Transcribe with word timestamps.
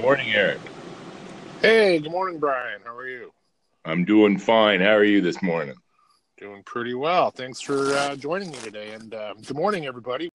Morning, 0.00 0.32
Eric. 0.32 0.60
Hey, 1.60 1.98
good 1.98 2.10
morning, 2.10 2.38
Brian. 2.38 2.80
How 2.82 2.96
are 2.96 3.06
you? 3.06 3.30
I'm 3.84 4.06
doing 4.06 4.38
fine. 4.38 4.80
How 4.80 4.94
are 4.94 5.04
you 5.04 5.20
this 5.20 5.42
morning? 5.42 5.74
Doing 6.38 6.62
pretty 6.62 6.94
well. 6.94 7.30
Thanks 7.30 7.60
for 7.60 7.92
uh, 7.92 8.16
joining 8.16 8.50
me 8.50 8.56
today. 8.64 8.92
And 8.92 9.12
uh, 9.12 9.34
good 9.34 9.58
morning, 9.58 9.84
everybody. 9.84 10.30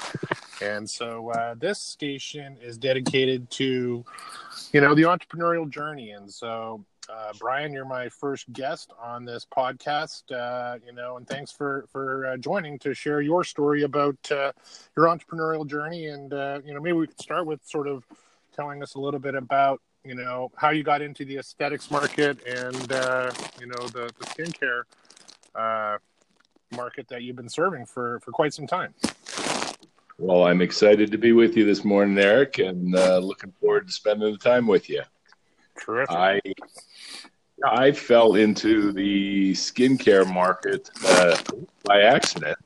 And 0.62 0.88
so 0.88 1.32
uh, 1.32 1.56
this 1.58 1.80
station 1.80 2.58
is 2.62 2.78
dedicated 2.78 3.50
to, 3.52 4.06
you 4.72 4.82
know, 4.82 4.94
the 4.94 5.02
entrepreneurial 5.02 5.68
journey. 5.68 6.12
And 6.12 6.32
so, 6.32 6.86
uh, 7.12 7.34
Brian, 7.40 7.74
you're 7.74 7.86
my 7.86 8.08
first 8.10 8.54
guest 8.54 8.94
on 9.02 9.26
this 9.26 9.48
podcast. 9.52 10.32
Uh, 10.32 10.78
you 10.86 10.94
know, 10.94 11.18
and 11.18 11.28
thanks 11.28 11.52
for 11.52 11.86
for 11.92 12.28
uh, 12.28 12.38
joining 12.38 12.78
to 12.80 12.94
share 12.94 13.20
your 13.20 13.44
story 13.44 13.82
about 13.82 14.16
your 14.30 15.08
entrepreneurial 15.08 15.66
journey. 15.66 16.06
And 16.06 16.32
you 16.64 16.76
know, 16.76 16.80
maybe 16.80 16.98
we 16.98 17.08
could 17.08 17.20
start 17.20 17.48
with 17.48 17.66
sort 17.66 17.88
of 17.88 18.06
telling 18.56 18.82
us 18.82 18.96
a 18.96 19.00
little 19.00 19.20
bit 19.20 19.36
about 19.36 19.82
you 20.04 20.16
know 20.16 20.52
how 20.56 20.70
you 20.70 20.84
got 20.84 21.02
into 21.02 21.26
the 21.26 21.38
aesthetics 21.38 21.92
market 21.92 22.38
and 22.48 22.92
uh, 22.92 23.32
you 23.60 23.68
know 23.68 23.88
the, 23.88 24.12
the 24.20 24.26
skincare 24.26 24.84
uh, 25.56 25.98
market 26.76 27.08
that 27.10 27.24
you've 27.24 27.36
been 27.36 27.50
serving 27.50 27.86
for 27.86 28.20
for 28.22 28.32
quite 28.32 28.54
some 28.54 28.68
time. 28.68 28.94
Well, 30.18 30.46
I'm 30.46 30.62
excited 30.62 31.12
to 31.12 31.18
be 31.18 31.34
with 31.34 31.58
you 31.58 31.66
this 31.66 31.84
morning, 31.84 32.18
Eric, 32.18 32.60
and 32.60 32.96
uh, 32.96 33.18
looking 33.18 33.52
forward 33.60 33.88
to 33.88 33.94
spending 33.94 34.32
the 34.32 34.38
time 34.38 34.66
with 34.66 34.90
you. 34.90 35.02
Terrific. 35.78 36.16
I 36.16 36.42
I 37.68 37.92
fell 37.92 38.36
into 38.36 38.92
the 38.92 39.54
skincare 39.54 40.32
market 40.32 40.90
uh, 41.06 41.38
by 41.84 42.02
accident. 42.04 42.58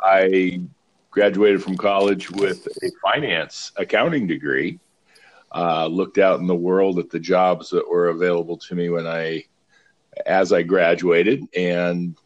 I 0.00 0.60
graduated 1.10 1.62
from 1.62 1.76
college 1.76 2.30
with 2.30 2.66
a 2.82 2.90
finance 3.02 3.72
accounting 3.76 4.26
degree 4.26 4.78
uh, 5.54 5.86
looked 5.86 6.18
out 6.18 6.40
in 6.40 6.46
the 6.46 6.54
world 6.54 6.98
at 6.98 7.10
the 7.10 7.18
jobs 7.18 7.70
that 7.70 7.88
were 7.88 8.08
available 8.08 8.56
to 8.56 8.74
me 8.74 8.90
when 8.90 9.06
I, 9.06 9.44
as 10.26 10.52
I 10.52 10.62
graduated, 10.62 11.44
and 11.56 12.16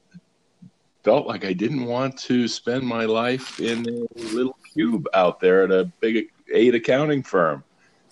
felt 1.03 1.27
like 1.27 1.45
I 1.45 1.53
didn't 1.53 1.85
want 1.85 2.17
to 2.21 2.49
spend 2.49 2.85
my 2.85 3.05
life 3.05 3.61
in 3.61 3.87
a 3.89 4.23
little 4.35 4.57
cube 4.73 5.07
out 5.15 5.41
there 5.41 5.65
at 5.65 5.71
a 5.71 5.85
big 6.01 6.31
eight 6.53 6.75
accounting 6.75 7.23
firm. 7.23 7.65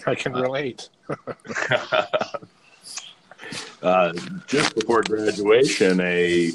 I 0.07 0.15
can 0.15 0.33
relate. 0.33 0.89
uh, 3.83 4.13
just 4.47 4.75
before 4.75 5.03
graduation, 5.03 6.01
a, 6.01 6.53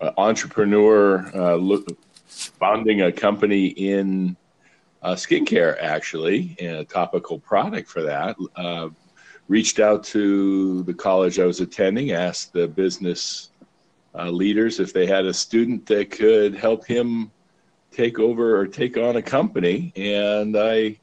a 0.00 0.12
entrepreneur 0.18 1.30
uh, 1.34 1.54
look, 1.54 1.86
founding 2.26 3.02
a 3.02 3.12
company 3.12 3.66
in 3.66 4.36
uh, 5.04 5.14
skincare, 5.14 5.76
actually, 5.80 6.56
and 6.58 6.78
a 6.78 6.84
topical 6.84 7.38
product 7.38 7.88
for 7.88 8.02
that. 8.02 8.36
Uh, 8.56 8.88
reached 9.48 9.78
out 9.78 10.02
to 10.02 10.82
the 10.84 10.94
college 10.94 11.38
I 11.38 11.44
was 11.44 11.60
attending, 11.60 12.12
asked 12.12 12.54
the 12.54 12.66
business 12.66 13.50
uh, 14.14 14.30
leaders 14.30 14.80
if 14.80 14.94
they 14.94 15.04
had 15.06 15.26
a 15.26 15.34
student 15.34 15.84
that 15.86 16.10
could 16.10 16.54
help 16.54 16.86
him 16.86 17.30
take 17.90 18.18
over 18.18 18.58
or 18.58 18.66
take 18.66 18.96
on 18.96 19.16
a 19.16 19.22
company, 19.22 19.92
and 19.94 20.56
I 20.56 20.98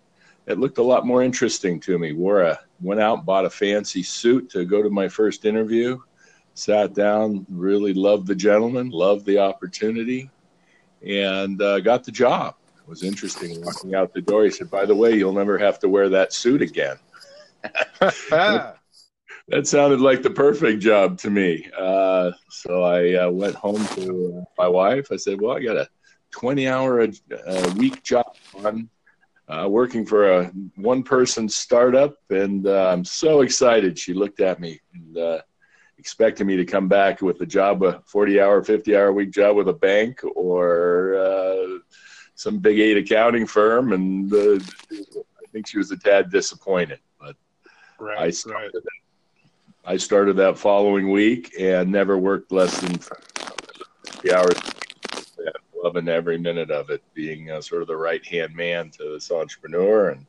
it 0.48 0.58
looked 0.58 0.80
a 0.80 0.84
lot 0.84 1.06
more 1.06 1.22
interesting 1.22 1.80
to 1.82 2.00
me. 2.00 2.14
Wore 2.14 2.42
a 2.42 2.60
went 2.82 3.00
out, 3.00 3.26
bought 3.26 3.46
a 3.46 3.50
fancy 3.50 4.02
suit 4.02 4.50
to 4.50 4.66
go 4.66 4.82
to 4.82 4.90
my 4.90 5.08
first 5.08 5.46
interview. 5.46 6.00
Sat 6.56 6.96
down, 6.96 7.46
really 7.50 7.94
loved 7.94 8.26
the 8.26 8.36
gentleman, 8.36 8.90
loved 8.90 9.26
the 9.28 9.38
opportunity, 9.38 10.32
and 11.06 11.62
uh, 11.62 11.80
got 11.80 12.04
the 12.04 12.12
job 12.12 12.56
was 12.88 13.04
interesting 13.04 13.64
walking 13.64 13.96
out 13.96 14.14
the 14.14 14.22
door. 14.22 14.44
He 14.44 14.52
said, 14.52 14.70
"By 14.70 14.86
the 14.86 14.96
way, 14.96 15.14
you'll 15.14 15.34
never 15.34 15.58
have 15.58 15.80
to 15.80 15.90
wear 15.90 16.10
that 16.10 16.34
suit 16.34 16.62
again." 16.62 16.98
that, 18.30 18.76
sounded 19.64 20.02
like 20.02 20.24
the 20.24 20.30
perfect 20.30 20.82
job 20.82 21.18
to 21.20 21.30
me. 21.30 21.70
Uh, 21.78 22.32
so 22.50 22.84
I 22.84 23.14
uh, 23.14 23.30
went 23.30 23.56
home 23.56 23.86
to 23.96 24.38
uh, 24.42 24.44
my 24.58 24.68
wife. 24.68 25.12
I 25.12 25.18
said, 25.18 25.42
"Well, 25.42 25.56
I 25.56 25.62
got 25.62 25.78
a 25.78 25.88
20-hour 26.34 27.02
a, 27.02 27.12
a 27.48 27.74
week 27.74 28.04
job 28.04 28.36
on." 28.64 28.90
Uh, 29.50 29.68
working 29.68 30.06
for 30.06 30.32
a 30.32 30.46
one-person 30.78 31.50
startup, 31.50 32.16
and 32.30 32.68
uh, 32.68 32.90
I'm 32.90 33.04
so 33.04 33.42
excited. 33.42 34.00
She 34.00 34.14
looked 34.14 34.40
at 34.40 34.62
me 34.62 34.80
and 34.94 35.18
uh, 35.18 35.42
expected 35.98 36.48
me 36.48 36.56
to 36.56 36.66
come 36.66 36.88
back 36.88 37.22
with 37.22 37.42
a 37.42 37.46
job, 37.46 37.84
a 37.84 38.02
40-hour, 38.12 38.64
50-hour 38.64 39.14
week 39.14 39.30
job 39.30 39.56
with 39.56 39.68
a 39.68 39.74
bank, 39.74 40.22
or 40.36 41.16
uh, 41.16 41.80
some 42.42 42.58
big 42.58 42.80
eight 42.80 42.98
accounting 42.98 43.46
firm, 43.46 43.94
and 43.94 44.34
uh, 44.34 44.56
I 44.92 45.46
think 45.52 45.68
she 45.68 45.78
was 45.78 45.92
a 45.92 45.98
tad 45.98 46.32
disappointed. 46.32 47.00
But 47.20 47.36
right, 48.00 48.18
I 48.18 48.30
started 48.32 48.72
right. 48.74 49.94
I 49.94 49.98
started 49.98 50.38
that 50.38 50.58
following 50.58 51.12
week 51.12 51.54
and 51.60 51.92
never 51.92 52.18
worked 52.18 52.52
less 52.52 52.80
than 52.82 53.00
the 54.24 54.36
hours. 54.36 54.60
Loving 55.84 56.10
every 56.10 56.38
minute 56.38 56.70
of 56.70 56.90
it, 56.90 57.04
being 57.14 57.50
uh, 57.50 57.62
sort 57.62 57.82
of 57.82 57.88
the 57.88 57.98
right 57.98 58.26
hand 58.26 58.56
man 58.56 58.90
to 58.92 59.14
this 59.14 59.32
entrepreneur 59.32 60.10
and 60.10 60.26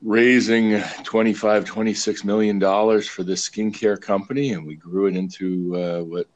raising 0.00 0.80
25 1.02 1.64
26 1.64 2.24
million 2.24 2.58
dollars 2.58 3.08
for 3.08 3.24
this 3.24 3.48
skincare 3.48 4.00
company 4.00 4.52
and 4.52 4.64
we 4.64 4.76
grew 4.76 5.06
it 5.06 5.16
into 5.16 5.74
uh, 5.74 6.00
what 6.04 6.28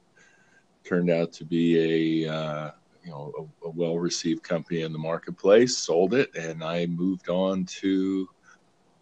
turned 0.82 1.10
out 1.10 1.32
to 1.32 1.44
be 1.44 2.24
a 2.26 2.34
uh, 2.34 2.70
you 3.04 3.10
know 3.10 3.32
a, 3.62 3.66
a 3.66 3.70
well 3.70 3.98
received 3.98 4.42
company 4.42 4.82
in 4.82 4.92
the 4.92 4.98
marketplace, 4.98 5.76
sold 5.76 6.14
it, 6.14 6.34
and 6.34 6.62
I 6.62 6.86
moved 6.86 7.28
on 7.28 7.64
to 7.80 8.28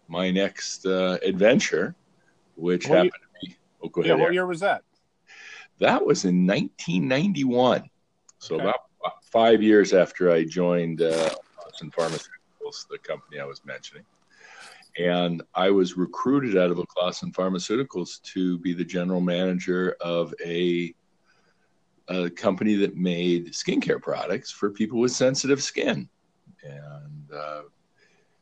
my 0.07 0.29
next 0.29 0.85
uh, 0.85 1.17
adventure, 1.23 1.95
which 2.55 2.87
what 2.87 2.97
happened 2.97 3.11
year, 3.13 3.41
to 3.41 3.47
be. 3.47 3.57
Oh, 3.83 3.89
go 3.89 4.01
ahead. 4.01 4.17
Yeah, 4.17 4.23
what 4.23 4.33
year 4.33 4.45
was 4.45 4.59
that? 4.59 4.83
That 5.79 6.05
was 6.05 6.25
in 6.25 6.45
1991. 6.45 7.89
So 8.39 8.55
okay. 8.55 8.63
about 8.63 8.81
five 9.31 9.63
years 9.63 9.93
after 9.93 10.31
I 10.31 10.43
joined 10.43 11.01
uh, 11.01 11.29
Boston 11.57 11.91
Pharmaceuticals, 11.91 12.87
the 12.89 12.97
company 12.97 13.39
I 13.39 13.45
was 13.45 13.63
mentioning. 13.65 14.03
And 14.99 15.41
I 15.55 15.69
was 15.69 15.95
recruited 15.95 16.57
out 16.57 16.69
of 16.69 16.85
Clausen 16.87 17.31
Pharmaceuticals 17.31 18.21
to 18.23 18.57
be 18.59 18.73
the 18.73 18.83
general 18.83 19.21
manager 19.21 19.95
of 20.01 20.33
a 20.45 20.93
a 22.15 22.29
company 22.29 22.75
that 22.75 22.95
made 22.95 23.53
skincare 23.53 24.01
products 24.01 24.51
for 24.51 24.69
people 24.69 24.99
with 24.99 25.11
sensitive 25.11 25.61
skin, 25.61 26.09
and 26.63 27.31
uh, 27.33 27.61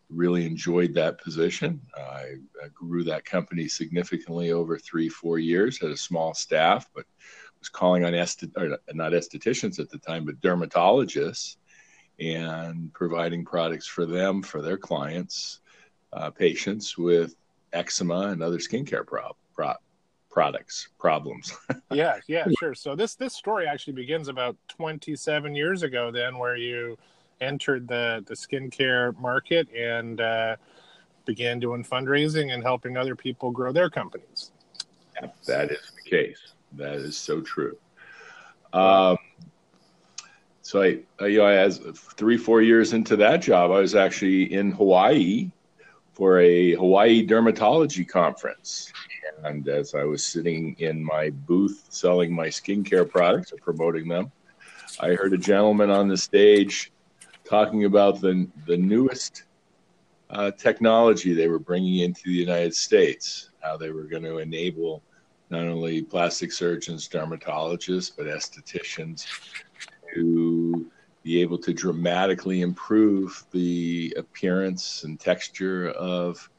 really 0.09 0.45
enjoyed 0.45 0.93
that 0.93 1.21
position. 1.21 1.81
I, 1.95 2.35
I, 2.63 2.67
grew 2.73 3.03
that 3.03 3.25
company 3.25 3.67
significantly 3.67 4.51
over 4.51 4.77
three, 4.77 5.07
four 5.07 5.37
years. 5.39 5.79
Had 5.79 5.91
a 5.91 5.97
small 5.97 6.33
staff, 6.33 6.89
but 6.95 7.05
was 7.59 7.69
calling 7.69 8.05
on 8.05 8.15
est- 8.15 8.57
or 8.57 8.77
not 8.93 9.11
estheticians 9.11 9.79
at 9.79 9.89
the 9.89 9.99
time, 9.99 10.25
but 10.25 10.39
dermatologists, 10.41 11.57
and 12.19 12.93
providing 12.93 13.45
products 13.45 13.87
for 13.87 14.05
them 14.05 14.41
for 14.41 14.61
their 14.61 14.77
clients, 14.77 15.59
uh, 16.13 16.29
patients 16.29 16.97
with 16.97 17.35
eczema 17.71 18.29
and 18.29 18.41
other 18.41 18.57
skincare 18.57 19.05
problems 19.05 19.39
products 20.29 20.89
problems. 20.99 21.57
yeah, 21.91 22.19
yeah, 22.27 22.47
sure. 22.59 22.75
So 22.75 22.95
this 22.95 23.15
this 23.15 23.33
story 23.33 23.67
actually 23.67 23.93
begins 23.93 24.27
about 24.27 24.55
27 24.69 25.55
years 25.55 25.83
ago, 25.83 26.11
then, 26.11 26.37
where 26.37 26.55
you 26.55 26.97
entered 27.41 27.87
the 27.87 28.23
the 28.27 28.35
skincare 28.35 29.17
market 29.19 29.67
and 29.73 30.21
uh, 30.21 30.55
began 31.25 31.59
doing 31.59 31.83
fundraising 31.83 32.53
and 32.53 32.63
helping 32.63 32.97
other 32.97 33.15
people 33.15 33.51
grow 33.51 33.71
their 33.71 33.89
companies. 33.89 34.51
Yeah, 35.21 35.29
that 35.47 35.71
is 35.71 35.91
the 35.95 36.09
case. 36.09 36.53
That 36.73 36.95
is 36.95 37.17
so 37.17 37.41
true. 37.41 37.77
Um, 38.73 39.17
so 40.61 40.83
I, 40.83 40.99
I, 41.19 41.27
you 41.27 41.39
know, 41.39 41.47
as 41.47 41.79
three, 41.95 42.37
four 42.37 42.61
years 42.61 42.93
into 42.93 43.15
that 43.17 43.41
job, 43.41 43.71
I 43.71 43.79
was 43.79 43.95
actually 43.95 44.53
in 44.53 44.71
Hawaii 44.71 45.49
for 46.13 46.39
a 46.39 46.75
Hawaii 46.75 47.25
dermatology 47.25 48.07
conference. 48.07 48.93
And 49.43 49.67
as 49.67 49.95
I 49.95 50.03
was 50.03 50.23
sitting 50.23 50.75
in 50.79 51.03
my 51.03 51.29
booth 51.29 51.85
selling 51.89 52.33
my 52.33 52.47
skincare 52.47 53.09
products 53.09 53.53
or 53.53 53.57
promoting 53.57 54.07
them, 54.07 54.31
I 54.99 55.09
heard 55.09 55.33
a 55.33 55.37
gentleman 55.37 55.89
on 55.89 56.07
the 56.07 56.17
stage 56.17 56.91
talking 57.45 57.85
about 57.85 58.21
the, 58.21 58.47
the 58.67 58.77
newest 58.77 59.43
uh, 60.29 60.51
technology 60.51 61.33
they 61.33 61.47
were 61.47 61.59
bringing 61.59 61.99
into 61.99 62.23
the 62.25 62.33
United 62.33 62.75
States, 62.75 63.49
how 63.61 63.77
they 63.77 63.91
were 63.91 64.03
going 64.03 64.23
to 64.23 64.37
enable 64.37 65.01
not 65.49 65.65
only 65.65 66.01
plastic 66.01 66.51
surgeons, 66.51 67.09
dermatologists, 67.09 68.11
but 68.15 68.27
estheticians 68.27 69.25
to 70.13 70.91
be 71.23 71.41
able 71.41 71.57
to 71.57 71.73
dramatically 71.73 72.61
improve 72.61 73.43
the 73.51 74.13
appearance 74.17 75.03
and 75.03 75.19
texture 75.19 75.89
of 75.91 76.49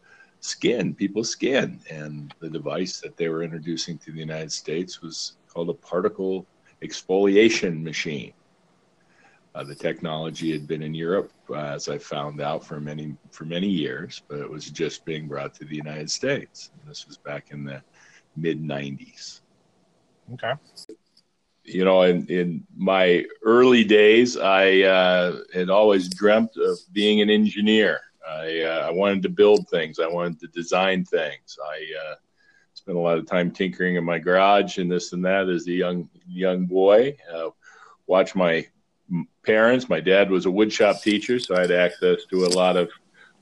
skin, 0.40 0.94
people's 0.94 1.30
skin. 1.30 1.80
And 1.90 2.34
the 2.40 2.50
device 2.50 3.00
that 3.00 3.16
they 3.16 3.28
were 3.28 3.42
introducing 3.42 3.98
to 3.98 4.12
the 4.12 4.18
United 4.18 4.52
States 4.52 5.00
was 5.00 5.36
called 5.48 5.70
a 5.70 5.74
particle 5.74 6.46
exfoliation 6.82 7.82
machine. 7.82 8.32
Uh, 9.54 9.64
the 9.64 9.74
technology 9.74 10.52
had 10.52 10.66
been 10.68 10.82
in 10.82 10.94
Europe 10.94 11.32
as 11.56 11.88
I 11.88 11.98
found 11.98 12.40
out 12.40 12.64
for 12.64 12.80
many 12.80 13.16
for 13.32 13.44
many 13.44 13.66
years, 13.66 14.22
but 14.28 14.38
it 14.38 14.48
was 14.48 14.70
just 14.70 15.04
being 15.04 15.26
brought 15.26 15.54
to 15.54 15.64
the 15.64 15.74
United 15.74 16.08
States. 16.08 16.70
And 16.72 16.88
this 16.88 17.06
was 17.08 17.16
back 17.16 17.50
in 17.50 17.64
the 17.64 17.82
mid 18.36 18.62
'90s. 18.62 19.40
Okay. 20.34 20.52
You 21.64 21.84
know, 21.84 22.02
in, 22.02 22.26
in 22.26 22.66
my 22.76 23.24
early 23.42 23.84
days, 23.84 24.36
I 24.36 24.82
uh, 24.82 25.38
had 25.52 25.68
always 25.68 26.08
dreamt 26.08 26.56
of 26.56 26.78
being 26.92 27.20
an 27.20 27.28
engineer. 27.28 28.00
I, 28.30 28.60
uh, 28.62 28.86
I 28.88 28.90
wanted 28.90 29.22
to 29.22 29.28
build 29.28 29.68
things. 29.68 29.98
I 29.98 30.06
wanted 30.06 30.40
to 30.40 30.46
design 30.48 31.04
things. 31.04 31.58
I 31.64 32.10
uh, 32.10 32.14
spent 32.74 32.96
a 32.96 33.00
lot 33.00 33.18
of 33.18 33.26
time 33.26 33.50
tinkering 33.50 33.96
in 33.96 34.04
my 34.04 34.18
garage 34.18 34.78
and 34.78 34.90
this 34.90 35.12
and 35.12 35.24
that 35.24 35.48
as 35.48 35.66
a 35.66 35.72
young 35.72 36.08
young 36.28 36.66
boy. 36.66 37.16
Uh, 37.32 37.50
watch 38.06 38.34
my 38.34 38.66
parents. 39.42 39.88
My 39.88 40.00
dad 40.00 40.30
was 40.30 40.46
a 40.46 40.50
woodshop 40.50 41.02
teacher, 41.02 41.38
so 41.38 41.56
I 41.56 41.60
had 41.60 41.72
access 41.72 42.24
to 42.30 42.44
a 42.44 42.48
lot 42.48 42.76
of 42.76 42.88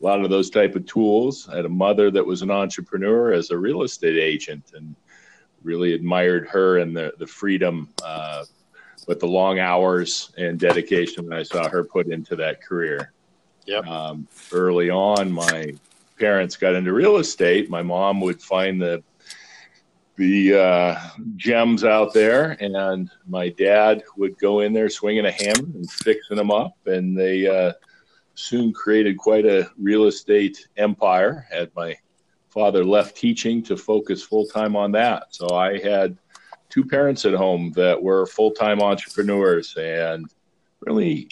a 0.00 0.05
lot 0.05 0.23
of 0.23 0.31
those 0.31 0.50
type 0.50 0.76
of 0.76 0.87
tools. 0.87 1.49
I 1.49 1.56
had 1.56 1.64
a 1.64 1.70
mother 1.70 2.11
that 2.11 2.25
was 2.25 2.43
an 2.43 2.50
entrepreneur 2.50 3.32
as 3.32 3.50
a 3.50 3.58
real 3.58 3.82
estate 3.82 4.19
agent, 4.19 4.73
and 4.75 4.94
really 5.62 5.93
admired 5.93 6.49
her 6.49 6.79
and 6.79 6.96
the 6.96 7.12
the 7.19 7.26
freedom, 7.26 7.88
uh, 8.05 8.44
but 9.06 9.20
the 9.20 9.26
long 9.26 9.58
hours 9.58 10.32
and 10.37 10.58
dedication 10.58 11.29
that 11.29 11.38
I 11.38 11.43
saw 11.43 11.69
her 11.69 11.85
put 11.85 12.08
into 12.08 12.37
that 12.37 12.62
career. 12.62 13.12
Yep. 13.69 13.87
Um, 13.87 14.26
early 14.50 14.88
on, 14.88 15.31
my 15.31 15.75
parents 16.19 16.56
got 16.56 16.75
into 16.75 16.94
real 16.94 17.19
estate. 17.19 17.69
My 17.69 17.82
mom 17.82 18.19
would 18.23 18.41
find 18.41 18.81
the 18.81 19.03
the 20.17 20.59
uh, 20.59 21.00
gems 21.37 21.85
out 21.85 22.15
there, 22.15 22.56
and 22.61 23.11
my 23.29 23.50
dad 23.50 24.03
would 24.17 24.38
go 24.38 24.61
in 24.61 24.73
there 24.73 24.88
swinging 24.88 25.26
a 25.26 25.31
hammer 25.31 25.69
and 25.75 25.88
fixing 25.88 26.38
them 26.38 26.50
up, 26.50 26.76
and 26.87 27.17
they 27.17 27.47
uh, 27.47 27.75
soon 28.35 28.73
created 28.73 29.19
quite 29.19 29.44
a 29.44 29.71
real 29.76 30.06
estate 30.06 30.67
empire. 30.79 31.47
Had 31.50 31.71
my 31.76 31.94
father 32.49 32.82
left 32.87 33.17
teaching 33.17 33.62
to 33.64 33.76
focus 33.76 34.23
full 34.23 34.47
time 34.47 34.76
on 34.76 34.93
that, 34.93 35.25
so 35.29 35.50
I 35.50 35.79
had 35.79 36.17
two 36.71 36.87
parents 36.87 37.26
at 37.26 37.35
home 37.35 37.71
that 37.76 38.03
were 38.03 38.25
full 38.25 38.50
time 38.50 38.81
entrepreneurs 38.81 39.76
and 39.76 40.25
really 40.81 41.29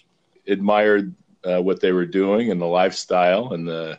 admired 0.46 1.14
uh, 1.46 1.62
what 1.62 1.80
they 1.80 1.92
were 1.92 2.06
doing 2.06 2.50
and 2.50 2.60
the 2.60 2.66
lifestyle 2.66 3.52
and 3.52 3.66
the 3.66 3.98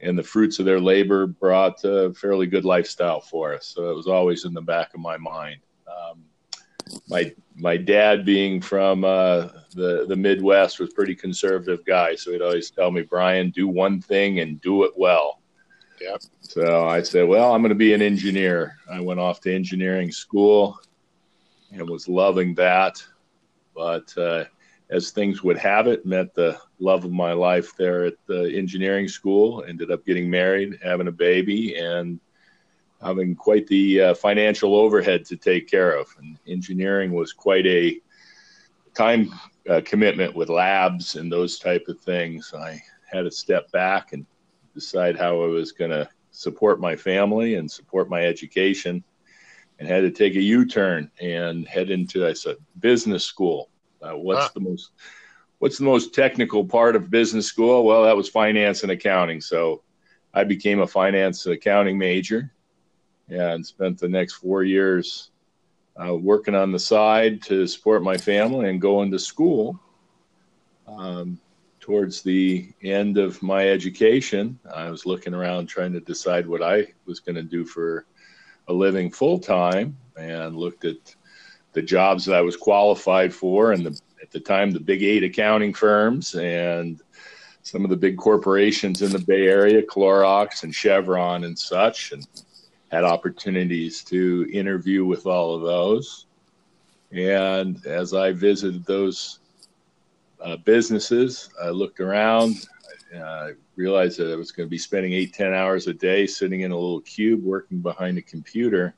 and 0.00 0.18
the 0.18 0.22
fruits 0.22 0.58
of 0.58 0.64
their 0.64 0.80
labor 0.80 1.26
brought 1.26 1.82
a 1.84 2.12
fairly 2.14 2.46
good 2.46 2.64
lifestyle 2.64 3.20
for 3.20 3.54
us. 3.54 3.66
So 3.68 3.88
it 3.90 3.94
was 3.94 4.08
always 4.08 4.44
in 4.44 4.52
the 4.52 4.60
back 4.60 4.92
of 4.94 5.00
my 5.00 5.16
mind. 5.16 5.60
Um, 5.86 6.24
my 7.08 7.32
my 7.54 7.76
dad, 7.76 8.24
being 8.24 8.60
from 8.60 9.04
uh, 9.04 9.48
the 9.74 10.06
the 10.08 10.16
Midwest, 10.16 10.80
was 10.80 10.92
pretty 10.92 11.14
conservative 11.14 11.84
guy, 11.84 12.16
so 12.16 12.32
he'd 12.32 12.42
always 12.42 12.70
tell 12.70 12.90
me, 12.90 13.02
"Brian, 13.02 13.50
do 13.50 13.68
one 13.68 14.00
thing 14.00 14.40
and 14.40 14.60
do 14.60 14.84
it 14.84 14.92
well." 14.96 15.40
Yep. 16.00 16.22
So 16.40 16.88
I 16.88 17.02
said, 17.02 17.28
"Well, 17.28 17.54
I'm 17.54 17.62
going 17.62 17.70
to 17.70 17.76
be 17.76 17.94
an 17.94 18.02
engineer." 18.02 18.76
I 18.90 19.00
went 19.00 19.20
off 19.20 19.40
to 19.42 19.54
engineering 19.54 20.10
school 20.10 20.78
and 21.70 21.88
was 21.88 22.08
loving 22.08 22.54
that, 22.56 23.02
but 23.74 24.16
uh, 24.18 24.44
as 24.92 25.10
things 25.10 25.42
would 25.42 25.56
have 25.56 25.86
it, 25.86 26.04
met 26.04 26.34
the 26.34 26.58
love 26.78 27.06
of 27.06 27.10
my 27.10 27.32
life 27.32 27.74
there 27.76 28.04
at 28.04 28.14
the 28.26 28.54
engineering 28.54 29.08
school. 29.08 29.64
Ended 29.66 29.90
up 29.90 30.04
getting 30.04 30.28
married, 30.28 30.78
having 30.82 31.08
a 31.08 31.12
baby, 31.12 31.76
and 31.76 32.20
having 33.02 33.34
quite 33.34 33.66
the 33.66 34.00
uh, 34.00 34.14
financial 34.14 34.76
overhead 34.76 35.24
to 35.24 35.36
take 35.36 35.66
care 35.66 35.92
of. 35.98 36.06
And 36.18 36.38
engineering 36.46 37.12
was 37.12 37.32
quite 37.32 37.66
a 37.66 37.98
time 38.94 39.30
uh, 39.68 39.80
commitment 39.82 40.36
with 40.36 40.50
labs 40.50 41.16
and 41.16 41.32
those 41.32 41.58
type 41.58 41.86
of 41.88 41.98
things. 42.00 42.52
I 42.54 42.80
had 43.10 43.22
to 43.22 43.30
step 43.30 43.72
back 43.72 44.12
and 44.12 44.26
decide 44.74 45.18
how 45.18 45.42
I 45.42 45.46
was 45.46 45.72
going 45.72 45.90
to 45.90 46.08
support 46.32 46.80
my 46.80 46.96
family 46.96 47.54
and 47.54 47.70
support 47.70 48.10
my 48.10 48.24
education, 48.24 49.02
and 49.78 49.88
had 49.88 50.02
to 50.02 50.10
take 50.10 50.36
a 50.36 50.40
U-turn 50.40 51.10
and 51.18 51.66
head 51.66 51.90
into 51.90 52.26
I 52.26 52.34
said 52.34 52.56
business 52.78 53.24
school 53.24 53.70
uh, 54.02 54.16
what's 54.16 54.50
the 54.50 54.60
most 54.60 54.90
what's 55.58 55.78
the 55.78 55.84
most 55.84 56.12
technical 56.12 56.64
part 56.64 56.96
of 56.96 57.10
business 57.10 57.46
school? 57.46 57.84
Well, 57.84 58.02
that 58.02 58.16
was 58.16 58.28
finance 58.28 58.82
and 58.82 58.90
accounting. 58.90 59.40
So 59.40 59.82
I 60.34 60.44
became 60.44 60.80
a 60.80 60.86
finance 60.86 61.46
accounting 61.46 61.96
major 61.96 62.52
and 63.28 63.64
spent 63.64 63.98
the 63.98 64.08
next 64.08 64.34
four 64.34 64.64
years 64.64 65.30
uh, 65.96 66.14
working 66.14 66.54
on 66.54 66.72
the 66.72 66.78
side 66.78 67.42
to 67.42 67.66
support 67.66 68.02
my 68.02 68.16
family 68.16 68.68
and 68.68 68.80
going 68.80 69.10
to 69.12 69.18
school. 69.18 69.78
Um, 70.88 71.38
towards 71.78 72.22
the 72.22 72.72
end 72.82 73.18
of 73.18 73.42
my 73.42 73.68
education, 73.68 74.58
I 74.72 74.90
was 74.90 75.06
looking 75.06 75.34
around 75.34 75.66
trying 75.66 75.92
to 75.92 76.00
decide 76.00 76.46
what 76.46 76.62
I 76.62 76.86
was 77.06 77.20
going 77.20 77.36
to 77.36 77.42
do 77.42 77.64
for 77.64 78.06
a 78.68 78.72
living 78.72 79.10
full 79.10 79.38
time 79.38 79.96
and 80.16 80.56
looked 80.56 80.84
at 80.84 81.14
the 81.72 81.82
jobs 81.82 82.24
that 82.24 82.34
I 82.34 82.42
was 82.42 82.56
qualified 82.56 83.32
for, 83.34 83.72
and 83.72 83.86
the, 83.86 84.00
at 84.20 84.30
the 84.30 84.40
time 84.40 84.70
the 84.70 84.80
big 84.80 85.02
eight 85.02 85.24
accounting 85.24 85.72
firms 85.74 86.34
and 86.34 87.00
some 87.62 87.84
of 87.84 87.90
the 87.90 87.96
big 87.96 88.16
corporations 88.16 89.02
in 89.02 89.10
the 89.12 89.18
Bay 89.20 89.46
Area, 89.46 89.82
Clorox 89.82 90.64
and 90.64 90.74
Chevron 90.74 91.44
and 91.44 91.58
such, 91.58 92.12
and 92.12 92.26
had 92.90 93.04
opportunities 93.04 94.02
to 94.04 94.48
interview 94.52 95.04
with 95.04 95.26
all 95.26 95.54
of 95.54 95.62
those. 95.62 96.26
And 97.12 97.84
as 97.86 98.14
I 98.14 98.32
visited 98.32 98.84
those 98.84 99.38
uh, 100.42 100.56
businesses, 100.56 101.50
I 101.62 101.68
looked 101.68 102.00
around. 102.00 102.66
I 103.14 103.18
uh, 103.18 103.52
realized 103.76 104.18
that 104.18 104.32
I 104.32 104.36
was 104.36 104.50
going 104.50 104.66
to 104.66 104.70
be 104.70 104.78
spending 104.78 105.12
eight, 105.12 105.32
ten 105.32 105.54
hours 105.54 105.86
a 105.86 105.94
day 105.94 106.26
sitting 106.26 106.62
in 106.62 106.72
a 106.72 106.74
little 106.74 107.00
cube 107.02 107.42
working 107.44 107.80
behind 107.80 108.18
a 108.18 108.22
computer. 108.22 108.94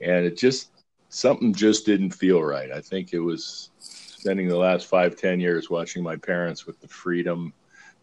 And 0.00 0.26
it 0.26 0.36
just 0.36 0.70
something 1.14 1.54
just 1.54 1.86
didn't 1.86 2.10
feel 2.10 2.42
right. 2.42 2.72
I 2.72 2.80
think 2.80 3.12
it 3.12 3.20
was 3.20 3.70
spending 3.78 4.48
the 4.48 4.56
last 4.56 4.86
five, 4.86 5.16
ten 5.16 5.38
years 5.38 5.70
watching 5.70 6.02
my 6.02 6.16
parents 6.16 6.66
with 6.66 6.80
the 6.80 6.88
freedom, 6.88 7.52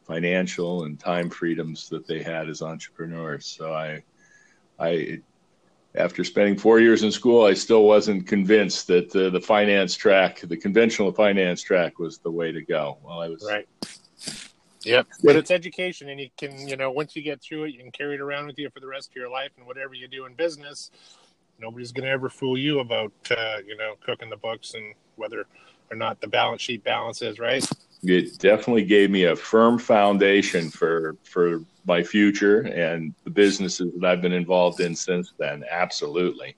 financial 0.03 0.85
and 0.85 0.97
time 0.97 1.29
freedoms 1.29 1.89
that 1.89 2.07
they 2.07 2.23
had 2.23 2.49
as 2.49 2.61
entrepreneurs. 2.61 3.45
So 3.45 3.73
I, 3.73 4.03
I, 4.79 5.19
after 5.93 6.23
spending 6.23 6.57
four 6.57 6.79
years 6.79 7.03
in 7.03 7.11
school, 7.11 7.45
I 7.45 7.53
still 7.53 7.83
wasn't 7.83 8.27
convinced 8.27 8.87
that 8.87 9.13
uh, 9.13 9.29
the 9.29 9.41
finance 9.41 9.95
track, 9.95 10.39
the 10.39 10.55
conventional 10.55 11.11
finance 11.11 11.61
track, 11.61 11.99
was 11.99 12.19
the 12.19 12.31
way 12.31 12.53
to 12.53 12.61
go. 12.61 12.97
Well, 13.03 13.19
I 13.19 13.27
was 13.27 13.45
right. 13.45 13.67
Yep, 14.83 15.07
but 15.23 15.35
it's 15.35 15.51
education, 15.51 16.09
and 16.09 16.19
you 16.19 16.29
can, 16.37 16.67
you 16.67 16.75
know, 16.75 16.89
once 16.89 17.15
you 17.15 17.21
get 17.21 17.39
through 17.39 17.65
it, 17.65 17.73
you 17.73 17.79
can 17.79 17.91
carry 17.91 18.15
it 18.15 18.21
around 18.21 18.47
with 18.47 18.57
you 18.57 18.67
for 18.71 18.79
the 18.79 18.87
rest 18.87 19.11
of 19.11 19.15
your 19.15 19.29
life, 19.29 19.51
and 19.57 19.67
whatever 19.67 19.93
you 19.93 20.07
do 20.07 20.25
in 20.25 20.33
business, 20.33 20.89
nobody's 21.61 21.91
going 21.91 22.05
to 22.05 22.11
ever 22.11 22.29
fool 22.29 22.57
you 22.57 22.79
about 22.79 23.11
uh, 23.29 23.57
you 23.65 23.77
know 23.77 23.93
cooking 24.03 24.29
the 24.29 24.37
books 24.37 24.73
and 24.73 24.93
whether 25.15 25.45
or 25.89 25.95
not 25.95 26.19
the 26.21 26.27
balance 26.27 26.61
sheet 26.61 26.83
balances 26.83 27.39
right? 27.39 27.67
It 28.03 28.39
definitely 28.39 28.85
gave 28.85 29.11
me 29.11 29.25
a 29.25 29.35
firm 29.35 29.77
foundation 29.77 30.69
for 30.69 31.15
for 31.23 31.63
my 31.85 32.03
future 32.03 32.61
and 32.61 33.13
the 33.23 33.29
businesses 33.29 33.91
that 33.99 34.07
I've 34.07 34.21
been 34.21 34.33
involved 34.33 34.79
in 34.79 34.95
since 34.95 35.33
then. 35.37 35.63
Absolutely. 35.69 36.55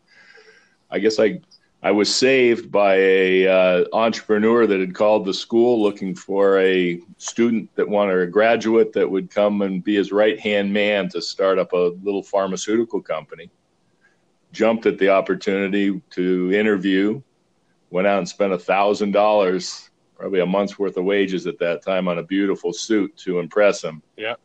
I 0.89 1.00
guess 1.00 1.19
i 1.19 1.39
i 1.81 1.91
was 1.91 2.13
saved 2.13 2.72
by 2.72 2.95
a 2.95 3.48
uh, 3.48 3.86
entrepreneur 3.93 4.65
that 4.67 4.79
had 4.79 4.95
called 4.95 5.25
the 5.25 5.33
school 5.33 5.81
looking 5.81 6.15
for 6.15 6.60
a 6.60 7.01
student 7.17 7.69
that 7.75 7.88
wanted 7.88 8.19
a 8.19 8.27
graduate 8.27 8.93
that 8.93 9.10
would 9.10 9.29
come 9.29 9.62
and 9.63 9.83
be 9.83 9.95
his 9.95 10.12
right 10.12 10.39
hand 10.39 10.72
man 10.72 11.10
to 11.10 11.22
start 11.22 11.60
up 11.60 11.74
a 11.74 11.91
little 12.03 12.24
pharmaceutical 12.24 13.01
company 13.01 13.50
jumped 14.53 14.86
at 14.86 14.98
the 14.98 15.10
opportunity 15.10 16.01
to 16.12 16.53
interview, 16.53 17.22
went 17.89 18.07
out 18.07 18.19
and 18.19 18.29
spent 18.29 18.53
a 18.53 18.57
thousand 18.57 19.12
dollars, 19.12 19.89
probably 20.15 20.39
a 20.39 20.45
month's 20.45 20.79
worth 20.79 20.95
of 20.95 21.03
wages 21.03 21.48
at 21.48 21.60
that 21.60 21.81
time 21.81 22.07
on 22.07 22.19
a 22.19 22.24
beautiful 22.24 22.72
suit 22.72 23.17
to 23.17 23.39
impress 23.39 23.83
him. 23.83 24.01
Yeah. 24.15 24.36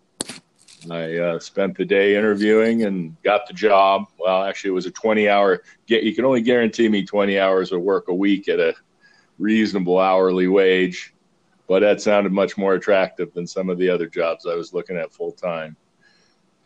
I 0.90 1.16
uh, 1.16 1.38
spent 1.38 1.76
the 1.76 1.84
day 1.84 2.16
interviewing 2.16 2.84
and 2.84 3.20
got 3.22 3.46
the 3.46 3.52
job. 3.52 4.06
Well, 4.18 4.44
actually, 4.44 4.70
it 4.70 4.74
was 4.74 4.86
a 4.86 4.90
20 4.90 5.28
hour. 5.28 5.62
Get 5.86 6.04
you 6.04 6.14
can 6.14 6.24
only 6.24 6.40
guarantee 6.40 6.88
me 6.88 7.04
20 7.04 7.38
hours 7.38 7.72
of 7.72 7.82
work 7.82 8.08
a 8.08 8.14
week 8.14 8.48
at 8.48 8.60
a 8.60 8.74
reasonable 9.38 9.98
hourly 9.98 10.46
wage, 10.46 11.14
but 11.66 11.80
that 11.80 12.00
sounded 12.00 12.32
much 12.32 12.56
more 12.56 12.74
attractive 12.74 13.32
than 13.34 13.46
some 13.46 13.68
of 13.70 13.78
the 13.78 13.90
other 13.90 14.06
jobs 14.06 14.46
I 14.46 14.54
was 14.54 14.72
looking 14.72 14.96
at 14.96 15.12
full 15.12 15.32
time. 15.32 15.76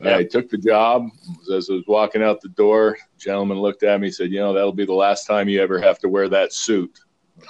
I 0.04 0.24
took 0.24 0.48
the 0.48 0.58
job. 0.58 1.08
As 1.54 1.70
I 1.70 1.74
was 1.74 1.84
walking 1.86 2.22
out 2.22 2.40
the 2.40 2.48
door, 2.50 2.98
gentleman 3.18 3.58
looked 3.58 3.82
at 3.82 4.00
me 4.00 4.08
and 4.08 4.14
said, 4.14 4.30
You 4.30 4.40
know, 4.40 4.52
that'll 4.52 4.72
be 4.72 4.86
the 4.86 4.92
last 4.92 5.26
time 5.26 5.48
you 5.48 5.60
ever 5.60 5.80
have 5.80 5.98
to 6.00 6.08
wear 6.08 6.28
that 6.28 6.52
suit. 6.52 6.98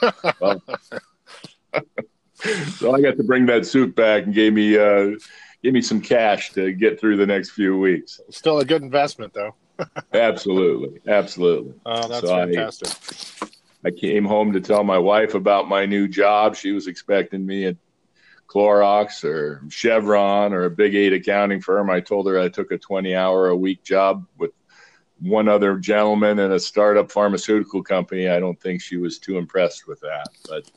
well, 0.40 0.62
so 2.76 2.94
I 2.94 3.00
got 3.00 3.16
to 3.16 3.24
bring 3.24 3.46
that 3.46 3.66
suit 3.66 3.94
back 3.94 4.24
and 4.24 4.34
gave 4.34 4.52
me 4.52 4.76
uh, 4.78 5.12
gave 5.62 5.72
me 5.72 5.82
some 5.82 6.00
cash 6.00 6.52
to 6.52 6.72
get 6.72 7.00
through 7.00 7.16
the 7.16 7.26
next 7.26 7.50
few 7.50 7.78
weeks. 7.78 8.20
Still 8.30 8.58
a 8.58 8.64
good 8.64 8.82
investment, 8.82 9.32
though. 9.32 9.54
absolutely, 10.12 11.00
absolutely. 11.10 11.74
Oh, 11.86 12.08
that's 12.08 12.26
so 12.26 12.36
fantastic. 12.36 13.50
I, 13.84 13.88
I 13.88 13.90
came 13.90 14.24
home 14.24 14.52
to 14.52 14.60
tell 14.60 14.84
my 14.84 14.98
wife 14.98 15.34
about 15.34 15.68
my 15.68 15.86
new 15.86 16.06
job. 16.06 16.54
She 16.56 16.72
was 16.72 16.86
expecting 16.86 17.44
me 17.44 17.66
at 17.66 17.76
Clorox 18.52 19.24
or 19.24 19.62
Chevron 19.70 20.52
or 20.52 20.64
a 20.64 20.70
big 20.70 20.94
eight 20.94 21.12
accounting 21.12 21.60
firm. 21.60 21.88
I 21.88 22.00
told 22.00 22.26
her 22.26 22.38
I 22.38 22.48
took 22.48 22.70
a 22.70 22.78
20 22.78 23.14
hour 23.14 23.48
a 23.48 23.56
week 23.56 23.82
job 23.82 24.26
with 24.36 24.50
one 25.20 25.48
other 25.48 25.78
gentleman 25.78 26.38
in 26.38 26.52
a 26.52 26.60
startup 26.60 27.10
pharmaceutical 27.10 27.82
company. 27.82 28.28
I 28.28 28.40
don't 28.40 28.60
think 28.60 28.82
she 28.82 28.96
was 28.96 29.18
too 29.18 29.38
impressed 29.38 29.86
with 29.86 30.00
that. 30.00 30.28
But 30.48 30.70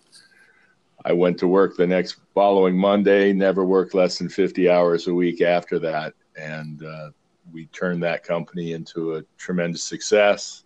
I 1.03 1.11
went 1.11 1.37
to 1.39 1.47
work 1.47 1.75
the 1.75 1.87
next 1.87 2.17
following 2.33 2.77
Monday, 2.77 3.33
never 3.33 3.65
worked 3.65 3.93
less 3.93 4.19
than 4.19 4.29
50 4.29 4.69
hours 4.69 5.07
a 5.07 5.13
week 5.13 5.41
after 5.41 5.77
that. 5.79 6.13
And 6.39 6.83
uh, 6.83 7.09
we 7.51 7.65
turned 7.67 8.03
that 8.03 8.23
company 8.23 8.73
into 8.73 9.15
a 9.15 9.23
tremendous 9.37 9.83
success. 9.83 10.63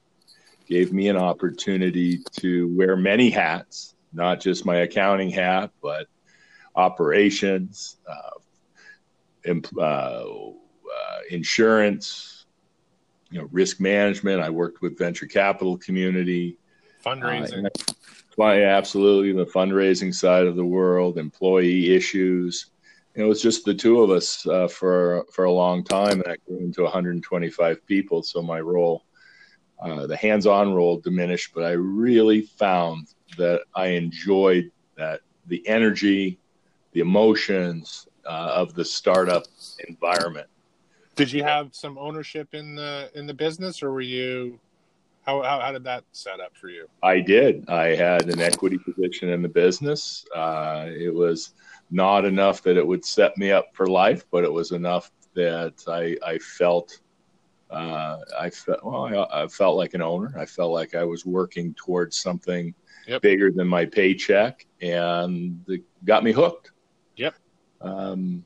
Gave 0.67 0.93
me 0.93 1.07
an 1.07 1.17
opportunity 1.17 2.19
to 2.39 2.75
wear 2.77 2.95
many 2.95 3.31
hats, 3.31 3.95
not 4.13 4.39
just 4.39 4.65
my 4.65 4.77
accounting 4.77 5.31
hat, 5.31 5.71
but 5.81 6.07
operations, 6.79 7.97
uh, 8.09 9.51
uh, 9.77 9.81
uh, 9.81 11.19
insurance, 11.29 12.45
you 13.29 13.39
know, 13.39 13.49
risk 13.51 13.79
management. 13.79 14.41
I 14.41 14.49
worked 14.49 14.81
with 14.81 14.97
venture 14.97 15.27
capital 15.27 15.77
community, 15.77 16.57
fundraising. 17.05 17.65
Uh, 17.65 18.43
absolutely, 18.43 19.33
the 19.33 19.51
fundraising 19.51 20.13
side 20.15 20.47
of 20.47 20.55
the 20.55 20.65
world, 20.65 21.17
employee 21.17 21.93
issues. 21.93 22.71
You 23.13 23.21
know, 23.21 23.25
it 23.25 23.29
was 23.29 23.41
just 23.41 23.65
the 23.65 23.73
two 23.73 24.01
of 24.01 24.09
us 24.11 24.47
uh, 24.47 24.67
for 24.67 25.25
for 25.33 25.45
a 25.45 25.51
long 25.51 25.83
time, 25.83 26.21
and 26.21 26.27
I 26.27 26.37
grew 26.47 26.59
into 26.59 26.83
125 26.83 27.85
people. 27.85 28.23
So 28.23 28.41
my 28.41 28.61
role, 28.61 29.03
uh, 29.83 30.07
the 30.07 30.15
hands-on 30.15 30.73
role, 30.73 30.97
diminished, 30.99 31.51
but 31.53 31.65
I 31.65 31.71
really 31.71 32.41
found 32.41 33.07
that 33.37 33.63
I 33.75 33.87
enjoyed 33.87 34.71
that 34.95 35.21
the 35.49 35.67
energy, 35.67 36.39
the 36.93 36.99
emotions 37.01 38.07
uh, 38.25 38.51
of 38.55 38.73
the 38.73 38.85
startup 38.85 39.45
environment. 39.87 40.47
Did 41.15 41.31
you 41.31 41.43
have 41.43 41.75
some 41.75 41.97
ownership 41.97 42.53
in 42.53 42.75
the 42.75 43.11
in 43.13 43.27
the 43.27 43.33
business, 43.33 43.83
or 43.83 43.91
were 43.91 44.01
you? 44.01 44.59
How, 45.25 45.43
how, 45.43 45.59
how 45.59 45.71
did 45.71 45.83
that 45.83 46.05
set 46.11 46.39
up 46.39 46.55
for 46.55 46.69
you? 46.69 46.87
I 47.03 47.19
did. 47.19 47.69
I 47.69 47.93
had 47.95 48.29
an 48.29 48.39
equity 48.39 48.79
position 48.79 49.29
in 49.29 49.41
the 49.43 49.49
business. 49.49 50.25
Uh, 50.33 50.87
it 50.87 51.13
was 51.13 51.53
not 51.91 52.25
enough 52.25 52.63
that 52.63 52.77
it 52.77 52.87
would 52.87 53.05
set 53.05 53.37
me 53.37 53.51
up 53.51 53.67
for 53.73 53.85
life, 53.85 54.23
but 54.31 54.43
it 54.43 54.51
was 54.51 54.71
enough 54.71 55.11
that 55.35 55.83
I, 55.87 56.15
I 56.25 56.39
felt 56.39 56.99
uh, 57.69 58.17
I 58.39 58.49
felt 58.49 58.83
well. 58.83 59.27
I, 59.31 59.43
I, 59.43 59.47
felt 59.47 59.77
like 59.77 59.93
an 59.93 60.01
owner. 60.01 60.33
I 60.37 60.45
felt 60.45 60.71
like 60.71 60.95
I 60.95 61.03
was 61.03 61.25
working 61.25 61.75
towards 61.75 62.19
something 62.19 62.73
yep. 63.07 63.21
bigger 63.21 63.51
than 63.51 63.67
my 63.67 63.85
paycheck, 63.85 64.65
and 64.81 65.63
it 65.67 65.83
got 66.03 66.23
me 66.23 66.31
hooked. 66.31 66.71
Um, 67.81 68.45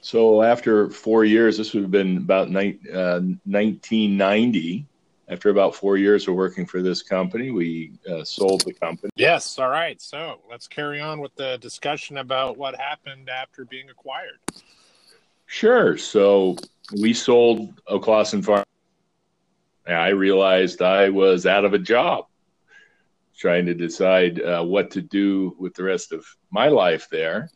so 0.00 0.42
after 0.42 0.90
four 0.90 1.24
years, 1.24 1.58
this 1.58 1.74
would 1.74 1.82
have 1.82 1.90
been 1.90 2.18
about 2.18 2.50
ni- 2.50 2.78
uh, 2.92 3.20
1990. 3.44 4.86
After 5.30 5.50
about 5.50 5.74
four 5.74 5.98
years 5.98 6.26
of 6.26 6.34
working 6.34 6.64
for 6.64 6.80
this 6.80 7.02
company, 7.02 7.50
we 7.50 7.92
uh, 8.10 8.24
sold 8.24 8.62
the 8.62 8.72
company. 8.72 9.10
Yes. 9.14 9.58
All 9.58 9.68
right. 9.68 10.00
So 10.00 10.40
let's 10.50 10.66
carry 10.66 11.00
on 11.00 11.20
with 11.20 11.34
the 11.34 11.58
discussion 11.58 12.16
about 12.18 12.56
what 12.56 12.74
happened 12.76 13.28
after 13.28 13.66
being 13.66 13.90
acquired. 13.90 14.38
Sure. 15.44 15.98
So 15.98 16.56
we 16.98 17.12
sold 17.12 17.78
Oclassen 17.90 18.42
Farm. 18.42 18.64
I 19.86 20.08
realized 20.08 20.80
I 20.80 21.10
was 21.10 21.44
out 21.44 21.64
of 21.64 21.74
a 21.74 21.78
job 21.78 22.26
trying 23.36 23.66
to 23.66 23.74
decide 23.74 24.40
uh, 24.40 24.62
what 24.62 24.90
to 24.90 25.00
do 25.00 25.54
with 25.58 25.74
the 25.74 25.82
rest 25.82 26.12
of 26.12 26.24
my 26.50 26.68
life 26.68 27.06
there, 27.10 27.48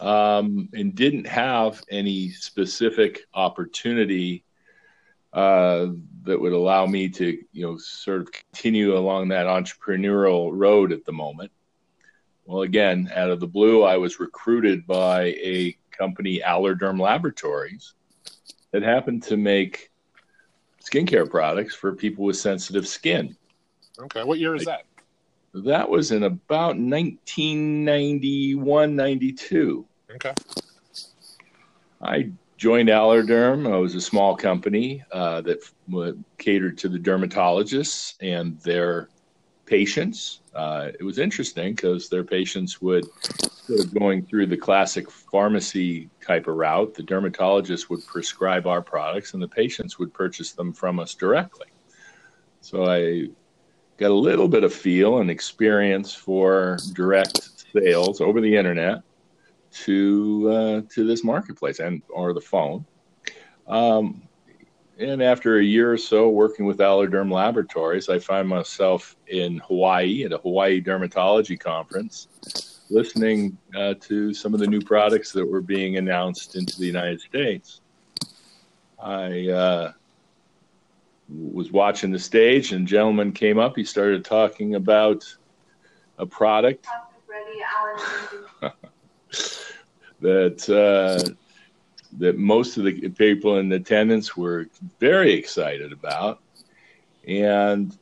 um, 0.00 0.68
and 0.72 0.94
didn't 0.94 1.26
have 1.26 1.82
any 1.90 2.30
specific 2.30 3.20
opportunity 3.34 4.44
uh, 5.32 5.86
that 6.24 6.40
would 6.40 6.52
allow 6.52 6.86
me 6.86 7.08
to, 7.08 7.38
you 7.52 7.66
know, 7.66 7.76
sort 7.78 8.22
of 8.22 8.32
continue 8.32 8.96
along 8.96 9.28
that 9.28 9.46
entrepreneurial 9.46 10.50
road 10.52 10.92
at 10.92 11.04
the 11.04 11.12
moment. 11.12 11.50
Well, 12.46 12.62
again, 12.62 13.10
out 13.14 13.30
of 13.30 13.40
the 13.40 13.46
blue, 13.46 13.82
I 13.82 13.98
was 13.98 14.20
recruited 14.20 14.86
by 14.86 15.24
a 15.24 15.76
company, 15.90 16.40
Allerderm 16.40 16.98
Laboratories, 16.98 17.92
that 18.70 18.82
happened 18.82 19.22
to 19.24 19.36
make 19.36 19.90
skincare 20.82 21.28
products 21.28 21.74
for 21.74 21.94
people 21.94 22.24
with 22.24 22.36
sensitive 22.36 22.88
skin. 22.88 23.36
Okay, 23.98 24.24
what 24.24 24.38
year 24.38 24.54
is 24.54 24.64
that? 24.64 24.84
That 25.64 25.88
was 25.88 26.12
in 26.12 26.24
about 26.24 26.76
1991, 26.76 28.96
92. 28.96 29.86
Okay. 30.14 30.34
I 32.02 32.30
joined 32.56 32.88
Allerderm. 32.88 33.66
It 33.66 33.78
was 33.78 33.94
a 33.94 34.00
small 34.00 34.34
company 34.36 35.04
uh, 35.12 35.42
that 35.42 35.58
catered 36.38 36.78
to 36.78 36.88
the 36.88 36.98
dermatologists 36.98 38.14
and 38.20 38.58
their 38.60 39.08
patients. 39.66 40.40
Uh, 40.54 40.88
it 40.98 41.04
was 41.04 41.18
interesting 41.18 41.74
because 41.74 42.08
their 42.08 42.24
patients 42.24 42.80
would, 42.80 43.04
instead 43.44 43.80
of 43.80 43.94
going 43.94 44.24
through 44.24 44.46
the 44.46 44.56
classic 44.56 45.10
pharmacy 45.10 46.08
type 46.26 46.48
of 46.48 46.56
route, 46.56 46.94
the 46.94 47.02
dermatologists 47.02 47.90
would 47.90 48.04
prescribe 48.06 48.66
our 48.66 48.82
products 48.82 49.34
and 49.34 49.42
the 49.42 49.48
patients 49.48 49.98
would 49.98 50.12
purchase 50.12 50.52
them 50.52 50.72
from 50.72 50.98
us 50.98 51.14
directly. 51.14 51.66
So 52.60 52.86
I 52.86 53.28
got 53.98 54.10
a 54.10 54.14
little 54.14 54.48
bit 54.48 54.64
of 54.64 54.72
feel 54.72 55.18
and 55.18 55.30
experience 55.30 56.14
for 56.14 56.78
direct 56.94 57.64
sales 57.72 58.20
over 58.20 58.40
the 58.40 58.56
internet 58.56 59.02
to 59.70 60.48
uh, 60.50 60.80
to 60.94 61.06
this 61.06 61.24
marketplace 61.24 61.80
and 61.80 62.02
or 62.08 62.32
the 62.32 62.40
phone. 62.40 62.86
Um, 63.66 64.22
and 64.98 65.22
after 65.22 65.58
a 65.58 65.64
year 65.64 65.92
or 65.92 65.98
so 65.98 66.28
working 66.28 66.64
with 66.64 66.78
Allerderm 66.78 67.30
Laboratories, 67.30 68.08
I 68.08 68.18
find 68.18 68.48
myself 68.48 69.16
in 69.28 69.58
Hawaii 69.58 70.24
at 70.24 70.32
a 70.32 70.38
Hawaii 70.38 70.82
dermatology 70.82 71.58
conference, 71.58 72.80
listening 72.90 73.56
uh, 73.76 73.94
to 74.00 74.34
some 74.34 74.54
of 74.54 74.60
the 74.60 74.66
new 74.66 74.80
products 74.80 75.30
that 75.32 75.46
were 75.46 75.60
being 75.60 75.98
announced 75.98 76.56
into 76.56 76.76
the 76.78 76.86
United 76.86 77.20
States. 77.20 77.80
I 79.00 79.48
uh, 79.48 79.92
was 81.28 81.70
watching 81.70 82.10
the 82.10 82.18
stage, 82.18 82.72
and 82.72 82.86
a 82.86 82.90
gentleman 82.90 83.32
came 83.32 83.58
up. 83.58 83.76
He 83.76 83.84
started 83.84 84.24
talking 84.24 84.74
about 84.74 85.24
a 86.18 86.26
product 86.26 86.86
that 90.20 90.68
uh, 90.68 91.30
that 92.18 92.38
most 92.38 92.76
of 92.76 92.84
the 92.84 93.08
people 93.10 93.58
in 93.58 93.70
attendance 93.72 94.36
were 94.36 94.66
very 94.98 95.32
excited 95.32 95.92
about, 95.92 96.40
and 97.26 97.96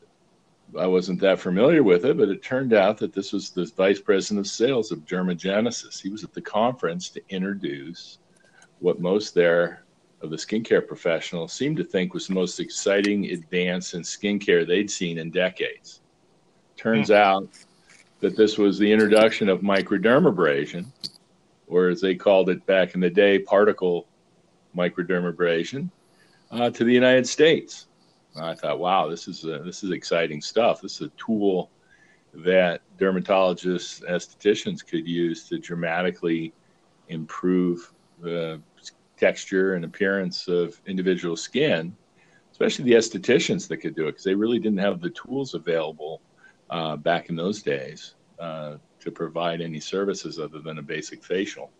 I 0.78 0.86
wasn't 0.86 1.20
that 1.20 1.40
familiar 1.40 1.82
with 1.82 2.04
it, 2.04 2.16
but 2.18 2.28
it 2.28 2.42
turned 2.42 2.72
out 2.74 2.98
that 2.98 3.12
this 3.12 3.32
was 3.32 3.50
the 3.50 3.64
vice 3.76 4.00
president 4.00 4.46
of 4.46 4.50
sales 4.50 4.92
of 4.92 5.06
Dermagenesis. 5.06 6.00
He 6.00 6.10
was 6.10 6.24
at 6.24 6.32
the 6.32 6.40
conference 6.40 7.08
to 7.10 7.22
introduce 7.28 8.18
what 8.80 9.00
most 9.00 9.34
there 9.34 9.85
of 10.22 10.30
the 10.30 10.36
skincare 10.36 10.86
professional 10.86 11.48
seemed 11.48 11.76
to 11.76 11.84
think 11.84 12.14
was 12.14 12.26
the 12.26 12.34
most 12.34 12.58
exciting 12.58 13.26
advance 13.26 13.94
in 13.94 14.02
skincare 14.02 14.66
they'd 14.66 14.90
seen 14.90 15.18
in 15.18 15.30
decades. 15.30 16.00
Turns 16.76 17.10
mm. 17.10 17.16
out 17.16 17.48
that 18.20 18.36
this 18.36 18.56
was 18.56 18.78
the 18.78 18.90
introduction 18.90 19.48
of 19.48 19.60
microdermabrasion, 19.60 20.86
or 21.66 21.88
as 21.88 22.00
they 22.00 22.14
called 22.14 22.48
it 22.48 22.64
back 22.66 22.94
in 22.94 23.00
the 23.00 23.10
day, 23.10 23.38
particle 23.38 24.06
microdermabrasion, 24.74 25.90
uh, 26.50 26.70
to 26.70 26.84
the 26.84 26.92
United 26.92 27.26
States. 27.26 27.86
I 28.40 28.54
thought, 28.54 28.78
wow, 28.78 29.08
this 29.08 29.28
is 29.28 29.44
a, 29.44 29.58
this 29.60 29.82
is 29.82 29.90
exciting 29.90 30.40
stuff. 30.40 30.82
This 30.82 31.00
is 31.00 31.08
a 31.08 31.12
tool 31.16 31.70
that 32.34 32.82
dermatologists, 32.98 34.04
estheticians 34.08 34.86
could 34.86 35.06
use 35.06 35.48
to 35.48 35.58
dramatically 35.58 36.52
improve 37.08 37.92
the 38.20 38.60
texture 39.16 39.74
and 39.74 39.84
appearance 39.84 40.48
of 40.48 40.80
individual 40.86 41.36
skin, 41.36 41.94
especially 42.52 42.84
the 42.84 42.92
estheticians 42.92 43.68
that 43.68 43.78
could 43.78 43.94
do 43.94 44.04
it 44.04 44.12
because 44.12 44.24
they 44.24 44.34
really 44.34 44.58
didn't 44.58 44.78
have 44.78 45.00
the 45.00 45.10
tools 45.10 45.54
available 45.54 46.20
uh, 46.70 46.96
back 46.96 47.28
in 47.28 47.36
those 47.36 47.62
days 47.62 48.14
uh, 48.38 48.76
to 49.00 49.10
provide 49.10 49.60
any 49.60 49.80
services 49.80 50.38
other 50.38 50.58
than 50.58 50.78
a 50.78 50.82
basic 50.82 51.22
facial. 51.22 51.70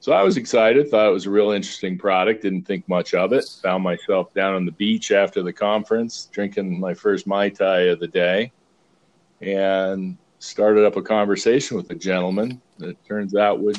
So 0.00 0.12
I 0.12 0.22
was 0.22 0.36
excited, 0.36 0.88
thought 0.88 1.08
it 1.08 1.12
was 1.12 1.26
a 1.26 1.30
real 1.30 1.50
interesting 1.50 1.98
product, 1.98 2.42
didn't 2.42 2.62
think 2.66 2.88
much 2.88 3.14
of 3.14 3.32
it. 3.32 3.44
Found 3.62 3.82
myself 3.82 4.32
down 4.32 4.54
on 4.54 4.64
the 4.64 4.72
beach 4.72 5.10
after 5.10 5.42
the 5.42 5.52
conference, 5.52 6.28
drinking 6.30 6.78
my 6.78 6.94
first 6.94 7.26
Mai 7.26 7.48
Tai 7.48 7.80
of 7.80 7.98
the 7.98 8.06
day, 8.06 8.52
and 9.40 10.16
started 10.38 10.84
up 10.84 10.94
a 10.94 11.02
conversation 11.02 11.76
with 11.76 11.90
a 11.90 11.96
gentleman 11.96 12.62
that 12.78 13.04
turns 13.04 13.34
out 13.34 13.60
would 13.60 13.76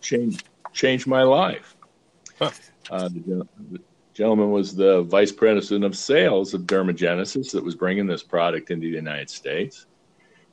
change 0.00 0.44
change 0.72 1.08
my 1.08 1.22
life. 1.22 1.76
Huh. 2.38 2.50
Uh, 2.90 3.06
the, 3.06 3.46
the, 3.70 3.80
gentleman 4.14 4.50
was 4.50 4.74
the 4.74 5.02
vice 5.02 5.30
president 5.30 5.84
of 5.84 5.94
sales 5.94 6.54
of 6.54 6.62
Dermagenesis 6.62 7.52
that 7.52 7.62
was 7.62 7.76
bringing 7.76 8.06
this 8.06 8.22
product 8.22 8.70
into 8.70 8.90
the 8.90 8.96
United 8.96 9.28
States. 9.30 9.86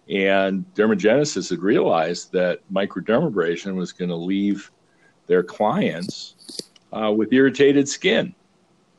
And 0.10 0.66
Dermagenesis 0.76 1.50
had 1.50 1.64
realized 1.64 2.32
that 2.34 2.60
microdermabrasion 2.72 3.74
was 3.74 3.92
going 3.92 4.10
to 4.10 4.16
leave 4.16 4.70
their 5.26 5.42
clients 5.42 6.36
uh, 6.94 7.12
with 7.12 7.34
irritated 7.34 7.90
skin. 7.90 8.36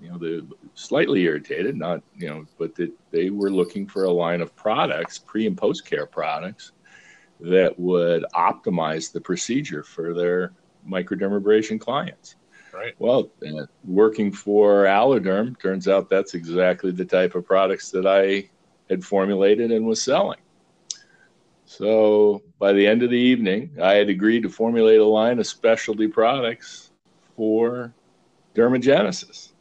You 0.00 0.10
know, 0.10 0.18
the 0.18 0.46
slightly 0.74 1.22
irritated, 1.22 1.76
not 1.76 2.02
you 2.16 2.28
know, 2.28 2.44
but 2.58 2.74
that 2.74 2.90
they 3.10 3.30
were 3.30 3.50
looking 3.50 3.86
for 3.86 4.04
a 4.04 4.10
line 4.10 4.40
of 4.40 4.56
products, 4.56 5.18
pre 5.18 5.46
and 5.46 5.56
post 5.56 5.86
care 5.86 6.06
products, 6.06 6.72
that 7.40 7.78
would 7.78 8.24
optimize 8.34 9.12
the 9.12 9.20
procedure 9.20 9.82
for 9.82 10.12
their 10.12 10.52
microdermabrasion 10.88 11.80
clients. 11.80 12.34
Right. 12.76 12.94
Well, 12.98 13.30
uh, 13.42 13.64
working 13.84 14.30
for 14.30 14.84
Allerderm, 14.84 15.58
turns 15.58 15.88
out 15.88 16.10
that's 16.10 16.34
exactly 16.34 16.90
the 16.90 17.06
type 17.06 17.34
of 17.34 17.46
products 17.46 17.90
that 17.92 18.06
I 18.06 18.50
had 18.90 19.02
formulated 19.02 19.72
and 19.72 19.86
was 19.86 20.02
selling. 20.02 20.38
So 21.64 22.42
by 22.58 22.74
the 22.74 22.86
end 22.86 23.02
of 23.02 23.08
the 23.08 23.16
evening, 23.16 23.70
I 23.82 23.94
had 23.94 24.10
agreed 24.10 24.42
to 24.42 24.50
formulate 24.50 25.00
a 25.00 25.06
line 25.06 25.38
of 25.38 25.46
specialty 25.46 26.06
products 26.06 26.90
for 27.34 27.94
dermagenesis. 28.54 29.52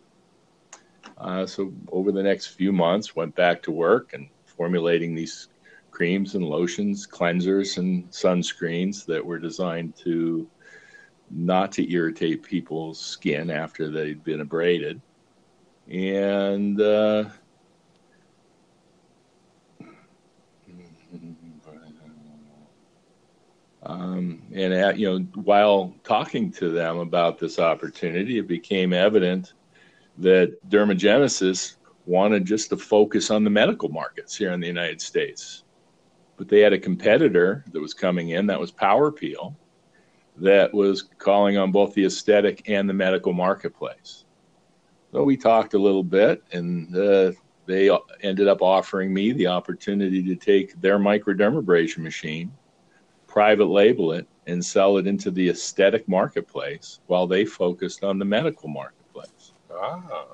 Uh, 1.17 1.45
so 1.45 1.73
over 1.93 2.11
the 2.11 2.21
next 2.21 2.47
few 2.47 2.73
months, 2.73 3.15
went 3.15 3.33
back 3.33 3.63
to 3.63 3.71
work 3.71 4.13
and 4.13 4.27
formulating 4.45 5.15
these 5.15 5.47
creams 5.89 6.35
and 6.35 6.43
lotions, 6.43 7.07
cleansers 7.07 7.77
and 7.77 8.09
sunscreens 8.11 9.05
that 9.05 9.25
were 9.25 9.39
designed 9.39 9.95
to 9.95 10.45
not 11.35 11.71
to 11.73 11.91
irritate 11.91 12.41
people's 12.43 12.99
skin 12.99 13.49
after 13.49 13.89
they'd 13.89 14.23
been 14.23 14.39
abraded. 14.39 15.01
And 15.89 16.79
uh, 16.79 17.25
um, 23.83 24.41
and 24.53 24.73
at, 24.73 24.97
you 24.97 25.07
know, 25.07 25.19
while 25.41 25.93
talking 26.03 26.51
to 26.53 26.69
them 26.69 26.99
about 26.99 27.37
this 27.37 27.59
opportunity, 27.59 28.39
it 28.39 28.47
became 28.47 28.93
evident 28.93 29.53
that 30.17 30.57
Dermagenesis 30.69 31.75
wanted 32.05 32.45
just 32.45 32.69
to 32.69 32.77
focus 32.77 33.29
on 33.29 33.43
the 33.43 33.49
medical 33.49 33.89
markets 33.89 34.37
here 34.37 34.53
in 34.53 34.61
the 34.61 34.67
United 34.67 35.01
States. 35.01 35.63
But 36.37 36.47
they 36.47 36.61
had 36.61 36.71
a 36.73 36.79
competitor 36.79 37.65
that 37.71 37.81
was 37.81 37.93
coming 37.93 38.29
in, 38.29 38.47
that 38.47 38.59
was 38.59 38.71
Power 38.71 39.11
Peel, 39.11 39.55
that 40.37 40.73
was 40.73 41.03
calling 41.17 41.57
on 41.57 41.71
both 41.71 41.93
the 41.93 42.05
aesthetic 42.05 42.69
and 42.69 42.89
the 42.89 42.93
medical 42.93 43.33
marketplace. 43.33 44.25
So 45.11 45.23
we 45.23 45.37
talked 45.37 45.73
a 45.73 45.79
little 45.79 46.03
bit, 46.03 46.43
and 46.51 46.95
uh, 46.95 47.31
they 47.65 47.89
ended 48.21 48.47
up 48.47 48.61
offering 48.61 49.13
me 49.13 49.31
the 49.31 49.47
opportunity 49.47 50.21
to 50.23 50.35
take 50.35 50.79
their 50.81 50.99
microdermabrasion 50.99 51.99
machine, 51.99 52.51
private 53.27 53.67
label 53.67 54.11
it, 54.11 54.27
and 54.47 54.63
sell 54.63 54.97
it 54.97 55.07
into 55.07 55.31
the 55.31 55.49
aesthetic 55.49 56.07
marketplace 56.07 56.99
while 57.07 57.27
they 57.27 57.45
focused 57.45 58.03
on 58.03 58.19
the 58.19 58.25
medical 58.25 58.67
marketplace. 58.67 59.53
Ah. 59.71 60.25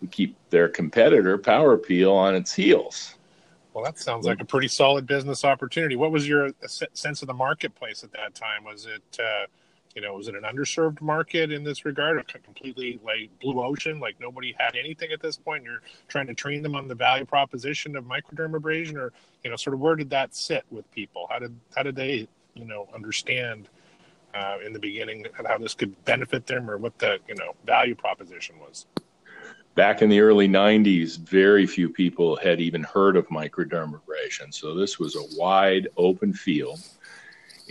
To 0.00 0.06
keep 0.08 0.36
their 0.50 0.68
competitor, 0.68 1.38
Power 1.38 1.76
Peel, 1.76 2.12
on 2.12 2.34
its 2.34 2.52
heels. 2.52 3.16
Well, 3.74 3.84
that 3.84 3.98
sounds 3.98 4.24
like 4.24 4.40
a 4.40 4.44
pretty 4.44 4.68
solid 4.68 5.04
business 5.04 5.44
opportunity. 5.44 5.96
What 5.96 6.12
was 6.12 6.28
your 6.28 6.50
sense 6.92 7.22
of 7.22 7.26
the 7.26 7.34
marketplace 7.34 8.04
at 8.04 8.12
that 8.12 8.36
time? 8.36 8.62
Was 8.62 8.86
it, 8.86 9.18
uh, 9.20 9.46
you 9.96 10.00
know, 10.00 10.14
was 10.14 10.28
it 10.28 10.36
an 10.36 10.42
underserved 10.42 11.00
market 11.00 11.50
in 11.50 11.64
this 11.64 11.84
regard, 11.84 12.18
or 12.18 12.22
completely 12.44 13.00
like 13.04 13.30
blue 13.40 13.60
ocean, 13.60 13.98
like 13.98 14.14
nobody 14.20 14.54
had 14.56 14.76
anything 14.76 15.10
at 15.10 15.20
this 15.20 15.36
point? 15.36 15.64
You're 15.64 15.82
trying 16.06 16.28
to 16.28 16.34
train 16.34 16.62
them 16.62 16.76
on 16.76 16.86
the 16.86 16.94
value 16.94 17.24
proposition 17.24 17.96
of 17.96 18.04
microdermabrasion, 18.04 18.94
or 18.94 19.12
you 19.42 19.50
know, 19.50 19.56
sort 19.56 19.74
of 19.74 19.80
where 19.80 19.96
did 19.96 20.10
that 20.10 20.36
sit 20.36 20.64
with 20.70 20.88
people? 20.92 21.26
How 21.28 21.40
did 21.40 21.58
how 21.74 21.82
did 21.82 21.96
they, 21.96 22.28
you 22.54 22.64
know, 22.64 22.88
understand 22.94 23.68
uh, 24.34 24.58
in 24.64 24.72
the 24.72 24.78
beginning 24.78 25.26
how 25.48 25.58
this 25.58 25.74
could 25.74 26.04
benefit 26.04 26.46
them, 26.46 26.70
or 26.70 26.76
what 26.78 26.96
the 27.00 27.18
you 27.26 27.34
know 27.34 27.56
value 27.66 27.96
proposition 27.96 28.54
was? 28.60 28.86
Back 29.74 30.02
in 30.02 30.08
the 30.08 30.20
early 30.20 30.48
90s, 30.48 31.18
very 31.18 31.66
few 31.66 31.88
people 31.88 32.36
had 32.36 32.60
even 32.60 32.82
heard 32.82 33.16
of 33.16 33.28
microdermabrasion. 33.28 34.52
So 34.52 34.74
this 34.74 34.98
was 34.98 35.16
a 35.16 35.38
wide 35.38 35.88
open 35.96 36.32
field. 36.32 36.80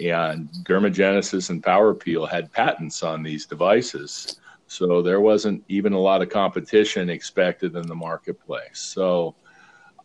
And 0.04 0.49
Dermagenesis 0.63 1.49
and 1.49 1.63
Power 1.63 1.93
Peel 1.93 2.25
had 2.25 2.51
patents 2.51 3.04
on 3.04 3.23
these 3.23 3.45
devices. 3.45 4.39
So 4.67 5.01
there 5.01 5.21
wasn't 5.21 5.63
even 5.67 5.93
a 5.93 5.99
lot 5.99 6.21
of 6.21 6.30
competition 6.30 7.10
expected 7.10 7.75
in 7.75 7.88
the 7.88 7.95
marketplace. 7.95 8.80
So 8.80 9.36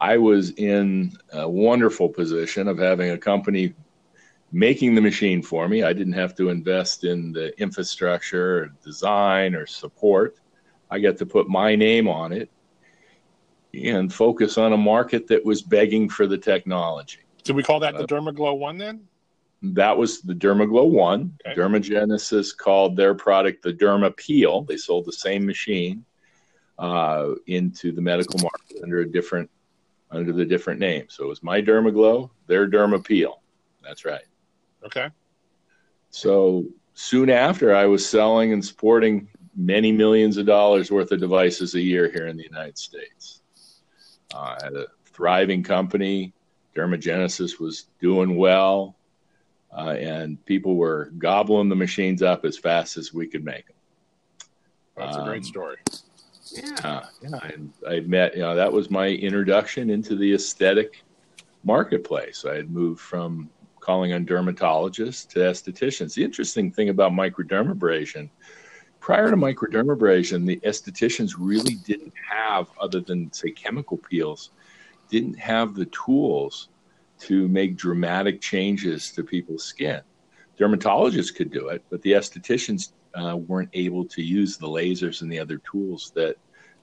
I 0.01 0.19
was 0.19 0.51
in 0.53 1.17
a 1.33 1.49
wonderful 1.49 2.09
position 2.09 2.69
of 2.69 2.79
having 2.79 3.11
a 3.11 3.19
company 3.19 3.75
making 4.53 4.95
the 4.95 5.01
machine 5.01 5.43
for 5.43 5.69
me. 5.69 5.83
I 5.83 5.93
didn't 5.93 6.13
have 6.13 6.35
to 6.37 6.51
invest 6.51 7.05
in 7.05 7.33
the 7.33 7.59
infrastructure, 7.61 8.59
or 8.59 8.67
design, 8.85 9.55
or 9.55 9.67
support 9.67 10.37
I 10.91 10.99
got 10.99 11.17
to 11.19 11.27
put 11.27 11.49
my 11.49 11.75
name 11.75 12.09
on 12.09 12.33
it 12.33 12.51
and 13.75 14.13
focus 14.13 14.59
on 14.59 14.73
a 14.73 14.77
market 14.77 15.27
that 15.29 15.45
was 15.45 15.63
begging 15.63 16.09
for 16.09 16.27
the 16.27 16.39
technology. 16.39 17.21
Did 17.45 17.57
we 17.57 17.63
call 17.63 17.81
that 17.81 17.95
the 17.95 18.05
uh, 18.05 18.07
Dermaglow 18.07 18.59
One 18.59 18.79
then? 18.79 19.07
That 19.63 19.97
was 19.97 20.21
the 20.23 20.35
Dermaglow 20.35 20.89
One. 20.89 21.37
Okay. 21.47 21.59
Dermagenesis 21.59 22.57
called 22.57 22.97
their 22.97 23.15
product 23.15 23.63
the 23.63 23.73
Derma 23.73 24.17
Peel. 24.17 24.63
They 24.63 24.77
sold 24.77 25.05
the 25.05 25.13
same 25.13 25.45
machine 25.45 26.05
uh, 26.79 27.35
into 27.47 27.93
the 27.93 28.01
medical 28.01 28.39
market 28.41 28.83
under 28.83 29.01
a 29.01 29.11
different 29.11 29.51
under 30.11 30.33
the 30.33 30.45
different 30.45 30.81
name. 30.81 31.05
So 31.09 31.25
it 31.25 31.29
was 31.29 31.43
my 31.43 31.61
Dermaglow, 31.61 32.31
their 32.47 32.69
Derma 32.69 33.05
Peel. 33.05 33.43
That's 33.83 34.05
right. 34.05 34.25
Okay. 34.85 35.09
So 36.11 36.65
soon 36.95 37.29
after, 37.29 37.75
I 37.75 37.85
was 37.87 38.09
selling 38.09 38.53
and 38.53 38.65
supporting 38.65 39.29
many 39.59 39.91
millions 39.91 40.37
of 40.37 40.47
dollars 40.47 40.91
worth 40.91 41.11
of 41.11 41.21
devices 41.21 41.75
a 41.75 41.81
year 41.81 42.11
here 42.11 42.29
in 42.29 42.37
the 42.37 42.45
United 42.45 42.79
States. 42.79 43.43
Uh, 44.33 44.57
had 44.63 44.75
a 44.75 44.87
thriving 45.07 45.63
company. 45.63 46.33
Dermagenesis 46.77 47.59
was 47.59 47.87
doing 48.01 48.37
well, 48.37 48.95
uh, 49.77 49.91
and 49.91 50.43
people 50.47 50.77
were 50.77 51.11
gobbling 51.19 51.69
the 51.69 51.75
machines 51.75 52.23
up 52.23 52.45
as 52.45 52.57
fast 52.57 52.97
as 52.97 53.13
we 53.13 53.27
could 53.27 53.45
make 53.45 53.67
them. 53.67 53.77
That's 54.97 55.17
um, 55.17 55.23
a 55.23 55.27
great 55.27 55.39
um, 55.39 55.45
story. 55.45 55.77
Yeah, 56.53 57.05
yeah. 57.21 57.39
And 57.53 57.73
I 57.87 58.01
met, 58.01 58.37
you 58.37 58.43
know, 58.43 58.55
that 58.55 58.73
was 58.73 58.91
my 58.91 59.09
introduction 59.09 59.91
into 59.91 60.15
the 60.15 60.35
aesthetic 60.35 61.03
marketplace. 61.65 62.45
I 62.45 62.55
had 62.55 62.71
moved 62.71 63.01
from 63.01 63.51
calling 63.81 64.13
on 64.13 64.25
dermatologists 64.25 65.29
to 65.31 65.41
estheticians. 65.41 66.15
The 66.15 66.23
interesting 66.23 66.71
thing 66.71 66.91
about 66.91 67.11
microdermabrasion 67.13 68.31
prior 69.09 69.31
to 69.31 69.39
microdermabrasion, 69.39 70.45
the 70.45 70.61
estheticians 70.67 71.33
really 71.39 71.77
didn't 71.77 72.13
have, 72.31 72.69
other 72.79 73.01
than 73.01 73.33
say 73.33 73.51
chemical 73.51 73.97
peels, 73.97 74.51
didn't 75.09 75.39
have 75.39 75.75
the 75.75 75.87
tools 75.87 76.69
to 77.19 77.49
make 77.49 77.75
dramatic 77.75 78.39
changes 78.43 79.11
to 79.11 79.25
people's 79.25 79.65
skin. 79.65 80.03
Dermatologists 80.61 81.35
could 81.35 81.51
do 81.51 81.69
it, 81.69 81.83
but 81.89 82.03
the 82.03 82.13
estheticians 82.13 82.93
uh, 83.15 83.35
weren't 83.35 83.71
able 83.73 84.05
to 84.05 84.23
use 84.23 84.59
the 84.59 84.69
lasers 84.69 85.23
and 85.23 85.33
the 85.33 85.39
other 85.39 85.57
tools 85.57 86.13
that 86.15 86.37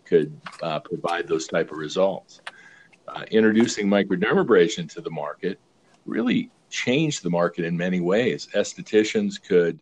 could 0.03 0.35
uh, 0.63 0.79
provide 0.79 1.27
those 1.27 1.45
type 1.45 1.71
of 1.71 1.77
results. 1.77 2.41
Uh, 3.07 3.23
introducing 3.29 3.85
microdermabrasion 3.85 4.91
to 4.91 4.99
the 4.99 5.11
market 5.11 5.59
really 6.07 6.49
changed 6.71 7.21
the 7.21 7.29
market 7.29 7.65
in 7.65 7.77
many 7.77 7.99
ways. 7.99 8.47
Estheticians 8.55 9.39
could 9.39 9.79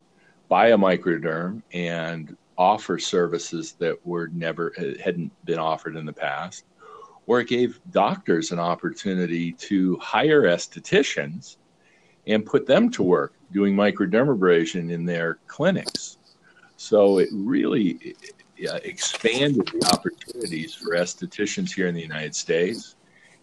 buy 0.48 0.68
a 0.68 0.78
microderm 0.78 1.62
and 1.74 2.38
offer 2.58 3.00
services 3.00 3.74
that 3.80 4.06
were 4.06 4.28
never 4.28 4.74
hadn't 5.04 5.32
been 5.46 5.60
offered 5.60 5.96
in 5.96 6.06
the 6.06 6.14
past 6.14 6.66
or 7.28 7.40
it 7.40 7.48
gave 7.48 7.80
doctors 7.92 8.52
an 8.52 8.60
opportunity 8.60 9.54
to 9.54 9.98
hire 9.98 10.44
estheticians 10.44 11.58
and 12.28 12.46
put 12.46 12.66
them 12.66 12.90
to 12.92 13.04
work 13.04 13.34
doing 13.52 13.76
microdermabrasion 13.76 14.92
in 14.92 15.06
their 15.06 15.40
clinics. 15.48 16.18
So 16.78 17.20
it 17.20 17.30
really 17.32 18.16
expanded 18.58 19.68
the 19.68 19.90
opportunities 19.94 20.74
for 20.74 20.96
estheticians 20.96 21.74
here 21.74 21.88
in 21.88 21.96
the 21.96 22.02
united 22.02 22.36
states. 22.36 22.96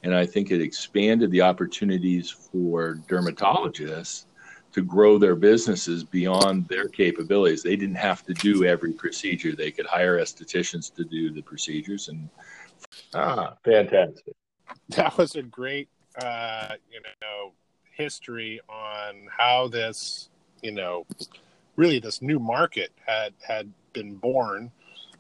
And 0.02 0.14
i 0.14 0.24
think 0.24 0.50
it 0.50 0.62
expanded 0.62 1.30
the 1.30 1.42
opportunities 1.42 2.30
for 2.30 3.00
dermatologists 3.06 4.24
to 4.72 4.82
grow 4.82 5.18
their 5.18 5.34
businesses 5.34 6.04
beyond 6.04 6.68
their 6.68 6.88
capabilities. 6.88 7.62
They 7.62 7.76
didn't 7.76 7.96
have 7.96 8.24
to 8.26 8.34
do 8.34 8.64
every 8.64 8.92
procedure. 8.92 9.54
They 9.54 9.70
could 9.70 9.86
hire 9.86 10.18
estheticians 10.18 10.94
to 10.94 11.04
do 11.04 11.30
the 11.30 11.42
procedures 11.42 12.08
and 12.08 12.28
ah, 13.14 13.54
fantastic. 13.64 14.34
That 14.90 15.16
was 15.18 15.34
a 15.34 15.42
great 15.42 15.88
uh, 16.22 16.74
you 16.90 17.00
know 17.20 17.52
history 18.00 18.60
on 18.68 19.28
how 19.36 19.68
this, 19.68 20.30
you 20.62 20.72
know, 20.72 21.06
really 21.76 21.98
this 21.98 22.22
new 22.22 22.38
market 22.38 22.90
had 23.06 23.34
had 23.46 23.70
been 23.92 24.14
born 24.16 24.70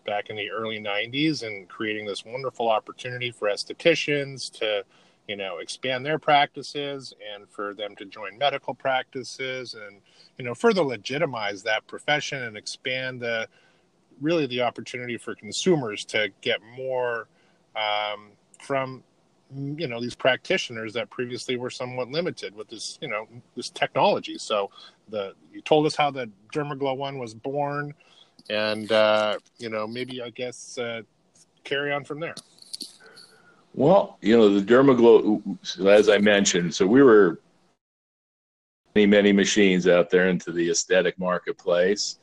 back 0.06 0.30
in 0.30 0.36
the 0.36 0.50
early 0.50 0.80
90s 0.80 1.46
and 1.46 1.68
creating 1.68 2.06
this 2.06 2.24
wonderful 2.24 2.68
opportunity 2.68 3.30
for 3.30 3.48
estheticians 3.48 4.50
to 4.50 4.82
you 5.30 5.36
know, 5.36 5.58
expand 5.58 6.04
their 6.04 6.18
practices 6.18 7.14
and 7.32 7.48
for 7.48 7.72
them 7.72 7.94
to 7.94 8.04
join 8.04 8.36
medical 8.36 8.74
practices 8.74 9.74
and, 9.74 10.00
you 10.38 10.44
know, 10.44 10.56
further 10.56 10.82
legitimize 10.82 11.62
that 11.62 11.86
profession 11.86 12.42
and 12.42 12.56
expand 12.56 13.20
the 13.20 13.46
really 14.20 14.46
the 14.46 14.60
opportunity 14.60 15.16
for 15.16 15.36
consumers 15.36 16.04
to 16.04 16.30
get 16.40 16.58
more 16.76 17.28
um, 17.76 18.32
from 18.60 19.04
you 19.54 19.86
know 19.86 20.00
these 20.00 20.16
practitioners 20.16 20.92
that 20.94 21.10
previously 21.10 21.56
were 21.56 21.70
somewhat 21.70 22.08
limited 22.10 22.54
with 22.56 22.68
this 22.68 22.98
you 23.00 23.08
know 23.08 23.28
this 23.54 23.70
technology. 23.70 24.36
So 24.36 24.70
the 25.10 25.34
you 25.52 25.60
told 25.60 25.86
us 25.86 25.94
how 25.94 26.10
the 26.10 26.28
dermaglow 26.52 26.96
one 26.96 27.18
was 27.18 27.34
born 27.34 27.94
and 28.48 28.90
uh 28.90 29.38
you 29.58 29.68
know 29.68 29.86
maybe 29.86 30.22
i 30.22 30.30
guess 30.30 30.78
uh 30.78 31.02
carry 31.64 31.92
on 31.92 32.04
from 32.04 32.20
there 32.20 32.34
well, 33.74 34.18
you 34.20 34.36
know, 34.36 34.58
the 34.58 34.60
Dermaglow, 34.60 35.58
as 35.86 36.08
I 36.08 36.18
mentioned, 36.18 36.74
so 36.74 36.86
we 36.86 37.02
were 37.02 37.40
many, 38.94 39.06
many 39.06 39.32
machines 39.32 39.86
out 39.86 40.10
there 40.10 40.28
into 40.28 40.52
the 40.52 40.70
aesthetic 40.70 41.18
marketplace. 41.18 42.18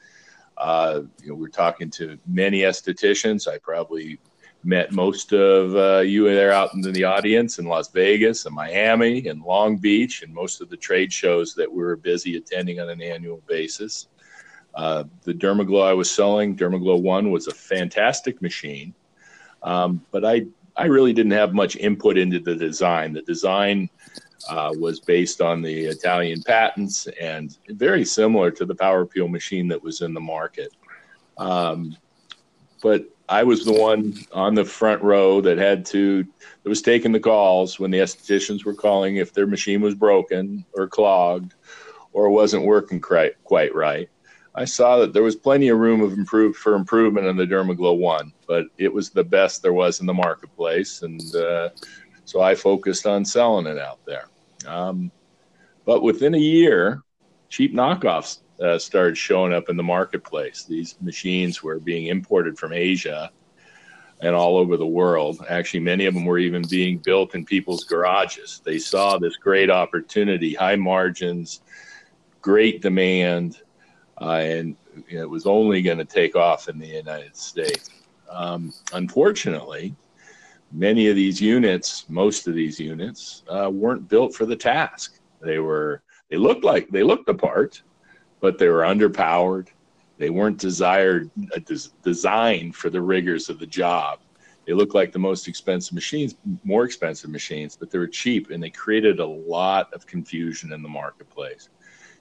Uh, 0.58 1.02
you 1.22 1.30
know, 1.30 1.36
we're 1.36 1.48
talking 1.48 1.90
to 1.92 2.18
many 2.28 2.62
estheticians. 2.62 3.48
I 3.48 3.60
probably 3.60 4.20
met 4.64 4.92
most 4.92 5.32
of 5.34 5.76
uh, 5.76 6.00
you 6.00 6.26
there 6.26 6.52
out 6.52 6.74
in 6.74 6.82
the 6.82 7.04
audience 7.04 7.60
in 7.60 7.66
Las 7.66 7.90
Vegas 7.92 8.46
and 8.46 8.56
Miami 8.56 9.28
and 9.28 9.42
Long 9.42 9.78
Beach 9.78 10.24
and 10.24 10.34
most 10.34 10.62
of 10.62 10.70
the 10.70 10.76
trade 10.76 11.14
shows 11.14 11.54
that 11.56 11.72
we 11.72 11.82
were 11.82 11.96
busy 11.96 12.36
attending 12.36 12.80
on 12.80 12.90
an 12.90 13.02
annual 13.02 13.42
basis. 13.48 14.08
Uh, 14.74 15.06
the 15.24 15.34
Dermaglow 15.34 15.88
I 15.88 15.94
was 15.94 16.10
selling, 16.10 16.56
Dermaglow 16.56 17.02
One, 17.02 17.32
was 17.32 17.48
a 17.48 17.54
fantastic 17.54 18.42
machine. 18.42 18.94
Um, 19.64 20.06
but 20.12 20.26
I 20.26 20.48
I 20.78 20.86
really 20.86 21.14
didn't 21.14 21.32
have 21.32 21.54
much 21.54 21.76
input 21.76 22.18
into 22.18 22.40
the 22.40 22.56
design. 22.56 23.14
The 23.14 23.24
design 23.24 23.90
uh, 24.48 24.72
was 24.78 25.00
based 25.00 25.42
on 25.42 25.62
the 25.62 25.86
Italian 25.86 26.42
patents 26.44 27.08
and 27.20 27.58
very 27.70 28.06
similar 28.06 28.52
to 28.52 28.66
the 28.66 28.76
Power 28.76 29.06
Peel 29.06 29.28
machine 29.28 29.68
that 29.70 29.84
was 29.84 30.02
in 30.02 30.14
the 30.14 30.22
market. 30.22 30.74
Um, 31.38 31.98
but 32.82 33.06
I 33.30 33.44
was 33.44 33.66
the 33.66 33.74
one 33.74 34.18
on 34.32 34.56
the 34.56 34.64
front 34.64 35.02
row 35.02 35.42
that 35.42 35.58
had 35.58 35.86
to 35.88 36.24
that 36.64 36.70
was 36.70 36.82
taking 36.82 37.12
the 37.12 37.20
calls 37.20 37.80
when 37.80 37.92
the 37.92 38.00
estheticians 38.00 38.64
were 38.64 38.74
calling 38.74 39.18
if 39.18 39.34
their 39.34 39.48
machine 39.48 39.82
was 39.82 39.96
broken 39.96 40.64
or 40.74 40.88
clogged 40.88 41.54
or 42.14 42.30
wasn't 42.30 42.64
working 42.64 43.02
quite 43.02 43.34
quite 43.44 43.74
right. 43.76 44.10
I 44.58 44.66
saw 44.66 44.98
that 44.98 45.14
there 45.14 45.22
was 45.22 45.36
plenty 45.36 45.68
of 45.68 45.78
room 45.78 46.02
of 46.02 46.14
improve 46.14 46.56
for 46.56 46.74
improvement 46.74 47.28
in 47.28 47.38
the 47.38 47.46
Dermaglow 47.46 47.96
one, 47.96 48.34
but 48.48 48.66
it 48.80 48.92
was 48.92 49.12
the 49.12 49.24
best 49.24 49.62
there 49.62 49.72
was 49.72 50.00
in 50.00 50.08
the 50.08 50.16
marketplace, 50.16 51.04
and 51.04 51.22
uh, 51.36 51.70
so 52.26 52.42
I 52.42 52.56
focused 52.56 53.06
on 53.06 53.24
selling 53.24 53.68
it 53.68 53.78
out 53.78 54.00
there. 54.08 54.30
Um, 54.66 55.12
but 55.86 56.02
within 56.02 56.34
a 56.34 56.40
year, 56.40 57.04
cheap 57.50 57.76
knockoffs 57.76 58.40
uh, 58.60 58.80
started 58.80 59.16
showing 59.16 59.54
up 59.54 59.70
in 59.70 59.78
the 59.78 59.84
marketplace. 59.84 60.64
These 60.64 60.96
machines 61.02 61.62
were 61.62 61.80
being 61.80 62.08
imported 62.08 62.58
from 62.58 62.74
Asia 62.74 63.30
and 64.22 64.34
all 64.34 64.58
over 64.58 64.76
the 64.76 64.88
world. 64.88 65.46
Actually, 65.48 65.82
many 65.82 66.08
of 66.08 66.16
them 66.16 66.26
were 66.26 66.40
even 66.40 66.64
being 66.68 66.98
built 66.98 67.36
in 67.36 67.46
people's 67.46 67.84
garages. 67.84 68.60
They 68.66 68.80
saw 68.80 69.20
this 69.20 69.38
great 69.38 69.70
opportunity, 69.70 70.56
high 70.56 70.78
margins, 70.78 71.62
great 72.42 72.82
demand 72.82 73.62
uh, 74.22 74.42
and 74.42 74.76
it 75.10 75.30
was 75.30 75.46
only 75.46 75.82
going 75.82 75.98
to 75.98 76.06
take 76.06 76.36
off 76.36 76.70
in 76.70 76.80
the 76.80 76.88
United 76.88 77.36
States. 77.36 77.90
Um, 78.30 78.74
unfortunately, 78.94 79.96
many 80.72 81.08
of 81.08 81.16
these 81.16 81.40
units, 81.40 82.06
most 82.10 82.48
of 82.48 82.56
these 82.56 82.80
units, 82.80 83.44
uh, 83.50 83.70
weren't 83.72 84.08
built 84.08 84.34
for 84.34 84.46
the 84.46 84.56
task. 84.56 85.20
They 85.42 85.60
were 85.60 86.02
they 86.30 86.38
looked 86.38 86.64
like 86.64 86.90
they 86.90 87.04
looked 87.04 87.28
the 87.28 87.34
part, 87.34 87.82
but 88.42 88.58
they 88.58 88.68
were 88.68 88.82
underpowered. 88.82 89.68
They 90.18 90.30
weren't 90.30 90.58
desired 90.58 91.30
uh, 91.56 91.60
des- 91.60 91.92
designed 92.04 92.76
for 92.76 92.90
the 92.90 93.02
rigors 93.02 93.50
of 93.50 93.60
the 93.60 93.68
job. 93.68 94.20
They 94.66 94.74
looked 94.74 94.96
like 94.96 95.14
the 95.14 95.20
most 95.20 95.48
expensive 95.48 95.94
machines, 95.94 96.36
more 96.66 96.84
expensive 96.84 97.30
machines, 97.30 97.78
but 97.78 97.90
they 97.90 98.00
were 98.00 98.08
cheap 98.08 98.50
and 98.50 98.62
they 98.62 98.70
created 98.70 99.20
a 99.20 99.26
lot 99.26 99.94
of 99.94 100.06
confusion 100.06 100.74
in 100.74 100.82
the 100.82 100.90
marketplace. 100.90 101.70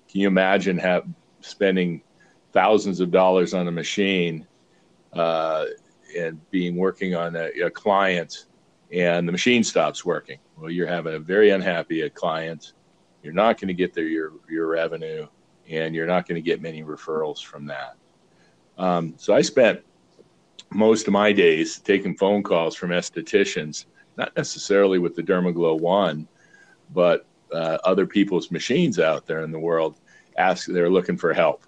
Can 0.08 0.20
you 0.20 0.28
imagine 0.28 0.78
have 0.78 1.08
spending 1.46 2.02
thousands 2.52 3.00
of 3.00 3.10
dollars 3.10 3.54
on 3.54 3.68
a 3.68 3.72
machine 3.72 4.46
uh, 5.12 5.66
and 6.16 6.40
being 6.50 6.76
working 6.76 7.14
on 7.14 7.36
a, 7.36 7.50
a, 7.60 7.70
client 7.70 8.46
and 8.92 9.26
the 9.26 9.32
machine 9.32 9.62
stops 9.62 10.04
working. 10.04 10.38
Well, 10.56 10.70
you're 10.70 10.86
having 10.86 11.14
a 11.14 11.18
very 11.18 11.50
unhappy 11.50 12.08
client. 12.10 12.72
You're 13.22 13.34
not 13.34 13.60
going 13.60 13.68
to 13.68 13.74
get 13.74 13.92
their 13.92 14.06
your 14.06 14.32
your 14.48 14.68
revenue, 14.68 15.26
and 15.68 15.94
you're 15.94 16.06
not 16.06 16.28
going 16.28 16.36
to 16.36 16.42
get 16.42 16.62
many 16.62 16.82
referrals 16.82 17.42
from 17.42 17.66
that. 17.66 17.96
Um, 18.78 19.14
so 19.16 19.34
I 19.34 19.42
spent 19.42 19.82
most 20.70 21.06
of 21.06 21.12
my 21.12 21.32
days 21.32 21.78
taking 21.78 22.16
phone 22.16 22.42
calls 22.42 22.74
from 22.74 22.90
estheticians, 22.90 23.86
not 24.16 24.36
necessarily 24.36 24.98
with 24.98 25.14
the 25.16 25.22
Dermaglow 25.22 25.80
One, 25.80 26.28
but 26.92 27.26
uh, 27.52 27.78
other 27.84 28.06
people's 28.06 28.50
machines 28.50 28.98
out 28.98 29.26
there 29.26 29.42
in 29.42 29.50
the 29.50 29.58
world 29.58 29.98
ask 30.38 30.66
they're 30.66 30.90
looking 30.90 31.16
for 31.16 31.32
help. 31.32 31.64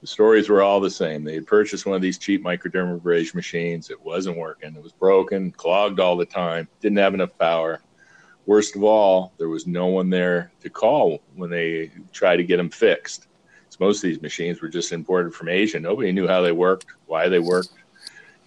The 0.00 0.06
stories 0.06 0.48
were 0.48 0.62
all 0.62 0.80
the 0.80 0.90
same. 0.90 1.24
They 1.24 1.34
had 1.34 1.46
purchased 1.46 1.84
one 1.84 1.96
of 1.96 2.02
these 2.02 2.18
cheap 2.18 2.44
microdermabrasion 2.44 3.34
machines. 3.34 3.90
It 3.90 4.00
wasn't 4.00 4.38
working. 4.38 4.76
It 4.76 4.82
was 4.82 4.92
broken, 4.92 5.50
clogged 5.50 5.98
all 5.98 6.16
the 6.16 6.24
time, 6.24 6.68
didn't 6.80 6.98
have 6.98 7.14
enough 7.14 7.36
power. 7.36 7.80
Worst 8.46 8.76
of 8.76 8.84
all, 8.84 9.32
there 9.38 9.48
was 9.48 9.66
no 9.66 9.86
one 9.86 10.08
there 10.08 10.52
to 10.60 10.70
call 10.70 11.20
when 11.34 11.50
they 11.50 11.90
tried 12.12 12.36
to 12.36 12.44
get 12.44 12.58
them 12.58 12.70
fixed. 12.70 13.26
So 13.70 13.76
most 13.80 13.98
of 13.98 14.08
these 14.08 14.22
machines 14.22 14.62
were 14.62 14.68
just 14.68 14.92
imported 14.92 15.34
from 15.34 15.48
Asia. 15.48 15.80
Nobody 15.80 16.12
knew 16.12 16.28
how 16.28 16.42
they 16.42 16.52
worked, 16.52 16.86
why 17.06 17.28
they 17.28 17.40
worked, 17.40 17.74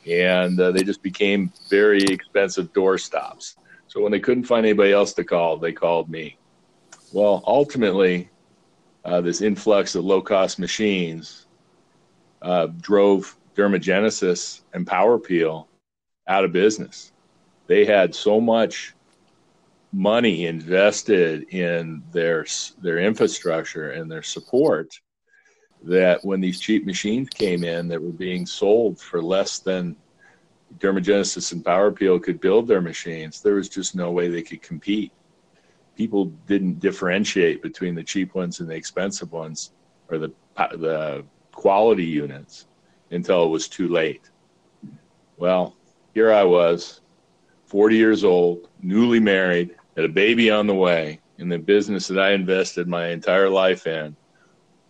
and 0.07 0.59
uh, 0.59 0.71
they 0.71 0.83
just 0.83 1.03
became 1.03 1.51
very 1.69 2.01
expensive 2.03 2.71
doorstops. 2.73 3.55
So 3.87 4.01
when 4.01 4.11
they 4.11 4.21
couldn't 4.21 4.45
find 4.45 4.65
anybody 4.65 4.93
else 4.93 5.13
to 5.13 5.23
call, 5.23 5.57
they 5.57 5.73
called 5.73 6.09
me. 6.09 6.37
Well, 7.11 7.43
ultimately, 7.45 8.29
uh, 9.03 9.21
this 9.21 9.41
influx 9.41 9.95
of 9.95 10.05
low 10.05 10.21
cost 10.21 10.59
machines 10.59 11.47
uh, 12.41 12.67
drove 12.79 13.35
Dermagenesis 13.55 14.61
and 14.73 14.85
Power 14.85 15.17
Peel 15.19 15.67
out 16.27 16.45
of 16.45 16.51
business. 16.51 17.11
They 17.67 17.85
had 17.85 18.13
so 18.13 18.39
much 18.39 18.93
money 19.93 20.45
invested 20.45 21.43
in 21.49 22.01
their 22.13 22.45
their 22.81 22.99
infrastructure 22.99 23.91
and 23.91 24.09
their 24.09 24.23
support 24.23 24.99
that 25.83 26.23
when 26.23 26.39
these 26.39 26.59
cheap 26.59 26.85
machines 26.85 27.27
came 27.29 27.63
in 27.63 27.87
that 27.87 28.01
were 28.01 28.11
being 28.11 28.45
sold 28.45 28.99
for 28.99 29.21
less 29.21 29.59
than 29.59 29.95
Dermagenesis 30.77 31.51
and 31.51 31.65
Power 31.65 31.91
Peel 31.91 32.19
could 32.19 32.39
build 32.39 32.67
their 32.67 32.81
machines, 32.81 33.41
there 33.41 33.55
was 33.55 33.67
just 33.67 33.95
no 33.95 34.11
way 34.11 34.27
they 34.27 34.43
could 34.43 34.61
compete 34.61 35.11
people 35.95 36.25
didn't 36.47 36.79
differentiate 36.79 37.61
between 37.61 37.95
the 37.95 38.03
cheap 38.03 38.35
ones 38.35 38.59
and 38.59 38.69
the 38.69 38.75
expensive 38.75 39.31
ones 39.31 39.71
or 40.09 40.17
the 40.17 40.31
the 40.77 41.23
quality 41.51 42.05
units 42.05 42.67
until 43.11 43.43
it 43.43 43.49
was 43.49 43.67
too 43.67 43.87
late. 43.87 44.29
Well, 45.37 45.75
here 46.13 46.31
I 46.31 46.43
was, 46.43 47.01
40 47.65 47.95
years 47.95 48.23
old, 48.23 48.69
newly 48.81 49.19
married, 49.19 49.75
had 49.95 50.05
a 50.05 50.09
baby 50.09 50.49
on 50.49 50.67
the 50.67 50.75
way, 50.75 51.19
and 51.37 51.51
the 51.51 51.57
business 51.57 52.07
that 52.07 52.19
I 52.19 52.31
invested 52.31 52.87
my 52.87 53.07
entire 53.07 53.49
life 53.49 53.87
in 53.87 54.15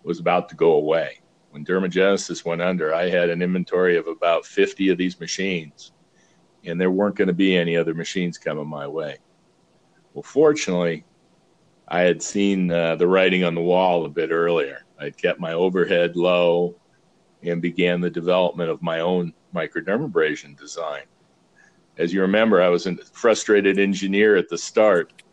was 0.03 0.19
about 0.19 0.49
to 0.49 0.55
go 0.55 0.73
away. 0.73 1.21
When 1.51 1.65
Dermagenesis 1.65 2.45
went 2.45 2.61
under, 2.61 2.93
I 2.93 3.09
had 3.09 3.29
an 3.29 3.41
inventory 3.41 3.97
of 3.97 4.07
about 4.07 4.45
50 4.45 4.89
of 4.89 4.97
these 4.97 5.19
machines, 5.19 5.91
and 6.63 6.79
there 6.79 6.91
weren't 6.91 7.15
going 7.15 7.27
to 7.27 7.33
be 7.33 7.55
any 7.55 7.75
other 7.75 7.93
machines 7.93 8.37
coming 8.37 8.67
my 8.67 8.87
way. 8.87 9.17
Well, 10.13 10.24
fortunately, 10.24 11.06
I 11.88 12.02
had 12.02 12.21
seen 12.21 12.71
uh, 12.71 12.95
the 12.95 13.08
writing 13.08 13.43
on 13.43 13.56
the 13.56 13.62
wall 13.62 14.06
a 14.06 14.10
bit 14.10 14.32
earlier. 14.32 14.86
I'd 15.00 15.17
kept 15.17 15.39
my 15.39 15.54
overhead 15.54 16.15
low 16.15 16.76
and 17.43 17.62
began 17.62 18.02
the 18.02 18.10
development 18.10 18.69
of 18.69 18.82
my 18.82 19.00
own 19.00 19.34
microdermabrasion 19.54 20.58
design. 20.58 21.04
As 21.97 22.13
you 22.13 22.21
remember, 22.21 22.62
I 22.62 22.69
was 22.69 22.88
a 22.88 22.95
frustrated 22.97 23.80
engineer 23.80 24.36
at 24.36 24.47
the 24.47 24.58
start 24.58 25.24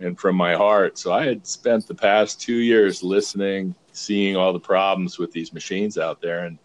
and 0.00 0.18
from 0.18 0.36
my 0.36 0.54
heart. 0.54 0.98
So 0.98 1.12
I 1.12 1.26
had 1.26 1.46
spent 1.46 1.86
the 1.86 1.94
past 1.94 2.40
two 2.40 2.56
years 2.56 3.02
listening, 3.02 3.74
seeing 3.92 4.36
all 4.36 4.52
the 4.52 4.60
problems 4.60 5.18
with 5.18 5.32
these 5.32 5.52
machines 5.52 5.98
out 5.98 6.20
there, 6.20 6.44
and 6.44 6.58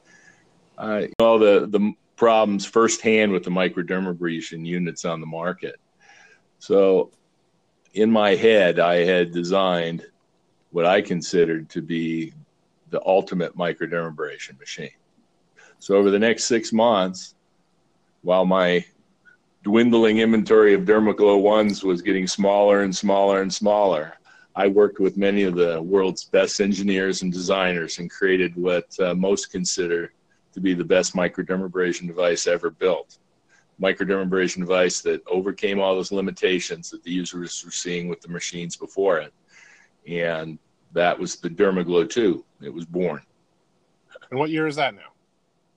I 0.78 1.10
all 1.20 1.40
the 1.40 1.68
the 1.68 1.94
problems 2.16 2.66
firsthand 2.66 3.32
with 3.32 3.44
the 3.44 3.50
microdermabrasion 3.50 4.66
units 4.66 5.06
on 5.06 5.22
the 5.22 5.28
market. 5.28 5.80
So 6.60 7.12
in 7.93 8.12
my 8.12 8.36
head, 8.36 8.80
I 8.80 9.04
had 9.06 9.32
designed 9.32 10.06
what 10.71 10.86
I 10.86 11.02
considered 11.02 11.69
to 11.69 11.82
be 11.82 12.34
the 12.89 13.02
ultimate 13.06 13.56
microdermabrasion 13.56 14.60
machine. 14.60 14.91
So 15.80 15.95
over 15.95 16.10
the 16.12 16.19
next 16.19 16.45
six 16.45 16.73
months, 16.73 17.36
while 18.21 18.45
my 18.45 18.86
dwindling 19.63 20.19
inventory 20.19 20.73
of 20.73 20.82
Dermaglow 20.82 21.41
ones 21.41 21.84
was 21.84 22.02
getting 22.02 22.28
smaller 22.28 22.82
and 22.82 22.95
smaller 22.95 23.41
and 23.41 23.54
smaller. 23.54 24.13
I 24.56 24.67
worked 24.67 24.99
with 24.99 25.17
many 25.17 25.43
of 25.43 25.56
the 25.56 25.82
world's 25.82 26.25
best 26.25 26.60
engineers 26.62 27.21
and 27.21 27.32
designers 27.32 27.99
and 27.99 28.10
created 28.10 28.56
what 28.56 28.88
uh, 28.99 29.13
most 29.13 29.52
consider 29.52 30.13
to 30.54 30.60
be 30.60 30.73
the 30.73 30.84
best 30.84 31.13
microdermabrasion 31.13 32.08
device 32.08 32.47
ever 32.47 32.69
built. 32.69 33.19
Microdermabrasion 33.82 34.60
device 34.60 35.02
that 35.02 35.22
overcame 35.28 35.80
all 35.80 35.96
those 35.96 36.12
limitations 36.12 36.89
that 36.89 37.04
the 37.04 37.12
users 37.12 37.63
were 37.63 37.72
seeing 37.72 38.08
with 38.08 38.22
the 38.22 38.28
machines 38.28 38.76
before 38.76 39.20
it. 39.20 39.34
And 40.08 40.60
that 40.94 41.18
was 41.18 41.38
the 41.38 41.50
Dermaglow 41.50 42.10
2. 42.10 42.44
It 42.62 42.74
was 42.74 42.86
born. 42.86 43.22
And 44.32 44.39
what 44.39 44.50
year 44.50 44.68
is 44.68 44.76
that 44.76 44.96
now? 44.96 45.12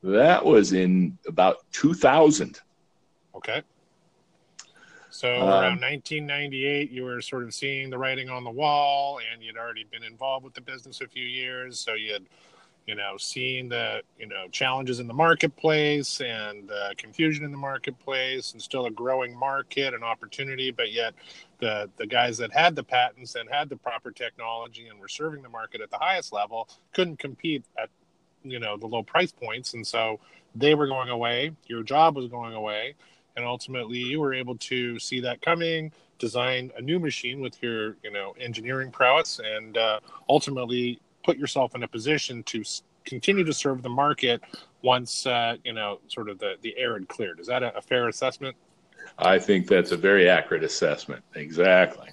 That 0.03 0.45
was 0.45 0.73
in 0.73 1.17
about 1.27 1.59
2000. 1.73 2.61
Okay. 3.37 3.63
So 5.11 5.29
um, 5.29 5.43
around 5.43 5.81
1998, 5.81 6.91
you 6.91 7.05
were 7.05 7.21
sort 7.21 7.45
of 7.45 7.55
seeing 7.55 7.91
the 7.91 7.99
writing 7.99 8.31
on 8.31 8.45
the 8.45 8.51
wall, 8.51 9.21
and 9.31 9.43
you'd 9.43 9.57
already 9.57 9.85
been 9.85 10.03
involved 10.03 10.45
with 10.45 10.55
the 10.55 10.61
business 10.61 11.01
a 11.01 11.07
few 11.07 11.25
years. 11.25 11.79
So 11.79 11.95
you 11.95 12.15
had, 12.15 12.25
you 12.87 12.95
know, 12.95 13.17
seeing 13.17 13.69
the 13.69 14.03
you 14.19 14.27
know 14.27 14.49
challenges 14.51 15.01
in 15.01 15.07
the 15.07 15.15
marketplace 15.15 16.21
and 16.21 16.71
uh, 16.71 16.91
confusion 16.97 17.45
in 17.45 17.51
the 17.51 17.59
marketplace, 17.59 18.53
and 18.53 18.63
still 18.63 18.87
a 18.87 18.91
growing 18.91 19.37
market 19.39 19.95
and 19.95 20.03
opportunity. 20.03 20.71
But 20.71 20.93
yet, 20.93 21.15
the 21.59 21.91
the 21.97 22.07
guys 22.07 22.39
that 22.39 22.53
had 22.53 22.75
the 22.75 22.85
patents 22.85 23.35
and 23.35 23.49
had 23.51 23.69
the 23.69 23.77
proper 23.77 24.11
technology 24.11 24.89
and 24.89 24.99
were 24.99 25.09
serving 25.09 25.43
the 25.43 25.49
market 25.49 25.81
at 25.81 25.91
the 25.91 25.99
highest 25.99 26.33
level 26.33 26.69
couldn't 26.93 27.19
compete 27.19 27.65
at 27.79 27.89
you 28.43 28.59
know 28.59 28.77
the 28.77 28.87
low 28.87 29.03
price 29.03 29.33
points, 29.33 29.75
and 29.75 29.87
so 29.87 30.19
they 30.55 30.75
were 30.75 30.87
going 30.87 31.09
away. 31.09 31.53
Your 31.67 31.83
job 31.83 32.17
was 32.17 32.29
going 32.29 32.55
away 32.55 32.95
and 33.37 33.45
ultimately 33.45 33.99
you 33.99 34.21
were 34.21 34.35
able 34.35 34.57
to 34.57 34.99
see 34.99 35.21
that 35.21 35.41
coming 35.41 35.93
design 36.19 36.71
a 36.77 36.81
new 36.81 37.01
machine 37.01 37.41
with 37.41 37.61
your 37.63 37.97
you 38.03 38.11
know 38.11 38.33
engineering 38.39 38.91
prowess 38.91 39.41
and 39.45 39.77
uh, 39.77 39.99
ultimately 40.29 41.01
put 41.25 41.37
yourself 41.37 41.75
in 41.75 41.83
a 41.83 41.89
position 41.89 42.43
to 42.45 42.63
continue 43.05 43.45
to 43.45 43.53
serve 43.53 43.83
the 43.83 43.89
market 43.89 44.43
once 44.83 45.27
uh, 45.27 45.57
you 45.65 45.73
know 45.73 45.99
sort 46.09 46.29
of 46.29 46.39
the 46.39 46.55
the 46.63 46.77
air 46.77 46.95
had 46.95 47.09
cleared 47.09 47.41
is 47.41 47.47
that 47.47 47.63
a, 47.63 47.77
a 47.77 47.83
fair 47.83 48.09
assessment 48.09 48.57
i 49.19 49.39
think 49.39 49.67
that's 49.67 49.93
a 49.93 49.97
very 49.97 50.29
accurate 50.29 50.65
assessment 50.65 51.23
exactly 51.35 52.09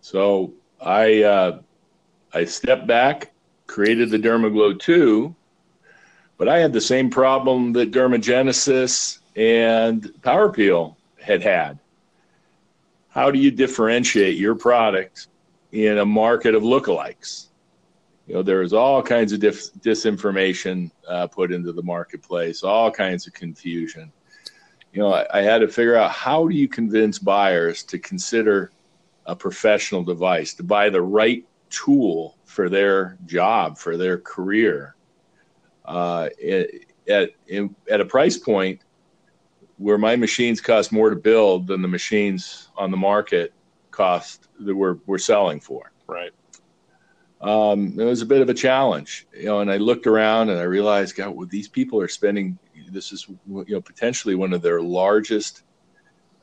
so 0.00 0.52
i 0.80 1.22
uh, 1.22 1.60
i 2.34 2.44
stepped 2.44 2.86
back 2.86 3.32
created 3.66 4.10
the 4.10 4.18
dermaglow 4.18 4.78
2 4.78 5.34
but 6.36 6.48
i 6.48 6.58
had 6.58 6.72
the 6.72 6.80
same 6.80 7.08
problem 7.08 7.72
that 7.72 7.90
dermagenesis 7.90 9.18
and 9.38 10.12
Power 10.22 10.50
Peel 10.50 10.96
had 11.20 11.42
had. 11.42 11.78
How 13.08 13.30
do 13.30 13.38
you 13.38 13.52
differentiate 13.52 14.36
your 14.36 14.56
product 14.56 15.28
in 15.70 15.98
a 15.98 16.04
market 16.04 16.56
of 16.56 16.64
lookalikes? 16.64 17.46
You 18.28 18.34
know, 18.34 18.42
there 18.42 18.60
is 18.60 18.74
all 18.74 19.02
kinds 19.02 19.32
of 19.32 19.40
dif- 19.40 19.72
disinformation 19.80 20.90
uh, 21.08 21.26
put 21.26 21.50
into 21.50 21.72
the 21.72 21.82
marketplace, 21.82 22.62
all 22.62 22.90
kinds 22.90 23.26
of 23.26 23.32
confusion. 23.32 24.12
You 24.92 25.00
know, 25.00 25.14
I, 25.14 25.38
I 25.38 25.40
had 25.40 25.58
to 25.58 25.68
figure 25.68 25.96
out 25.96 26.10
how 26.10 26.46
do 26.46 26.54
you 26.54 26.68
convince 26.68 27.18
buyers 27.18 27.82
to 27.84 27.98
consider 27.98 28.70
a 29.24 29.34
professional 29.34 30.04
device, 30.04 30.52
to 30.54 30.62
buy 30.62 30.90
the 30.90 31.00
right 31.00 31.46
tool 31.70 32.36
for 32.44 32.68
their 32.68 33.16
job, 33.24 33.78
for 33.78 33.96
their 33.96 34.18
career, 34.18 34.94
uh, 35.86 36.28
at, 37.08 37.30
at 37.90 38.00
a 38.00 38.04
price 38.04 38.36
point 38.36 38.82
where 39.78 39.96
my 39.96 40.16
machines 40.16 40.60
cost 40.60 40.92
more 40.92 41.08
to 41.08 41.16
build 41.16 41.66
than 41.66 41.80
the 41.80 41.88
machines 41.88 42.68
on 42.76 42.90
the 42.90 42.96
market 42.96 43.54
cost 43.90 44.48
that 44.60 44.74
we're 44.74 44.98
we're 45.06 45.16
selling 45.18 45.60
for. 45.60 45.92
Right. 46.06 46.32
Um, 47.40 47.98
it 47.98 48.04
was 48.04 48.22
a 48.22 48.26
bit 48.26 48.42
of 48.42 48.48
a 48.48 48.54
challenge, 48.54 49.26
you 49.32 49.46
know. 49.46 49.60
And 49.60 49.70
I 49.70 49.76
looked 49.76 50.06
around 50.06 50.50
and 50.50 50.58
I 50.58 50.64
realized, 50.64 51.16
God, 51.16 51.30
well, 51.30 51.46
these 51.46 51.68
people 51.68 52.00
are 52.00 52.08
spending. 52.08 52.58
This 52.90 53.12
is 53.12 53.26
you 53.28 53.64
know 53.68 53.80
potentially 53.80 54.34
one 54.34 54.52
of 54.52 54.62
their 54.62 54.80
largest 54.80 55.62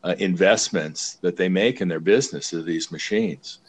uh, 0.04 0.16
investments 0.20 1.16
that 1.16 1.36
they 1.36 1.50
make 1.50 1.82
in 1.82 1.88
their 1.88 2.00
business 2.00 2.54
of 2.54 2.66
these 2.66 2.92
machines, 2.92 3.60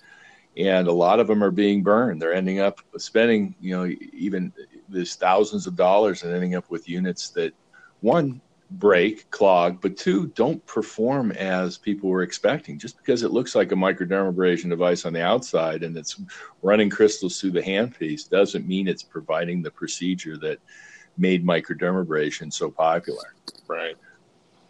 and 0.57 0.87
a 0.87 0.93
lot 0.93 1.19
of 1.19 1.27
them 1.27 1.43
are 1.43 1.51
being 1.51 1.83
burned. 1.83 2.23
They're 2.23 2.35
ending 2.35 2.61
up 2.61 2.81
spending 2.99 3.57
you 3.61 3.77
know 3.77 3.93
even 4.13 4.53
these 4.89 5.17
thousands 5.17 5.67
of 5.67 5.75
dollars 5.75 6.23
and 6.23 6.33
ending 6.33 6.55
up 6.55 6.71
with 6.71 6.89
units 6.89 7.31
that 7.31 7.53
one 8.03 8.41
break, 8.71 9.31
clog, 9.31 9.81
but 9.81 9.97
two, 9.97 10.29
don't 10.29 10.65
perform 10.67 11.31
as 11.33 11.79
people 11.79 12.11
were 12.11 12.23
expecting. 12.23 12.79
Just 12.79 12.97
because 12.99 13.23
it 13.23 13.31
looks 13.31 13.55
like 13.55 13.73
a 13.73 13.77
microdermabrasion 13.77 14.71
device 14.71 15.05
on 15.05 15.13
the 15.13 15.23
outside 15.23 15.83
and 15.83 15.97
it's 15.97 16.21
running 16.63 16.91
crystals 16.91 17.41
through 17.41 17.53
the 17.53 17.63
handpiece 17.63 18.29
doesn't 18.29 18.67
mean 18.67 18.89
it's 18.89 19.03
providing 19.03 19.63
the 19.63 19.71
procedure 19.71 20.37
that 20.39 20.59
made 21.17 21.47
microdermabrasion 21.47 22.53
so 22.53 22.71
popular. 22.71 23.35
Right. 23.69 23.97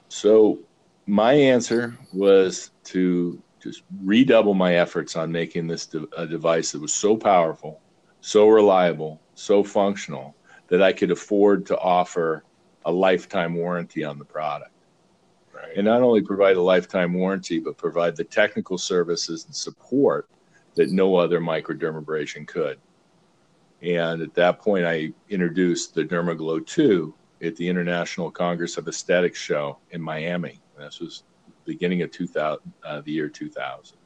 So 0.09 0.61
my 1.07 1.33
answer 1.33 1.97
was 2.13 2.71
to 2.85 3.43
just 3.63 3.83
redouble 4.03 4.55
my 4.55 4.77
efforts 4.77 5.17
on 5.17 5.33
making 5.33 5.67
this 5.67 5.87
de- 5.87 6.09
a 6.17 6.27
device 6.27 6.73
that 6.73 6.81
was 6.81 6.95
so 6.95 7.17
powerful, 7.17 7.81
so 8.21 8.49
reliable, 8.49 9.21
so 9.35 9.65
functional 9.65 10.37
that 10.69 10.83
I 10.83 10.93
could 10.93 11.11
afford 11.11 11.67
to 11.67 11.79
offer 11.79 12.45
a 12.87 12.93
lifetime 12.93 13.55
warranty 13.55 14.05
on 14.05 14.19
the 14.19 14.25
product. 14.25 14.71
Right. 15.53 15.77
And 15.77 15.85
not 15.85 16.03
only 16.03 16.23
provide 16.23 16.57
a 16.57 16.63
lifetime 16.63 17.13
warranty, 17.13 17.59
but 17.59 17.77
provide 17.77 18.17
the 18.17 18.25
technical 18.25 18.79
services 18.79 19.45
and 19.45 19.55
support 19.55 20.29
that 20.77 20.91
no 20.91 21.17
other 21.17 21.41
microdermabrasion 21.41 22.47
could. 22.47 22.79
And 23.83 24.23
at 24.23 24.35
that 24.35 24.61
point, 24.61 24.87
I 24.87 25.13
introduced 25.29 25.95
the 25.95 26.05
Dermaglow 26.05 26.67
2 26.67 27.15
at 27.43 27.57
the 27.57 27.69
International 27.69 28.31
Congress 28.31 28.77
of 28.77 28.89
Aesthetics 28.89 29.39
show 29.39 29.79
in 29.91 30.01
Miami. 30.01 30.61
And 30.77 30.87
this 30.87 31.01
was 31.01 31.25
beginning 31.65 32.03
of 32.03 32.11
2000, 32.11 32.61
uh, 32.85 33.01
the 33.01 33.13
year 33.13 33.29
2000. 33.29 33.97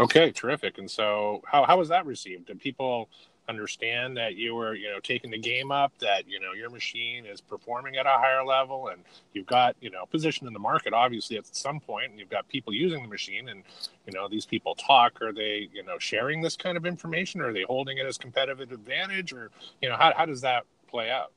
Okay, 0.00 0.30
terrific. 0.30 0.78
And 0.78 0.90
so, 0.90 1.42
how, 1.44 1.64
how 1.64 1.76
was 1.76 1.88
that 1.88 2.06
received? 2.06 2.46
Did 2.46 2.60
people 2.60 3.08
understand 3.48 4.16
that 4.16 4.36
you 4.36 4.54
were 4.54 4.74
you 4.74 4.90
know 4.90 5.00
taking 5.00 5.30
the 5.30 5.38
game 5.38 5.72
up 5.72 5.92
that 5.98 6.28
you 6.28 6.38
know 6.38 6.52
your 6.52 6.68
machine 6.68 7.24
is 7.24 7.40
performing 7.40 7.96
at 7.96 8.04
a 8.04 8.10
higher 8.10 8.44
level 8.44 8.88
and 8.88 9.02
you've 9.32 9.46
got 9.46 9.74
you 9.80 9.90
know 9.90 10.04
position 10.06 10.46
in 10.46 10.52
the 10.52 10.58
market 10.58 10.92
obviously 10.92 11.36
at 11.38 11.46
some 11.56 11.80
point 11.80 12.10
and 12.10 12.18
you've 12.20 12.28
got 12.28 12.46
people 12.48 12.72
using 12.72 13.02
the 13.02 13.08
machine 13.08 13.48
and 13.48 13.62
you 14.06 14.12
know 14.12 14.28
these 14.28 14.46
people 14.46 14.74
talk. 14.74 15.20
Are 15.22 15.32
they 15.32 15.68
you 15.72 15.82
know 15.82 15.98
sharing 15.98 16.40
this 16.40 16.56
kind 16.56 16.76
of 16.76 16.86
information? 16.86 17.40
Are 17.40 17.52
they 17.52 17.62
holding 17.62 17.98
it 17.98 18.06
as 18.06 18.18
competitive 18.18 18.72
advantage? 18.72 19.32
Or 19.32 19.50
you 19.82 19.88
know 19.88 19.96
how, 19.96 20.12
how 20.16 20.26
does 20.26 20.40
that 20.40 20.64
play 20.88 21.10
out? 21.10 21.32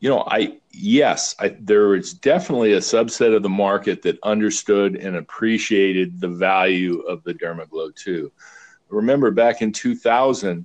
You 0.00 0.08
know 0.08 0.24
i 0.28 0.58
yes 0.70 1.34
I, 1.38 1.56
there 1.60 1.94
is 1.94 2.14
definitely 2.14 2.72
a 2.72 2.78
subset 2.78 3.36
of 3.36 3.42
the 3.42 3.50
market 3.50 4.00
that 4.02 4.18
understood 4.22 4.96
and 4.96 5.16
appreciated 5.16 6.20
the 6.20 6.28
value 6.28 7.00
of 7.00 7.22
the 7.24 7.34
dermaglow 7.34 7.94
2 7.96 8.32
remember 8.88 9.30
back 9.30 9.60
in 9.60 9.72
2000 9.72 10.64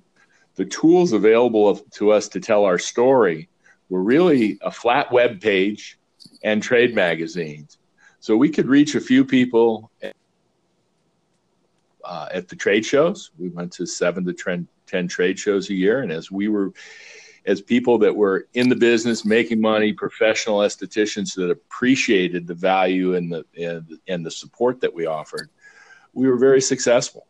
the 0.56 0.66
tools 0.66 1.12
available 1.12 1.76
to 1.76 2.12
us 2.12 2.28
to 2.30 2.40
tell 2.40 2.66
our 2.66 2.80
story 2.80 3.50
were 3.90 4.02
really 4.02 4.58
a 4.62 4.72
flat 4.72 5.12
web 5.12 5.42
page 5.42 6.00
and 6.44 6.64
trade 6.64 6.96
magazines. 6.96 7.78
So 8.20 8.36
we 8.36 8.50
could 8.50 8.68
reach 8.68 8.96
a 8.96 9.02
few 9.02 9.24
people 9.24 9.92
uh, 12.04 12.30
at 12.32 12.48
the 12.48 12.56
trade 12.56 12.86
shows. 12.86 13.32
We 13.38 13.50
went 13.50 13.72
to 13.74 13.86
seven 13.86 14.26
to 14.26 14.68
10 14.88 15.08
trade 15.08 15.38
shows 15.38 15.70
a 15.70 15.74
year. 15.74 16.02
And 16.02 16.12
as 16.12 16.32
we 16.32 16.48
were, 16.48 16.72
as 17.46 17.62
people 17.62 17.98
that 18.00 18.16
were 18.16 18.48
in 18.54 18.70
the 18.70 18.76
business, 18.76 19.26
making 19.26 19.62
money, 19.62 19.94
professional 19.94 20.60
estheticians 20.60 21.36
that 21.36 21.52
appreciated 21.52 22.48
the 22.48 22.54
value 22.54 23.16
and 23.16 23.32
the, 23.32 23.46
and, 23.60 24.00
and 24.08 24.26
the 24.26 24.32
support 24.32 24.82
that 24.82 24.94
we 24.94 25.06
offered, 25.06 25.50
we 26.14 26.28
were 26.28 26.38
very 26.38 26.62
successful. 26.62 27.28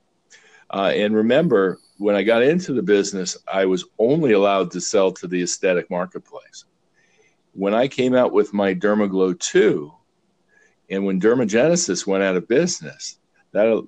Uh, 0.70 0.92
and 0.96 1.16
remember, 1.16 1.80
when 1.98 2.16
I 2.16 2.24
got 2.24 2.44
into 2.44 2.74
the 2.74 2.82
business, 2.82 3.38
I 3.52 3.66
was 3.66 3.86
only 4.00 4.34
allowed 4.34 4.72
to 4.72 4.82
sell 4.82 5.12
to 5.14 5.28
the 5.28 5.44
aesthetic 5.44 5.90
marketplace. 5.90 6.66
When 7.54 7.74
I 7.74 7.88
came 7.88 8.16
out 8.16 8.34
with 8.34 8.54
my 8.54 8.74
Dermaglow 8.74 9.40
2, 9.40 9.94
and 10.90 11.06
when 11.06 11.22
Dermagenesis 11.22 12.06
went 12.06 12.24
out 12.24 12.36
of 12.36 12.48
business, 12.48 13.18
that, 13.52 13.88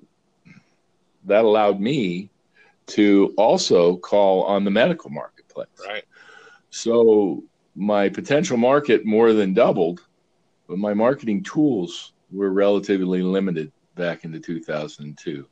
that 1.24 1.44
allowed 1.44 1.80
me 1.80 2.30
to 2.86 3.34
also 3.36 3.96
call 3.96 4.44
on 4.44 4.64
the 4.64 4.70
medical 4.70 5.10
marketplace. 5.10 5.68
Right. 5.86 6.04
So 6.70 7.44
my 7.76 8.08
potential 8.08 8.56
market 8.56 9.04
more 9.04 9.32
than 9.32 9.52
doubled, 9.52 10.00
but 10.66 10.78
my 10.78 10.94
marketing 10.94 11.42
tools 11.42 12.12
were 12.32 12.50
relatively 12.50 13.22
limited 13.22 13.72
back 13.94 14.24
into 14.24 14.40
2002 14.40 15.46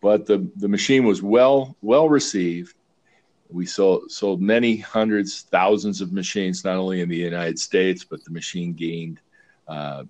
but 0.00 0.26
the, 0.26 0.50
the 0.56 0.68
machine 0.68 1.04
was 1.04 1.22
well 1.22 1.76
well 1.82 2.08
received. 2.08 2.74
We 3.48 3.66
sold 3.66 4.10
sold 4.10 4.40
many 4.40 4.76
hundreds, 4.76 5.42
thousands 5.42 6.00
of 6.00 6.12
machines, 6.12 6.64
not 6.64 6.76
only 6.76 7.00
in 7.00 7.08
the 7.08 7.16
United 7.16 7.58
States, 7.58 8.04
but 8.04 8.24
the 8.24 8.30
machine 8.30 8.72
gained 8.72 9.20
uh, 9.68 10.04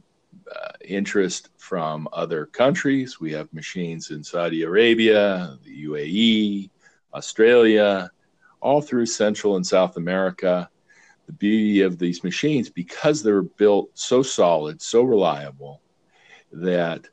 uh, 0.50 0.72
interest 0.84 1.48
from 1.58 2.08
other 2.12 2.46
countries. 2.46 3.18
We 3.18 3.32
have 3.32 3.52
machines 3.52 4.10
in 4.10 4.22
Saudi 4.22 4.62
Arabia, 4.62 5.56
the 5.64 5.86
UAE, 5.86 6.70
Australia, 7.14 8.10
all 8.60 8.82
through 8.82 9.06
Central 9.06 9.56
and 9.56 9.66
South 9.66 9.96
America. 9.96 10.68
The 11.26 11.32
beauty 11.32 11.82
of 11.82 11.98
these 11.98 12.24
machines, 12.24 12.68
because 12.68 13.22
they're 13.22 13.42
built 13.42 13.90
so 13.94 14.22
solid, 14.22 14.82
so 14.82 15.02
reliable, 15.02 15.80
that 16.52 17.06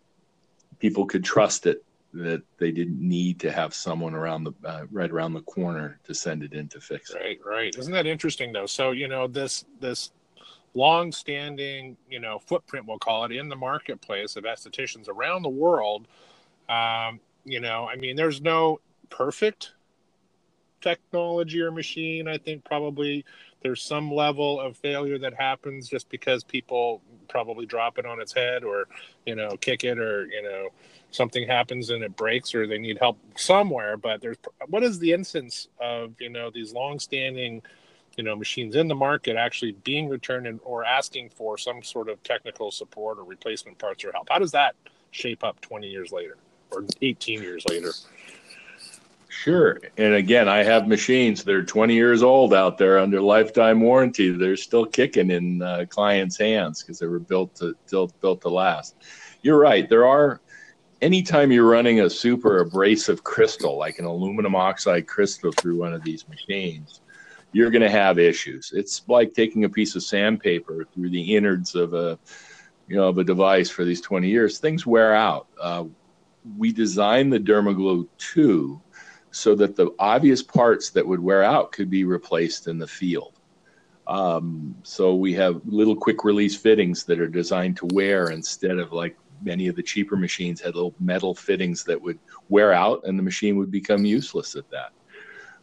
people 0.80 1.06
could 1.06 1.24
trust 1.24 1.68
it 1.68 1.84
that 2.17 2.41
they 2.58 2.71
didn't 2.71 2.99
need 2.99 3.39
to 3.39 3.51
have 3.51 3.73
someone 3.73 4.13
around 4.13 4.43
the 4.43 4.53
uh, 4.65 4.86
right 4.91 5.10
around 5.12 5.34
the 5.34 5.41
corner 5.41 5.99
to 6.03 6.13
send 6.13 6.43
it 6.43 6.53
in 6.53 6.67
to 6.69 6.80
fix 6.80 7.12
it. 7.12 7.17
Right, 7.17 7.39
right. 7.45 7.75
Isn't 7.77 7.93
that 7.93 8.08
interesting 8.08 8.51
though? 8.51 8.65
So 8.65 8.91
you 8.91 9.08
know 9.08 9.27
this 9.27 9.65
this 9.80 10.12
long-standing 10.73 11.97
you 12.10 12.19
know 12.19 12.38
footprint 12.38 12.86
we'll 12.88 12.99
call 12.99 13.23
it 13.25 13.32
in 13.32 13.49
the 13.49 13.56
marketplace 13.56 14.36
of 14.36 14.43
estheticians 14.43 15.08
around 15.08 15.43
the 15.43 15.49
world. 15.49 16.08
Um, 16.69 17.19
you 17.45 17.62
know, 17.62 17.88
I 17.88 17.95
mean, 17.95 18.15
there's 18.15 18.41
no 18.41 18.82
perfect 19.10 19.71
technology 20.82 21.62
or 21.62 21.71
machine. 21.71 22.27
I 22.27 22.38
think 22.38 22.63
probably 22.63 23.25
there's 23.62 23.82
some 23.82 24.12
level 24.12 24.60
of 24.60 24.77
failure 24.77 25.17
that 25.19 25.34
happens 25.34 25.89
just 25.89 26.10
because 26.10 26.43
people 26.43 27.01
probably 27.27 27.65
drop 27.65 27.97
it 27.97 28.06
on 28.06 28.21
its 28.21 28.34
head 28.34 28.63
or 28.63 28.88
you 29.25 29.36
know 29.36 29.58
kick 29.58 29.84
it 29.84 29.97
or 29.97 30.27
you 30.27 30.41
know 30.43 30.69
something 31.12 31.48
happens 31.48 31.89
and 31.89 32.04
it 32.04 32.15
breaks 32.15 32.54
or 32.54 32.67
they 32.67 32.78
need 32.78 32.98
help 32.98 33.17
somewhere 33.36 33.98
but 33.98 34.22
there's 34.22 34.38
what 34.67 34.84
is 34.84 35.00
the 35.00 35.13
instance 35.13 35.67
of 35.80 36.13
you 36.20 36.30
know 36.30 36.50
these 36.50 36.74
long-standing 36.74 37.62
you 38.17 38.24
know 38.24 38.36
machines 38.36 38.76
in 38.76 38.88
the 38.88 38.96
market 38.96 39.36
actually 39.36 39.72
being 39.84 40.10
returned 40.10 40.48
and, 40.48 40.60
or 40.63 40.84
asking 40.84 41.30
for 41.30 41.58
some 41.58 41.82
sort 41.82 42.10
of 42.10 42.22
technical 42.24 42.72
support 42.72 43.17
or 43.17 43.24
replacement 43.24 43.78
parts 43.78 44.04
or 44.04 44.12
help 44.12 44.28
how 44.30 44.39
does 44.39 44.52
that 44.52 44.76
shape 45.12 45.43
up 45.43 45.60
20 45.62 45.88
years 45.88 46.12
later 46.12 46.38
or 46.72 46.86
18 47.02 47.41
years 47.41 47.63
later 47.70 47.91
Sure. 49.30 49.80
And 49.98 50.15
again, 50.15 50.50
I 50.50 50.63
have 50.63 50.88
machines 50.88 51.43
that 51.43 51.54
are 51.54 51.63
20 51.63 51.93
years 51.93 52.24
old 52.24 52.56
out 52.56 52.80
there 52.80 52.98
under 52.98 53.22
lifetime 53.22 53.82
warranty. 53.82 54.32
They're 54.32 54.58
still 54.58 54.86
kicking 54.86 55.30
in 55.30 55.62
uh, 55.62 55.86
clients' 55.89 56.38
hands 56.38 56.82
because 56.82 56.98
they 56.98 57.06
were 57.06 57.20
built 57.20 57.54
to 57.58 57.76
built, 57.89 58.20
built 58.20 58.41
to 58.41 58.50
last. 58.50 58.96
You're 59.43 59.60
right. 59.60 59.88
There 59.88 60.08
are 60.08 60.41
anytime 61.02 61.52
you're 61.52 61.70
running 61.70 62.02
a 62.02 62.10
super 62.10 62.60
abrasive 62.60 63.24
crystal, 63.24 63.78
like 63.78 64.00
an 64.00 64.06
aluminum 64.06 64.56
oxide 64.56 65.08
crystal 65.08 65.52
through 65.52 65.78
one 65.78 65.94
of 65.94 66.04
these 66.04 66.28
machines, 66.28 67.02
you're 67.52 67.72
going 67.72 67.82
to 67.82 67.90
have 67.90 68.20
issues. 68.20 68.72
It's 68.76 69.04
like 69.08 69.34
taking 69.34 69.64
a 69.64 69.70
piece 69.70 69.96
of 69.96 70.04
sandpaper 70.04 70.86
through 70.94 71.10
the 71.10 71.36
innards 71.36 71.76
of 71.76 71.94
a 71.94 72.18
you 72.88 72.96
know 72.96 73.08
of 73.08 73.18
a 73.18 73.24
device 73.24 73.70
for 73.70 73.84
these 73.84 74.02
20 74.02 74.30
years. 74.30 74.60
Things 74.60 74.86
wear 74.86 75.14
out. 75.14 75.48
Uh, 75.60 75.86
we 76.58 76.72
designed 76.72 77.34
the 77.34 77.40
Dermaglow 77.40 78.08
2 78.18 78.82
so 79.32 79.56
that 79.56 79.76
the 79.76 79.92
obvious 80.00 80.42
parts 80.42 80.90
that 80.92 81.06
would 81.06 81.20
wear 81.20 81.44
out 81.44 81.72
could 81.72 81.90
be 81.90 82.06
replaced 82.06 82.68
in 82.68 82.78
the 82.78 82.88
field. 82.88 83.34
Um, 84.08 84.74
so 84.84 85.16
we 85.16 85.34
have 85.34 85.62
little 85.66 85.96
quick 85.96 86.24
release 86.24 86.56
fittings 86.56 87.04
that 87.04 87.20
are 87.20 87.28
designed 87.28 87.76
to 87.78 87.88
wear 87.88 88.30
instead 88.30 88.78
of 88.80 88.94
like 88.94 89.18
many 89.41 89.67
of 89.67 89.76
the 89.76 89.84
cheaper 89.84 90.15
machines 90.15 90.62
had 90.62 90.76
little 90.76 90.95
metal 91.00 91.34
fittings 91.34 91.84
that 91.86 92.02
would 92.02 92.19
wear 92.50 92.73
out 92.73 93.02
and 93.06 93.17
the 93.17 93.23
machine 93.23 93.58
would 93.58 93.71
become 93.71 94.06
useless 94.06 94.56
at 94.56 94.69
that. 94.69 94.91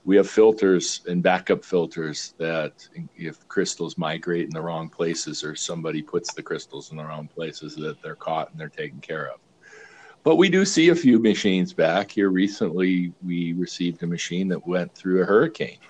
We 0.04 0.16
have 0.16 0.28
filters 0.28 1.00
and 1.06 1.22
backup 1.22 1.64
filters 1.64 2.34
that 2.38 2.86
if 3.16 3.46
crystals 3.48 3.96
migrate 3.96 4.44
in 4.44 4.50
the 4.50 4.60
wrong 4.60 4.90
places 4.90 5.42
or 5.42 5.56
somebody 5.56 6.02
puts 6.02 6.34
the 6.34 6.42
crystals 6.42 6.90
in 6.90 6.98
the 6.98 7.04
wrong 7.04 7.26
places 7.26 7.74
that 7.76 8.02
they're 8.02 8.14
caught 8.14 8.50
and 8.50 8.60
they're 8.60 8.68
taken 8.68 9.00
care 9.00 9.28
of. 9.28 9.40
But 10.22 10.36
we 10.36 10.48
do 10.48 10.64
see 10.64 10.88
a 10.88 10.94
few 10.94 11.18
machines 11.18 11.72
back 11.72 12.10
here. 12.10 12.30
Recently, 12.30 13.12
we 13.22 13.52
received 13.52 14.02
a 14.02 14.06
machine 14.06 14.48
that 14.48 14.66
went 14.66 14.94
through 14.94 15.22
a 15.22 15.26
hurricane. 15.26 15.78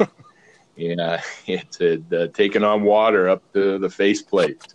and 0.77 1.23
it 1.47 1.77
had 1.81 2.13
uh, 2.13 2.27
taken 2.29 2.65
on 2.65 2.83
water 2.83 3.29
up 3.29 3.53
to 3.53 3.79
the 3.79 3.89
faceplate. 3.89 4.75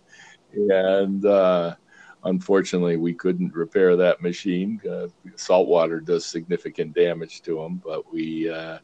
And 0.52 1.24
uh, 1.24 1.76
unfortunately, 2.24 2.96
we 2.96 3.14
couldn't 3.14 3.54
repair 3.54 3.96
that 3.96 4.22
machine. 4.22 4.80
Uh, 4.88 5.08
salt 5.36 5.68
water 5.68 6.00
does 6.00 6.24
significant 6.24 6.94
damage 6.94 7.42
to 7.42 7.56
them, 7.56 7.82
but 7.84 8.12
we 8.12 8.50
uh, 8.50 8.78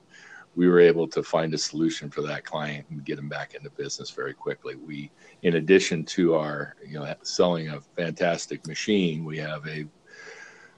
we 0.55 0.68
were 0.68 0.81
able 0.81 1.07
to 1.07 1.22
find 1.22 1.53
a 1.53 1.59
solution 1.59 2.11
for 2.11 2.22
that 2.22 2.44
client 2.44 2.87
and 2.90 3.05
get 3.05 3.16
them 3.16 3.29
back 3.29 3.55
into 3.55 3.68
business 3.70 4.11
very 4.11 4.33
quickly. 4.33 4.75
We, 4.75 5.11
in 5.42 5.57
addition 5.57 6.03
to 6.07 6.35
our, 6.35 6.77
you 6.87 6.99
know, 6.99 7.14
selling 7.22 7.68
a 7.68 7.81
fantastic 7.81 8.66
machine, 8.66 9.25
we 9.25 9.37
have 9.38 9.66
a 9.66 9.87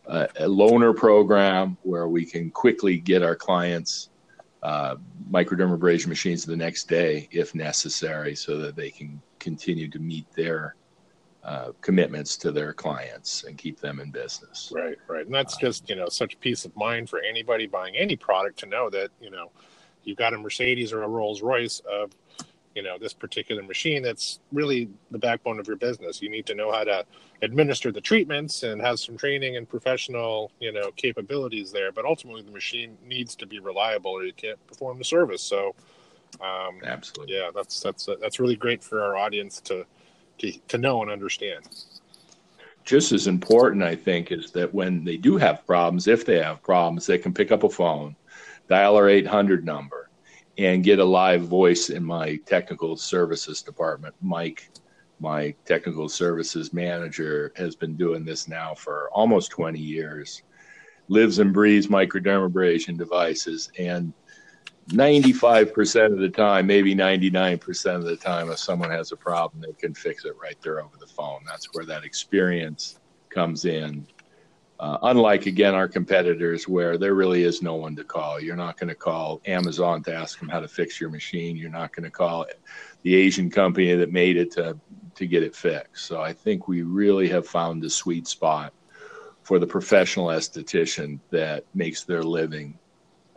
a, 0.07 0.23
a 0.41 0.49
loaner 0.49 0.97
program 0.97 1.77
where 1.83 2.09
we 2.09 2.25
can 2.25 2.51
quickly 2.51 2.99
get 2.99 3.23
our 3.23 3.37
clients 3.37 4.11
uh, 4.63 4.97
microdermabrasion 5.31 6.09
machines 6.09 6.45
the 6.45 6.57
next 6.57 6.89
day 6.89 7.29
if 7.31 7.55
necessary 7.55 8.35
so 8.35 8.59
that 8.59 8.75
they 8.75 8.91
can 8.91 9.21
continue 9.39 9.89
to 9.89 9.99
meet 10.01 10.27
their 10.33 10.75
uh, 11.49 11.73
commitments 11.81 12.37
to 12.37 12.53
their 12.53 12.75
clients 12.75 13.45
and 13.45 13.57
keep 13.57 13.81
them 13.81 14.01
in 14.01 14.11
business. 14.11 14.71
Right, 14.75 14.99
right. 15.09 15.25
And 15.25 15.35
that's 15.35 15.57
just, 15.57 15.89
you 15.89 15.97
know, 15.97 16.11
such 16.11 16.39
peace 16.41 16.67
of 16.67 16.77
mind 16.77 17.09
for 17.09 17.21
anybody 17.21 17.67
buying 17.67 17.97
any 17.97 18.17
product 18.17 18.59
to 18.59 18.67
know 18.67 18.91
that, 18.91 19.09
you 19.19 19.31
know, 19.31 19.51
you've 20.05 20.19
got 20.19 20.35
a 20.35 20.39
Mercedes 20.39 20.93
or 20.93 21.05
a 21.05 21.09
Rolls 21.09 21.41
Royce 21.41 21.81
of 21.91 22.11
you 22.75 22.83
know 22.83 22.99
this 22.99 23.15
particular 23.15 23.63
machine 23.63 24.03
that's 24.03 24.41
really 24.53 24.91
the 25.11 25.19
backbone 25.19 25.59
of 25.59 25.67
your 25.67 25.77
business 25.77 26.23
you 26.23 26.29
need 26.29 26.47
to 26.47 26.55
know 26.55 26.71
how 26.71 26.85
to 26.85 27.05
administer 27.43 27.91
the 27.91 28.01
treatments 28.01 28.63
and 28.63 28.81
have 28.81 29.01
some 29.01 29.17
training 29.17 29.57
and 29.57 29.69
professional 29.69 30.53
you 30.61 30.71
know 30.71 30.93
capabilities 30.93 31.73
there 31.73 31.91
but 31.91 32.05
ultimately 32.05 32.43
the 32.43 32.53
machine 32.53 32.97
needs 33.05 33.35
to 33.35 33.47
be 33.47 33.59
reliable 33.59 34.13
or 34.13 34.23
you 34.23 34.35
can't 34.35 34.65
perform 34.69 34.97
the 34.99 35.05
service 35.05 35.43
so 35.43 35.75
um, 36.41 36.79
absolutely 36.85 37.35
yeah 37.35 37.51
that's 37.53 37.81
that's 37.81 38.07
that's 38.21 38.39
really 38.39 38.55
great 38.55 38.85
for 38.85 39.03
our 39.03 39.17
audience 39.17 39.61
to 39.61 39.85
to, 40.39 40.53
to 40.69 40.79
know 40.79 41.03
and 41.03 41.11
understand 41.11 41.65
just 42.85 43.13
as 43.13 43.27
important 43.27 43.83
i 43.83 43.95
think 43.95 44.33
is 44.33 44.51
that 44.51 44.73
when 44.73 45.05
they 45.05 45.17
do 45.17 45.37
have 45.37 45.67
problems 45.67 46.07
if 46.07 46.25
they 46.25 46.43
have 46.43 46.63
problems 46.63 47.07
they 47.07 47.19
can 47.19 47.35
pick 47.35 47.53
up 47.53 47.65
a 47.65 47.69
phone 47.69 48.15
dial 48.69 48.97
our 48.97 49.09
800 49.09 49.65
number 49.65 50.09
and 50.59 50.83
get 50.83 50.99
a 50.99 51.05
live 51.05 51.43
voice 51.43 51.89
in 51.89 52.05
my 52.05 52.37
technical 52.45 52.97
services 52.97 53.63
department. 53.63 54.15
Mike, 54.21 54.71
my 55.21 55.55
technical 55.65 56.09
services 56.09 56.73
manager, 56.73 57.53
has 57.57 57.77
been 57.77 57.97
doing 57.97 58.25
this 58.25 58.49
now 58.49 58.75
for 58.75 59.09
almost 59.13 59.53
20 59.53 59.79
years, 59.79 60.43
lives 61.07 61.39
and 61.39 61.53
breathes 61.53 61.87
microdermabrasion 61.87 62.99
devices. 62.99 63.71
And 63.79 64.13
95% 64.89 66.13
of 66.13 66.19
the 66.19 66.29
time, 66.29 66.67
maybe 66.67 66.95
99% 66.95 67.95
of 67.95 68.05
the 68.05 68.17
time, 68.17 68.51
if 68.51 68.59
someone 68.59 68.91
has 68.91 69.13
a 69.13 69.17
problem, 69.17 69.63
they 69.63 69.73
can 69.73 69.95
fix 69.95 70.25
it 70.25 70.35
right 70.41 70.57
there 70.63 70.81
over 70.81 70.97
the 70.99 71.07
phone. 71.07 71.41
That's 71.47 71.69
where 71.73 71.85
that 71.85 72.05
experience 72.05 72.99
comes 73.31 73.65
in 73.65 74.07
uh, 74.81 74.99
unlike 75.03 75.47
again 75.47 75.75
our 75.75 75.89
competitors, 75.89 76.69
where 76.69 76.97
there 76.97 77.15
really 77.15 77.43
is 77.43 77.63
no 77.63 77.75
one 77.75 77.97
to 77.97 78.05
call. 78.05 78.41
You're 78.41 78.57
not 78.57 78.79
going 78.79 78.89
to 78.89 78.95
call 78.95 79.41
Amazon 79.47 80.03
to 80.05 80.15
ask 80.15 80.39
them 80.39 80.49
how 80.49 80.61
to 80.61 80.69
fix 80.69 81.01
your 81.01 81.11
machine. 81.11 81.57
You're 81.57 81.71
not 81.71 81.95
going 81.95 82.05
to 82.05 82.11
call 82.11 82.47
the 83.03 83.15
Asian 83.15 83.51
company 83.51 83.95
that 83.95 84.13
made 84.13 84.37
it 84.37 84.53
to 84.53 84.79
to 85.17 85.27
get 85.27 85.43
it 85.43 85.57
fixed. 85.57 86.07
So 86.07 86.21
I 86.21 86.33
think 86.33 86.69
we 86.69 86.83
really 86.83 87.29
have 87.29 87.47
found 87.47 87.83
the 87.83 87.91
sweet 87.91 88.29
spot 88.29 88.73
for 89.43 89.59
the 89.59 89.67
professional 89.67 90.27
esthetician 90.27 91.19
that 91.31 91.65
makes 91.75 92.05
their 92.05 92.23
living 92.23 92.79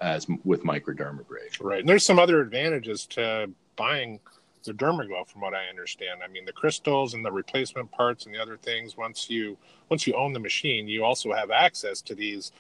as 0.02 0.28
with 0.44 0.64
microdermabrasion. 0.64 1.62
Right, 1.62 1.80
and 1.80 1.88
there's 1.88 2.06
some 2.06 2.20
other 2.20 2.42
advantages 2.42 3.06
to 3.08 3.50
buying 3.76 4.20
the 4.64 4.74
Dermaglow, 4.74 5.28
from 5.28 5.42
what 5.42 5.54
I 5.54 5.68
understand. 5.70 6.22
I 6.24 6.28
mean, 6.28 6.46
the 6.46 6.52
crystals 6.52 7.14
and 7.14 7.26
the 7.26 7.32
replacement 7.32 7.92
parts 7.92 8.26
and 8.26 8.36
the 8.36 8.40
other 8.40 8.58
things. 8.58 8.98
Once 8.98 9.30
you 9.30 9.58
once 9.90 10.06
you 10.06 10.14
own 10.14 10.34
the 10.34 10.40
machine, 10.40 10.88
you 10.88 11.04
also 11.04 11.32
have 11.34 11.52
access 11.52 12.02
to 12.04 12.16
these 12.16 12.52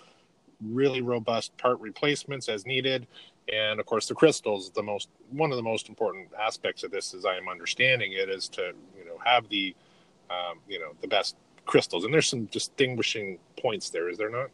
really 0.61 1.01
robust 1.01 1.55
part 1.57 1.79
replacements 1.79 2.47
as 2.49 2.65
needed. 2.65 3.07
And 3.51 3.79
of 3.79 3.85
course, 3.85 4.07
the 4.07 4.15
crystals, 4.15 4.71
the 4.71 4.83
most 4.83 5.09
one 5.31 5.51
of 5.51 5.57
the 5.57 5.63
most 5.63 5.89
important 5.89 6.29
aspects 6.39 6.83
of 6.83 6.91
this, 6.91 7.13
as 7.13 7.25
I 7.25 7.37
am 7.37 7.49
understanding 7.49 8.13
it, 8.13 8.29
is 8.29 8.47
to 8.49 8.73
you 8.97 9.05
know 9.05 9.17
have 9.23 9.49
the 9.49 9.75
um, 10.29 10.59
you 10.67 10.79
know 10.79 10.93
the 11.01 11.07
best 11.07 11.35
crystals. 11.65 12.03
And 12.03 12.13
there's 12.13 12.29
some 12.29 12.45
distinguishing 12.45 13.37
points 13.59 13.89
there, 13.89 14.09
is 14.09 14.17
there 14.17 14.29
not? 14.29 14.49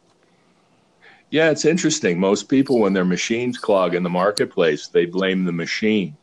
Yeah, 1.29 1.49
it's 1.49 1.65
interesting. 1.65 2.19
Most 2.19 2.47
people, 2.49 2.79
when 2.79 2.93
their 2.93 3.05
machines 3.05 3.57
clog 3.57 3.95
in 3.95 4.03
the 4.03 4.09
marketplace, 4.09 4.87
they 4.87 5.05
blame 5.05 5.43
the 5.43 5.51
machine 5.51 6.15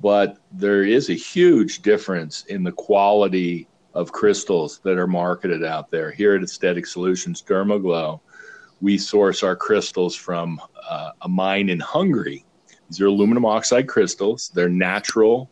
but 0.00 0.38
there 0.52 0.82
is 0.82 1.10
a 1.10 1.14
huge 1.14 1.82
difference 1.82 2.44
in 2.46 2.62
the 2.62 2.72
quality 2.72 3.68
of 3.94 4.12
crystals 4.12 4.80
that 4.84 4.98
are 4.98 5.06
marketed 5.06 5.64
out 5.64 5.90
there. 5.90 6.10
Here 6.10 6.34
at 6.34 6.42
Aesthetic 6.42 6.86
Solutions 6.86 7.42
Dermaglow, 7.42 8.20
we 8.80 8.98
source 8.98 9.42
our 9.42 9.54
crystals 9.54 10.14
from 10.16 10.60
uh, 10.88 11.10
a 11.22 11.28
mine 11.28 11.68
in 11.68 11.80
Hungary. 11.80 12.44
These 12.88 13.00
are 13.00 13.06
aluminum 13.06 13.46
oxide 13.46 13.88
crystals. 13.88 14.50
They're 14.52 14.68
natural 14.68 15.50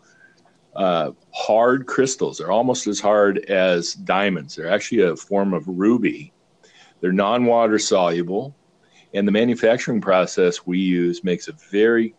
uh, 0.75 1.13
hard 1.33 1.87
crystals. 1.87 2.39
They're 2.39 2.51
almost 2.51 2.87
as 2.87 2.99
hard 2.99 3.39
as 3.51 3.95
diamonds. 3.95 4.57
They're 4.57 4.71
actually 4.71 5.03
a 5.03 5.17
form 5.17 5.55
of 5.55 5.65
ruby. 5.67 6.33
They're 7.01 7.13
non 7.13 7.47
water 7.47 7.79
soluble. 7.79 8.57
And 9.15 9.29
the 9.29 9.33
manufacturing 9.33 10.01
process 10.01 10.67
we 10.67 10.79
use 10.79 11.23
makes 11.23 11.49
a 11.49 11.53
very 11.71 12.15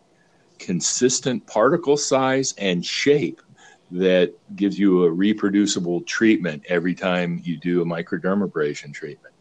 consistent 0.58 1.46
particle 1.46 1.96
size 1.96 2.54
and 2.58 2.84
shape 2.84 3.42
that 3.90 4.34
gives 4.56 4.78
you 4.78 5.04
a 5.04 5.10
reproducible 5.10 6.00
treatment 6.02 6.62
every 6.68 6.94
time 6.94 7.40
you 7.44 7.56
do 7.56 7.82
a 7.82 7.84
microdermabrasion 7.84 8.92
treatment. 8.92 9.34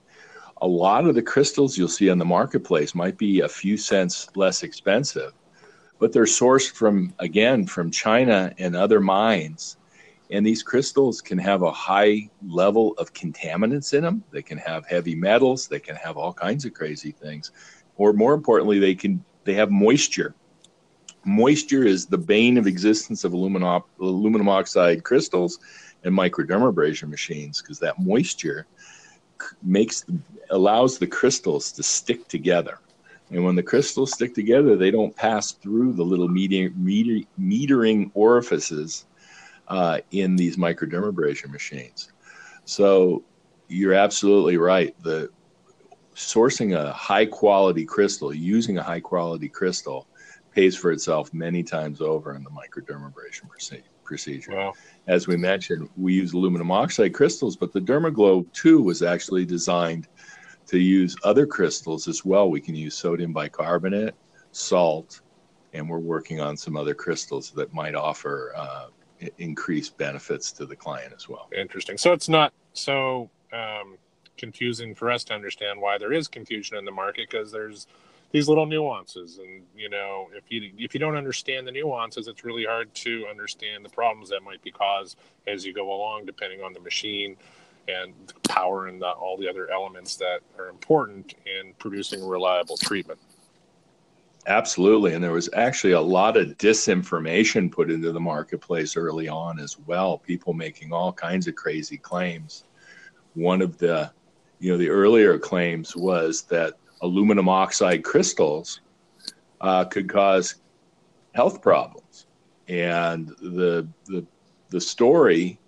A 0.62 0.68
lot 0.68 1.06
of 1.06 1.16
the 1.16 1.22
crystals 1.22 1.78
you'll 1.78 1.88
see 1.88 2.10
on 2.10 2.18
the 2.18 2.26
marketplace 2.26 2.96
might 2.96 3.18
be 3.18 3.42
a 3.42 3.50
few 3.50 3.78
cents 3.78 4.30
less 4.36 4.64
expensive, 4.64 5.34
but 6.00 6.12
they're 6.12 6.24
sourced 6.24 6.72
from, 6.72 7.14
again, 7.20 7.66
from 7.66 7.92
China 7.92 8.54
and 8.58 8.76
other 8.76 9.00
mines. 9.00 9.78
And 10.34 10.46
these 10.46 10.64
crystals 10.64 11.22
can 11.22 11.38
have 11.38 11.62
a 11.62 11.72
high 11.72 12.30
level 12.46 12.94
of 12.98 13.14
contaminants 13.14 13.94
in 13.94 14.04
them. 14.04 14.24
They 14.32 14.42
can 14.42 14.58
have 14.58 14.86
heavy 14.86 15.16
metals. 15.16 15.68
They 15.68 15.80
can 15.80 15.96
have 15.96 16.18
all 16.18 16.34
kinds 16.34 16.66
of 16.66 16.74
crazy 16.74 17.12
things. 17.12 17.52
Or 17.96 18.12
more 18.12 18.34
importantly, 18.34 18.80
they 18.80 18.96
can 18.96 19.24
they 19.46 19.54
have 19.54 19.72
moisture 19.72 20.36
Moisture 21.26 21.86
is 21.86 22.06
the 22.06 22.18
bane 22.18 22.58
of 22.58 22.68
existence 22.68 23.24
of 23.24 23.34
aluminum, 23.34 23.84
aluminum 24.00 24.50
oxide 24.50 25.04
crystals 25.04 25.60
and 26.04 26.14
microdermabrasion 26.14 27.10
machines 27.10 27.62
because 27.62 27.80
that 27.80 27.98
moisture 27.98 28.68
makes 29.62 30.06
allows 30.50 30.98
the 30.98 31.08
crystals 31.08 31.72
to 31.72 31.84
stick 31.84 32.28
together. 32.28 32.80
And 33.32 33.44
when 33.44 33.56
the 33.56 33.64
crystals 33.64 34.12
stick 34.12 34.36
together, 34.36 34.76
they 34.76 34.92
don't 34.92 35.16
pass 35.16 35.54
through 35.54 35.94
the 35.94 36.04
little 36.04 36.28
meter, 36.28 36.74
meter, 36.76 37.26
metering 37.40 38.12
orifices 38.14 39.06
uh, 39.68 40.00
in 40.12 40.36
these 40.36 40.58
microdermabrasion 40.58 41.52
machines. 41.52 42.12
So 42.66 43.24
you're 43.68 43.94
absolutely 43.94 44.58
right. 44.58 44.96
The 45.04 45.30
sourcing 46.16 46.78
a 46.78 46.92
high 46.92 47.26
quality 47.26 47.86
crystal, 47.86 48.34
using 48.34 48.78
a 48.78 48.84
high 48.84 49.00
quality 49.00 49.50
crystal, 49.50 50.08
pays 50.52 50.76
for 50.76 50.92
itself 50.92 51.34
many 51.34 51.64
times 51.64 52.02
over 52.02 52.36
in 52.36 52.44
the 52.44 52.50
microdermabrasion 52.52 53.50
procedure. 54.04 54.56
Wow. 54.56 54.74
As 55.08 55.28
we 55.28 55.36
mentioned, 55.36 55.90
we 55.98 56.14
use 56.14 56.34
aluminum 56.34 56.72
oxide 56.72 57.14
crystals, 57.14 57.56
but 57.56 57.74
the 57.74 57.80
Dermaglow 57.80 58.46
2 58.54 58.82
was 58.82 59.02
actually 59.02 59.46
designed 59.46 60.08
to 60.68 60.78
use 60.78 61.16
other 61.24 61.46
crystals 61.46 62.08
as 62.08 62.24
well. 62.24 62.50
We 62.50 62.62
can 62.62 62.76
use 62.76 62.96
sodium 62.96 63.34
bicarbonate, 63.34 64.16
salt, 64.52 65.22
and 65.74 65.90
we're 65.90 66.00
working 66.00 66.40
on 66.40 66.56
some 66.56 66.78
other 66.78 66.94
crystals 66.94 67.52
that 67.52 67.74
might 67.74 67.96
offer 67.96 68.54
uh, 68.56 68.88
increased 69.38 69.98
benefits 69.98 70.52
to 70.54 70.66
the 70.66 70.76
client 70.76 71.14
as 71.16 71.30
well. 71.30 71.50
Interesting. 71.56 71.98
So 71.98 72.14
it's 72.14 72.30
not 72.30 72.54
so 72.74 73.30
um, 73.52 73.98
confusing 74.38 74.96
for 74.96 75.12
us 75.12 75.24
to 75.26 75.34
understand 75.34 75.80
why 75.80 75.98
there 75.98 76.14
is 76.14 76.28
confusion 76.28 76.78
in 76.78 76.86
the 76.86 76.92
market 76.92 77.30
because 77.30 77.52
there's 77.52 77.88
these 78.32 78.50
little 78.50 78.66
nuances 78.66 79.38
and 79.38 79.62
you 79.78 79.90
know 79.90 80.28
if 80.36 80.44
you 80.50 80.72
if 80.78 80.94
you 80.94 81.00
don't 81.00 81.16
understand 81.16 81.68
the 81.68 81.72
nuances 81.72 82.28
it's 82.28 82.44
really 82.44 82.66
hard 82.66 82.94
to 82.96 83.26
understand 83.30 83.86
the 83.86 83.90
problems 83.90 84.30
that 84.30 84.42
might 84.42 84.62
be 84.64 84.72
caused 84.72 85.18
as 85.46 85.64
you 85.64 85.72
go 85.72 85.94
along 85.94 86.26
depending 86.26 86.62
on 86.62 86.74
the 86.74 86.80
machine 86.80 87.38
and 87.88 88.14
power 88.48 88.88
and 88.88 89.02
the, 89.02 89.08
all 89.08 89.38
the 89.38 89.48
other 89.48 89.70
elements 89.70 90.16
that 90.16 90.40
are 90.58 90.70
important 90.70 91.36
in 91.46 91.74
producing 91.78 92.26
reliable 92.26 92.76
treatment 92.78 93.20
absolutely 94.48 95.14
and 95.14 95.24
there 95.24 95.32
was 95.32 95.50
actually 95.54 95.94
a 95.94 96.02
lot 96.02 96.36
of 96.36 96.58
disinformation 96.58 97.72
put 97.72 97.90
into 97.90 98.12
the 98.12 98.20
marketplace 98.20 98.98
early 98.98 99.28
on 99.28 99.60
as 99.60 99.80
well 99.80 100.18
people 100.18 100.54
making 100.54 100.92
all 100.92 101.14
kinds 101.14 101.48
of 101.48 101.56
crazy 101.56 101.98
claims 101.98 102.66
one 103.36 103.62
of 103.62 103.78
the 103.78 104.12
you 104.60 104.72
know 104.72 104.78
the 104.78 104.90
earlier 104.90 105.38
claims 105.40 105.96
was 105.96 106.44
that 106.44 106.74
aluminum 107.02 107.50
oxide 107.50 108.04
crystals 108.04 108.82
uh, 109.62 109.86
could 109.86 110.10
cause 110.10 110.56
health 111.34 111.62
problems. 111.62 112.28
And 112.68 113.30
the, 113.42 113.88
the, 114.06 114.26
the 114.70 114.82
story 114.82 115.60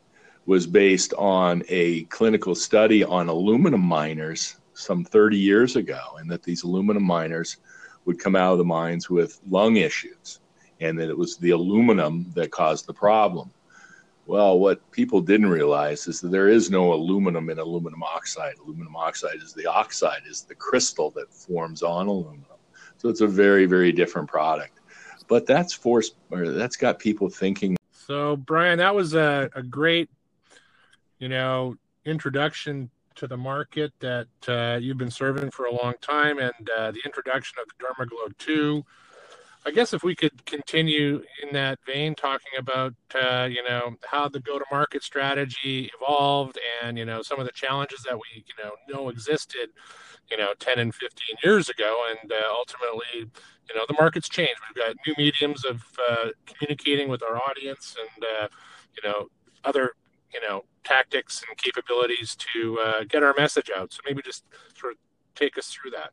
was 0.45 0.67
based 0.67 1.13
on 1.17 1.63
a 1.69 2.03
clinical 2.05 2.55
study 2.55 3.03
on 3.03 3.27
aluminum 3.29 3.81
miners 3.81 4.57
some 4.73 5.03
30 5.03 5.37
years 5.37 5.75
ago, 5.75 5.99
and 6.19 6.29
that 6.29 6.43
these 6.43 6.63
aluminum 6.63 7.03
miners 7.03 7.57
would 8.05 8.19
come 8.19 8.35
out 8.35 8.53
of 8.53 8.57
the 8.57 8.65
mines 8.65 9.09
with 9.09 9.39
lung 9.49 9.77
issues, 9.77 10.39
and 10.79 10.97
that 10.99 11.09
it 11.09 11.17
was 11.17 11.37
the 11.37 11.51
aluminum 11.51 12.31
that 12.35 12.51
caused 12.51 12.85
the 12.85 12.93
problem. 12.93 13.51
Well, 14.27 14.57
what 14.57 14.89
people 14.91 15.21
didn't 15.21 15.49
realize 15.49 16.07
is 16.07 16.19
that 16.21 16.29
there 16.29 16.47
is 16.47 16.71
no 16.71 16.93
aluminum 16.93 17.49
in 17.49 17.59
aluminum 17.59 18.01
oxide. 18.01 18.55
Aluminum 18.63 18.95
oxide 18.95 19.37
is 19.43 19.53
the 19.53 19.67
oxide, 19.67 20.21
is 20.27 20.41
the 20.41 20.55
crystal 20.55 21.11
that 21.11 21.31
forms 21.31 21.83
on 21.83 22.07
aluminum. 22.07 22.45
So 22.97 23.09
it's 23.09 23.21
a 23.21 23.27
very, 23.27 23.67
very 23.67 23.91
different 23.91 24.27
product. 24.27 24.79
But 25.27 25.45
that's 25.45 25.73
forced, 25.73 26.15
or 26.31 26.49
that's 26.49 26.75
got 26.75 26.97
people 26.97 27.29
thinking. 27.29 27.77
So, 27.91 28.35
Brian, 28.35 28.79
that 28.79 28.95
was 28.95 29.13
a, 29.13 29.49
a 29.55 29.61
great, 29.61 30.09
you 31.19 31.29
know, 31.29 31.75
introduction 32.03 32.89
to 33.15 33.27
the 33.27 33.37
market 33.37 33.91
that 33.99 34.27
uh, 34.47 34.77
you've 34.81 34.97
been 34.97 35.11
serving 35.11 35.51
for 35.51 35.65
a 35.65 35.73
long 35.73 35.93
time 36.01 36.39
and 36.39 36.69
uh, 36.77 36.91
the 36.91 37.01
introduction 37.05 37.57
of 37.61 37.67
the 37.67 37.85
Dermaglow 37.85 38.37
2 38.37 38.83
I 39.67 39.71
guess 39.71 39.93
if 39.93 40.03
we 40.03 40.13
could 40.13 40.45
continue 40.45 41.23
in 41.41 41.51
that 41.53 41.79
vein, 41.87 42.13
talking 42.13 42.51
about 42.59 42.93
uh, 43.15 43.49
you 43.49 43.63
know 43.63 43.95
how 44.05 44.29
the 44.29 44.39
go-to-market 44.39 45.01
strategy 45.01 45.89
evolved, 45.99 46.59
and 46.83 46.99
you 46.99 47.05
know 47.05 47.23
some 47.23 47.39
of 47.39 47.47
the 47.47 47.51
challenges 47.51 48.03
that 48.03 48.15
we 48.15 48.45
you 48.45 48.63
know 48.63 48.73
know 48.87 49.09
existed, 49.09 49.69
you 50.29 50.37
know, 50.37 50.53
ten 50.59 50.77
and 50.77 50.93
fifteen 50.93 51.35
years 51.43 51.69
ago, 51.69 51.99
and 52.11 52.31
uh, 52.31 52.35
ultimately, 52.51 53.31
you 53.67 53.75
know, 53.75 53.85
the 53.87 53.95
market's 53.99 54.29
changed. 54.29 54.61
We've 54.69 54.85
got 54.85 54.95
new 55.07 55.15
mediums 55.17 55.65
of 55.65 55.83
uh, 56.09 56.27
communicating 56.45 57.09
with 57.09 57.23
our 57.23 57.37
audience, 57.37 57.95
and 57.99 58.23
uh, 58.23 58.47
you 58.95 59.09
know, 59.09 59.29
other 59.63 59.93
you 60.31 60.41
know 60.47 60.63
tactics 60.85 61.43
and 61.47 61.57
capabilities 61.57 62.37
to 62.53 62.79
uh, 62.79 63.03
get 63.09 63.23
our 63.23 63.33
message 63.37 63.69
out. 63.75 63.91
So 63.91 63.99
maybe 64.05 64.21
just 64.21 64.45
sort 64.79 64.93
of 64.93 64.99
take 65.35 65.57
us 65.57 65.67
through 65.67 65.91
that. 65.91 66.11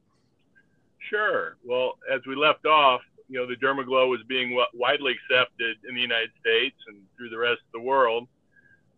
Sure. 0.99 1.57
Well, 1.64 1.99
as 2.12 2.20
we 2.27 2.35
left 2.35 2.66
off, 2.66 3.03
you 3.29 3.39
know 3.39 3.47
the 3.47 3.57
Dermaglow 3.57 4.09
was 4.09 4.20
being 4.29 4.59
widely 4.75 5.12
accepted 5.12 5.77
in 5.89 5.95
the 5.95 6.01
United 6.01 6.31
States 6.41 6.77
and 6.89 6.99
through 7.16 7.31
the 7.31 7.39
rest 7.39 7.61
of 7.66 7.73
the 7.73 7.81
world. 7.81 8.29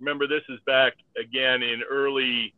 Remember, 0.00 0.26
this 0.26 0.42
is 0.48 0.58
back 0.66 0.94
again 1.16 1.62
in 1.62 1.82
early 1.88 2.52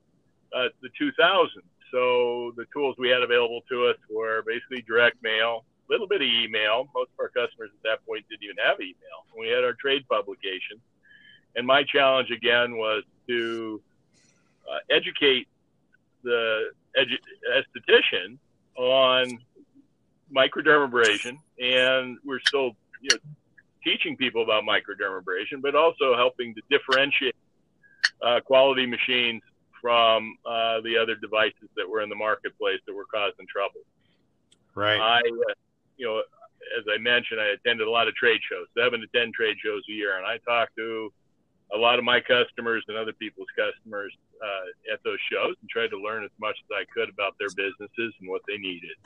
uh, 0.54 0.68
the 0.82 0.88
2000s. 1.00 1.48
So 1.92 2.52
the 2.56 2.66
tools 2.72 2.96
we 2.98 3.08
had 3.08 3.22
available 3.22 3.60
to 3.70 3.86
us 3.86 3.96
were 4.10 4.42
basically 4.46 4.82
direct 4.88 5.22
mail, 5.22 5.64
a 5.88 5.92
little 5.92 6.08
bit 6.08 6.20
of 6.20 6.26
email. 6.26 6.88
Most 6.94 7.10
of 7.14 7.20
our 7.20 7.28
customers 7.28 7.70
at 7.72 7.82
that 7.84 8.06
point 8.06 8.24
didn't 8.28 8.42
even 8.42 8.56
have 8.64 8.80
email. 8.80 9.28
We 9.38 9.48
had 9.48 9.62
our 9.62 9.74
trade 9.74 10.08
publication, 10.08 10.80
and 11.56 11.66
my 11.66 11.82
challenge 11.82 12.30
again 12.30 12.76
was 12.76 13.02
to 13.28 13.80
uh, 14.70 14.78
educate 14.90 15.48
the 16.22 16.70
edu- 16.96 17.18
esthetician 17.50 18.38
on 18.76 19.38
microdermabrasion, 20.34 21.38
and 21.60 22.18
we're 22.24 22.40
still 22.46 22.76
you 23.00 23.08
know, 23.12 23.18
teaching 23.82 24.16
people 24.16 24.42
about 24.42 24.64
microdermabrasion, 24.64 25.62
but 25.62 25.74
also 25.74 26.14
helping 26.14 26.54
to 26.54 26.62
differentiate 26.70 27.34
uh, 28.22 28.40
quality 28.40 28.86
machines 28.86 29.42
from 29.80 30.36
uh, 30.44 30.80
the 30.82 30.96
other 31.00 31.14
devices 31.14 31.68
that 31.76 31.88
were 31.88 32.02
in 32.02 32.08
the 32.08 32.16
marketplace 32.16 32.80
that 32.86 32.94
were 32.94 33.04
causing 33.04 33.46
trouble. 33.46 33.80
Right. 34.74 35.00
I, 35.00 35.18
uh, 35.18 35.54
you 35.96 36.06
know, 36.06 36.22
as 36.78 36.84
I 36.92 36.98
mentioned, 36.98 37.40
I 37.40 37.46
attended 37.54 37.86
a 37.86 37.90
lot 37.90 38.08
of 38.08 38.14
trade 38.14 38.40
shows, 38.50 38.66
seven 38.76 39.00
to 39.00 39.06
ten 39.14 39.32
trade 39.32 39.56
shows 39.64 39.82
a 39.88 39.92
year, 39.92 40.16
and 40.18 40.26
I 40.26 40.38
talked 40.38 40.76
to 40.76 41.12
a 41.74 41.76
lot 41.76 41.98
of 41.98 42.04
my 42.04 42.20
customers 42.20 42.84
and 42.88 42.96
other 42.96 43.12
people's 43.12 43.48
customers 43.56 44.12
uh, 44.42 44.92
at 44.92 45.00
those 45.04 45.18
shows 45.30 45.54
and 45.60 45.68
tried 45.68 45.88
to 45.88 45.98
learn 45.98 46.24
as 46.24 46.30
much 46.40 46.56
as 46.62 46.76
I 46.76 46.84
could 46.92 47.08
about 47.08 47.34
their 47.38 47.48
businesses 47.48 48.14
and 48.20 48.28
what 48.28 48.42
they 48.46 48.56
needed. 48.56 48.96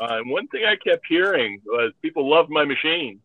Uh, 0.00 0.18
and 0.18 0.30
one 0.30 0.46
thing 0.48 0.64
I 0.64 0.76
kept 0.76 1.04
hearing 1.06 1.60
was 1.66 1.92
people 2.00 2.28
love 2.28 2.48
my 2.48 2.64
machine, 2.64 3.20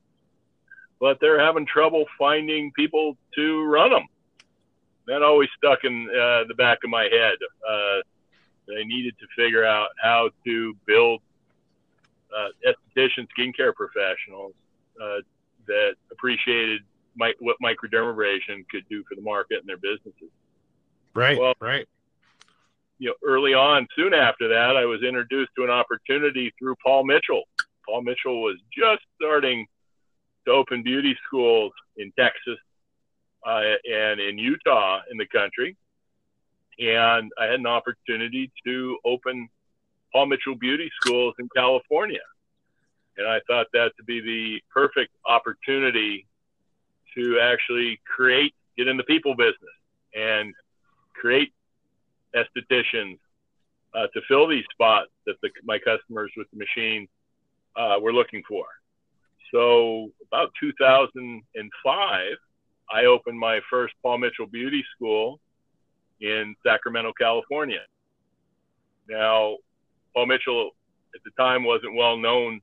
but 0.99 1.19
they're 1.21 1.39
having 1.39 1.65
trouble 1.65 2.05
finding 2.19 2.71
people 2.73 3.17
to 3.36 3.63
run 3.63 3.91
them. 3.91 4.05
That 5.07 5.21
always 5.21 5.49
stuck 5.57 5.84
in 5.84 6.09
uh, 6.09 6.43
the 6.47 6.55
back 6.57 6.80
of 6.84 6.89
my 6.89 7.03
head. 7.03 7.36
Uh, 7.67 8.01
I 8.78 8.84
needed 8.84 9.15
to 9.19 9.28
figure 9.38 9.63
out 9.63 9.89
how 10.01 10.32
to 10.45 10.73
build 10.86 11.21
uh, 12.36 12.47
esthetician 12.67 13.28
skincare 13.38 13.73
professionals 13.73 14.53
uh, 15.01 15.19
that 15.67 15.93
appreciated 16.11 16.82
what 17.16 17.55
microdermabrasion 17.63 18.68
could 18.70 18.84
do 18.89 19.03
for 19.07 19.16
the 19.16 19.22
market 19.22 19.59
and 19.59 19.68
their 19.68 19.78
businesses. 19.78 20.30
Right. 21.13 21.38
Well, 21.38 21.53
right 21.61 21.88
you 22.97 23.09
know, 23.09 23.16
early 23.24 23.53
on, 23.53 23.88
soon 23.95 24.13
after 24.13 24.47
that, 24.49 24.78
I 24.78 24.86
was 24.86 25.03
introduced 25.03 25.51
to 25.57 25.63
an 25.63 25.70
opportunity 25.70 26.53
through 26.57 26.76
Paul 26.84 27.05
Mitchell. 27.05 27.43
Paul 27.86 28.03
Mitchell 28.03 28.41
was 28.41 28.57
just 28.76 29.01
starting 29.16 29.68
to 30.45 30.51
open 30.51 30.84
beauty 30.84 31.16
schools 31.26 31.74
in 31.97 32.11
Texas 32.18 32.57
uh, 33.45 33.61
and 33.91 34.20
in 34.20 34.38
Utah 34.38 35.01
in 35.11 35.18
the 35.18 35.28
country. 35.28 35.76
And 36.80 37.32
I 37.39 37.45
had 37.45 37.59
an 37.59 37.68
opportunity 37.68 38.51
to 38.66 38.97
open 39.05 39.49
Paul 40.11 40.28
Mitchell 40.28 40.55
Beauty 40.55 40.89
Schools 41.01 41.36
in 41.39 41.49
California. 41.55 42.20
And 43.18 43.28
I 43.28 43.39
thought 43.47 43.68
that 43.74 43.91
to 43.97 44.03
be 44.03 44.20
the 44.20 44.61
perfect 44.74 45.11
opportunity 45.26 46.28
to 47.16 47.39
actually 47.41 47.99
create, 48.05 48.53
get 48.78 48.88
in 48.88 48.97
the 48.97 49.03
people 49.03 49.36
business 49.36 49.55
and 50.13 50.53
create 51.13 51.53
estheticians 52.36 53.18
uh, 53.93 54.07
to 54.13 54.22
fill 54.28 54.47
these 54.47 54.66
spots 54.72 55.09
that 55.26 55.36
the, 55.41 55.49
my 55.63 55.80
customers 55.80 56.32
with 56.36 56.47
the 56.51 56.57
machine 56.57 57.07
uh, 57.76 57.95
were 58.01 58.13
looking 58.13 58.43
for. 58.47 58.66
So 59.51 60.09
about 60.28 60.51
2005, 60.59 62.24
I 62.91 63.05
opened 63.05 63.39
my 63.39 63.59
first 63.70 63.93
Paul 64.03 64.18
Mitchell 64.18 64.47
Beauty 64.47 64.84
School 64.95 65.39
in 66.22 66.55
Sacramento, 66.66 67.13
California. 67.20 67.82
Now, 69.09 69.57
Paul 70.13 70.26
Mitchell 70.28 70.72
at 71.13 71.22
the 71.24 71.32
time 71.41 71.63
wasn't 71.63 71.95
well 71.95 72.18
known 72.18 72.59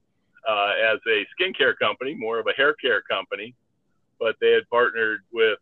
uh, 0.48 0.72
as 0.92 0.98
a 1.08 1.24
skincare 1.34 1.74
company, 1.80 2.14
more 2.14 2.38
of 2.38 2.46
a 2.46 2.52
hair 2.52 2.74
care 2.74 3.02
company, 3.02 3.54
but 4.22 4.36
they 4.40 4.52
had 4.52 4.62
partnered 4.70 5.20
with 5.32 5.58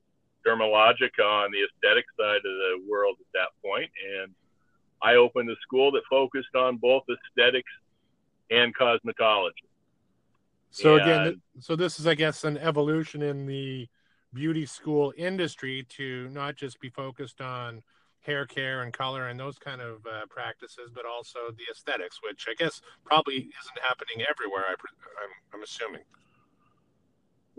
Dermalogica 0.47 1.25
on 1.25 1.51
the 1.51 1.65
aesthetic 1.65 2.05
side 2.19 2.37
of 2.37 2.43
the 2.43 2.85
world 2.89 3.17
at 3.19 3.27
that 3.33 3.49
point, 3.67 3.91
and 4.21 4.35
I 5.03 5.15
opened 5.15 5.51
a 5.51 5.57
school 5.63 5.91
that 5.93 6.03
focused 6.11 6.55
on 6.55 6.77
both 6.77 7.03
aesthetics 7.09 7.73
and 8.51 8.77
cosmetology. 8.77 9.69
So 10.71 10.97
and, 10.97 11.03
again, 11.03 11.43
so 11.59 11.75
this 11.75 11.99
is, 11.99 12.07
I 12.07 12.15
guess, 12.15 12.45
an 12.45 12.59
evolution 12.59 13.23
in 13.23 13.47
the 13.47 13.89
beauty 14.35 14.67
school 14.67 15.13
industry 15.17 15.87
to 15.97 16.29
not 16.29 16.55
just 16.55 16.81
be 16.81 16.91
focused 16.91 17.41
on 17.41 17.83
hair 18.21 18.45
care 18.45 18.83
and 18.83 18.93
color 18.93 19.29
and 19.29 19.41
those 19.41 19.59
kind 19.59 19.81
of 19.81 20.05
uh, 20.07 20.27
practices, 20.29 20.91
but 20.95 21.05
also 21.07 21.39
the 21.57 21.65
aesthetics, 21.73 22.21
which 22.23 22.47
I 22.49 22.55
guess 22.55 22.83
probably 23.05 23.37
isn't 23.37 23.81
happening 23.83 24.25
everywhere. 24.29 24.65
I, 24.69 24.73
I'm, 24.73 25.33
I'm 25.55 25.63
assuming. 25.63 26.03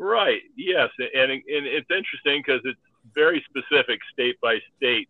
Right. 0.02 0.42
Yes, 0.58 0.90
and 0.98 1.32
and 1.32 1.44
it's 1.46 1.92
interesting 1.92 2.42
because 2.44 2.62
it's 2.66 2.80
very 3.14 3.46
specific 3.48 4.00
state 4.12 4.42
by 4.42 4.58
state. 4.76 5.08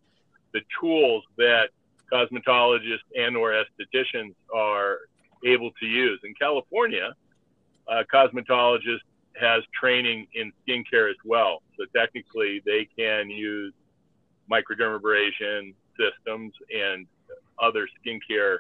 The 0.52 0.60
tools 0.82 1.24
that 1.38 1.70
cosmetologists 2.12 3.08
and 3.16 3.38
or 3.38 3.54
estheticians 3.54 4.36
are 4.54 4.98
able 5.46 5.72
to 5.80 5.86
use 5.86 6.20
in 6.26 6.34
California, 6.34 7.14
a 7.88 8.04
cosmetologist 8.04 9.00
has 9.40 9.64
training 9.80 10.28
in 10.34 10.52
skincare 10.68 11.10
as 11.10 11.16
well. 11.24 11.62
So 11.78 11.86
technically, 11.96 12.62
they 12.66 12.86
can 13.00 13.30
use 13.30 13.74
microdermabrasion 14.52 15.74
systems 15.98 16.52
and 16.70 17.08
other 17.62 17.88
skincare 18.06 18.58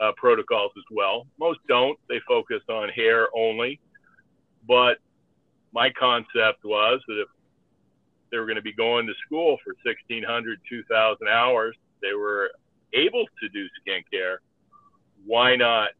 uh, 0.00 0.10
protocols 0.16 0.72
as 0.76 0.84
well. 0.90 1.28
Most 1.38 1.60
don't; 1.68 1.96
they 2.08 2.18
focus 2.26 2.62
on 2.68 2.88
hair 2.88 3.28
only. 3.36 3.78
But 4.66 4.98
my 5.72 5.90
concept 5.90 6.64
was 6.64 7.00
that 7.06 7.20
if 7.20 7.28
they 8.30 8.38
were 8.38 8.46
going 8.46 8.56
to 8.56 8.62
be 8.62 8.72
going 8.72 9.06
to 9.06 9.14
school 9.26 9.56
for 9.64 9.74
1,600, 9.84 10.58
2,000 10.68 11.28
hours, 11.28 11.76
they 12.02 12.14
were 12.14 12.50
able 12.92 13.24
to 13.40 13.48
do 13.48 13.66
skincare. 13.80 14.36
Why 15.26 15.56
not 15.56 15.90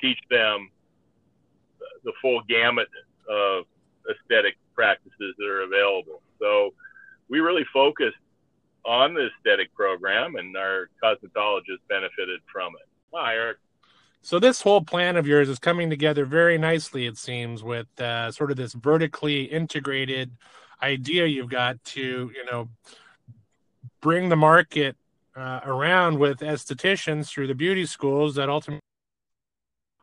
teach 0.00 0.18
them 0.30 0.70
the 2.04 2.12
full 2.20 2.40
gamut 2.48 2.88
of 3.28 3.64
aesthetic 4.10 4.56
practices 4.74 5.34
that 5.38 5.46
are 5.46 5.62
available. 5.62 6.22
So 6.38 6.72
we 7.28 7.40
really 7.40 7.66
focused 7.72 8.16
on 8.84 9.14
the 9.14 9.28
aesthetic 9.28 9.74
program, 9.74 10.36
and 10.36 10.56
our 10.56 10.88
cosmetologists 11.02 11.84
benefited 11.88 12.40
from 12.50 12.72
it. 12.80 12.88
Hi, 13.12 13.34
Eric. 13.34 13.58
So 14.22 14.38
this 14.38 14.60
whole 14.60 14.82
plan 14.82 15.16
of 15.16 15.26
yours 15.26 15.48
is 15.48 15.58
coming 15.58 15.88
together 15.88 16.24
very 16.26 16.58
nicely, 16.58 17.06
it 17.06 17.16
seems, 17.16 17.62
with 17.62 17.88
uh, 18.00 18.30
sort 18.30 18.50
of 18.50 18.56
this 18.56 18.74
vertically 18.74 19.44
integrated 19.44 20.30
idea 20.82 21.26
you've 21.26 21.48
got 21.48 21.82
to, 21.84 22.30
you 22.34 22.44
know, 22.50 22.68
bring 24.00 24.28
the 24.28 24.36
market 24.36 24.96
uh, 25.36 25.60
around 25.64 26.18
with 26.18 26.40
estheticians 26.40 27.28
through 27.28 27.46
the 27.46 27.54
beauty 27.54 27.86
schools 27.86 28.34
that 28.34 28.48
ultimately 28.48 28.80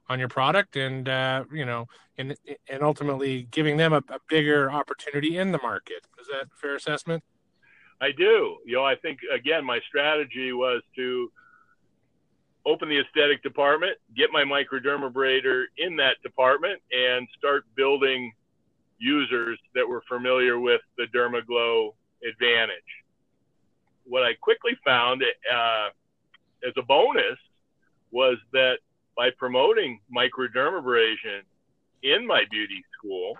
on 0.09 0.19
your 0.19 0.29
product 0.29 0.75
and 0.75 1.09
uh, 1.09 1.43
you 1.51 1.65
know 1.65 1.85
and 2.17 2.35
and 2.69 2.81
ultimately 2.81 3.47
giving 3.51 3.77
them 3.77 3.93
a, 3.93 3.97
a, 3.97 4.19
bigger 4.29 4.71
opportunity 4.71 5.37
in 5.37 5.51
the 5.51 5.59
market. 5.61 6.05
Is 6.19 6.27
that 6.27 6.45
fair 6.55 6.75
assessment? 6.75 7.23
I 7.99 8.11
do. 8.11 8.57
You 8.65 8.75
know 8.75 8.85
i 8.85 8.95
think 8.95 9.19
again 9.33 9.65
my 9.65 9.79
strategy 9.87 10.53
was 10.53 10.81
to 10.95 11.31
open 12.67 12.89
the 12.89 12.99
aesthetic 12.99 13.41
department 13.41 13.97
get 14.15 14.29
my 14.31 14.43
microdermabrader 14.43 15.65
in 15.77 15.95
that 15.95 16.21
department 16.21 16.81
and 16.91 17.27
start 17.37 17.63
building 17.75 18.31
users 18.99 19.57
that 19.73 19.87
were 19.87 20.03
familiar 20.07 20.59
with 20.59 20.81
the 20.97 21.05
dermaglow 21.15 21.93
advantage 22.27 22.91
what 24.05 24.23
i 24.23 24.33
quickly 24.41 24.73
found 24.85 25.23
uh, 25.23 25.87
as 26.67 26.73
a 26.77 26.83
bonus 26.83 27.39
was 28.11 28.37
that 28.53 28.77
by 29.15 29.29
promoting 29.37 29.99
microdermabrasion 30.15 31.41
in 32.03 32.25
my 32.27 32.43
beauty 32.51 32.83
school 32.97 33.37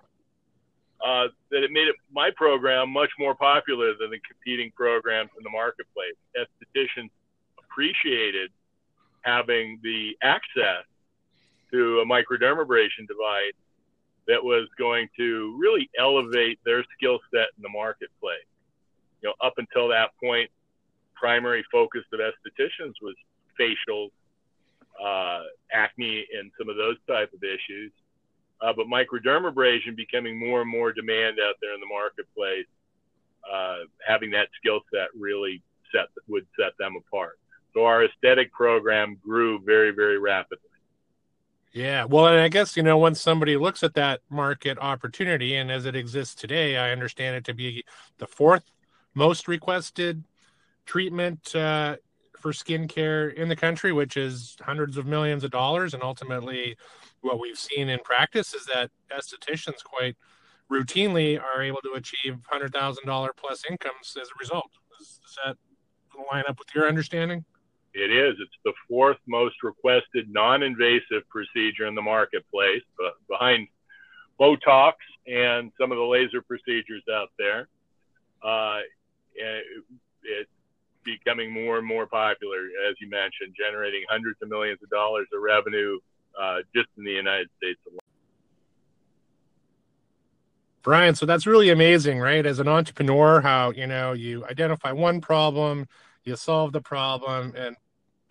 uh, 1.05 1.27
that 1.51 1.63
it 1.63 1.71
made 1.71 1.87
it, 1.87 1.95
my 2.11 2.29
program 2.35 2.89
much 2.89 3.11
more 3.19 3.35
popular 3.35 3.93
than 3.99 4.09
the 4.09 4.19
competing 4.27 4.71
programs 4.75 5.29
in 5.37 5.43
the 5.43 5.49
marketplace. 5.49 6.17
Estheticians 6.33 7.11
appreciated 7.59 8.49
having 9.21 9.79
the 9.83 10.15
access 10.23 10.85
to 11.71 11.99
a 11.99 12.05
microdermabrasion 12.05 13.07
device 13.07 13.53
that 14.27 14.43
was 14.43 14.67
going 14.77 15.07
to 15.17 15.57
really 15.59 15.89
elevate 15.99 16.59
their 16.65 16.83
skill 16.95 17.19
set 17.33 17.47
in 17.57 17.63
the 17.63 17.69
marketplace. 17.69 18.47
You 19.21 19.29
know, 19.29 19.35
up 19.45 19.53
until 19.57 19.87
that 19.89 20.11
point, 20.21 20.49
primary 21.15 21.65
focus 21.71 22.03
of 22.13 22.19
estheticians 22.19 22.93
was 23.01 23.15
facials 23.59 24.11
uh, 25.03 25.43
acne 25.71 26.25
and 26.37 26.51
some 26.57 26.69
of 26.69 26.75
those 26.75 26.97
type 27.07 27.31
of 27.33 27.43
issues. 27.43 27.91
Uh, 28.61 28.73
but 28.75 28.87
microdermabrasion 28.87 29.95
becoming 29.95 30.39
more 30.39 30.61
and 30.61 30.69
more 30.69 30.91
demand 30.91 31.37
out 31.47 31.55
there 31.61 31.73
in 31.73 31.79
the 31.79 31.87
marketplace, 31.87 32.65
uh, 33.51 33.85
having 34.05 34.31
that 34.31 34.47
skill 34.57 34.81
set 34.91 35.07
really 35.17 35.61
set 35.93 36.07
would 36.27 36.45
set 36.59 36.73
them 36.79 36.95
apart. 36.95 37.39
So 37.77 37.85
our 37.85 38.05
aesthetic 38.05 38.51
program 38.51 39.19
grew 39.23 39.59
very, 39.63 39.91
very 39.91 40.17
rapidly. 40.17 40.71
Yeah, 41.73 42.05
well, 42.05 42.25
and 42.25 42.39
I 42.39 42.47
guess 42.47 42.75
you 42.75 42.81
know 42.81 42.97
when 42.97 43.13
somebody 43.13 43.55
looks 43.55 43.83
at 43.83 43.93
that 43.93 44.21
market 44.31 44.79
opportunity, 44.79 45.57
and 45.57 45.69
as 45.71 45.85
it 45.85 45.95
exists 45.95 46.33
today, 46.33 46.77
I 46.77 46.89
understand 46.89 47.35
it 47.35 47.45
to 47.45 47.53
be 47.53 47.83
the 48.17 48.25
fourth 48.25 48.63
most 49.13 49.47
requested 49.47 50.23
treatment 50.87 51.55
uh, 51.55 51.97
for 52.39 52.51
skincare 52.51 53.31
in 53.35 53.47
the 53.47 53.55
country, 53.55 53.93
which 53.93 54.17
is 54.17 54.57
hundreds 54.61 54.97
of 54.97 55.05
millions 55.05 55.43
of 55.43 55.51
dollars. 55.51 55.93
And 55.93 56.01
ultimately, 56.01 56.75
what 57.21 57.39
we've 57.39 57.59
seen 57.59 57.89
in 57.89 57.99
practice 57.99 58.55
is 58.55 58.65
that 58.73 58.89
estheticians 59.15 59.83
quite 59.83 60.15
routinely 60.71 61.39
are 61.39 61.61
able 61.61 61.81
to 61.83 61.93
achieve 61.93 62.39
hundred 62.49 62.73
thousand 62.73 63.05
dollar 63.05 63.33
plus 63.37 63.61
incomes 63.69 64.17
as 64.19 64.29
a 64.29 64.39
result. 64.39 64.71
Does, 64.97 65.19
does 65.21 65.37
that 65.45 65.57
line 66.31 66.45
up 66.49 66.57
with 66.57 66.73
your 66.73 66.87
understanding? 66.87 67.45
It 67.97 68.11
is. 68.11 68.35
It's 68.39 68.51
the 68.63 68.73
fourth 68.87 69.17
most 69.27 69.55
requested 69.63 70.29
non-invasive 70.29 71.27
procedure 71.29 71.87
in 71.87 71.95
the 71.95 72.01
marketplace, 72.01 72.83
behind 73.27 73.67
Botox 74.39 74.93
and 75.25 75.71
some 75.79 75.91
of 75.91 75.97
the 75.97 76.03
laser 76.03 76.43
procedures 76.43 77.01
out 77.11 77.29
there. 77.39 77.67
Uh, 78.43 78.81
it, 79.33 79.63
it, 80.23 80.47
becoming 81.03 81.51
more 81.51 81.77
and 81.77 81.87
more 81.87 82.05
popular, 82.05 82.57
as 82.87 82.95
you 82.99 83.09
mentioned, 83.09 83.55
generating 83.57 84.03
hundreds 84.09 84.37
of 84.41 84.49
millions 84.49 84.77
of 84.83 84.89
dollars 84.89 85.25
of 85.33 85.41
revenue 85.41 85.97
uh, 86.39 86.57
just 86.75 86.89
in 86.97 87.03
the 87.05 87.11
United 87.11 87.47
States 87.57 87.79
alone. 87.87 87.99
Brian, 90.83 91.15
so 91.15 91.25
that's 91.25 91.47
really 91.47 91.69
amazing, 91.69 92.19
right? 92.19 92.45
As 92.45 92.59
an 92.59 92.67
entrepreneur, 92.67 93.41
how 93.41 93.71
you 93.71 93.87
know 93.87 94.13
you 94.13 94.45
identify 94.45 94.91
one 94.91 95.19
problem, 95.19 95.87
you 96.25 96.35
solve 96.35 96.73
the 96.73 96.81
problem, 96.81 97.53
and 97.57 97.75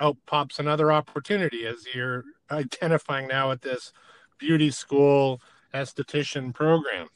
out 0.01 0.17
pops 0.27 0.59
another 0.59 0.93
opportunity 0.93 1.67
as 1.67 1.87
you're 1.95 2.25
identifying 2.51 3.29
now 3.29 3.51
at 3.51 3.63
this 3.63 3.93
beauty 4.39 4.71
school 4.71 5.41
esthetician 5.75 6.55
program. 6.55 7.09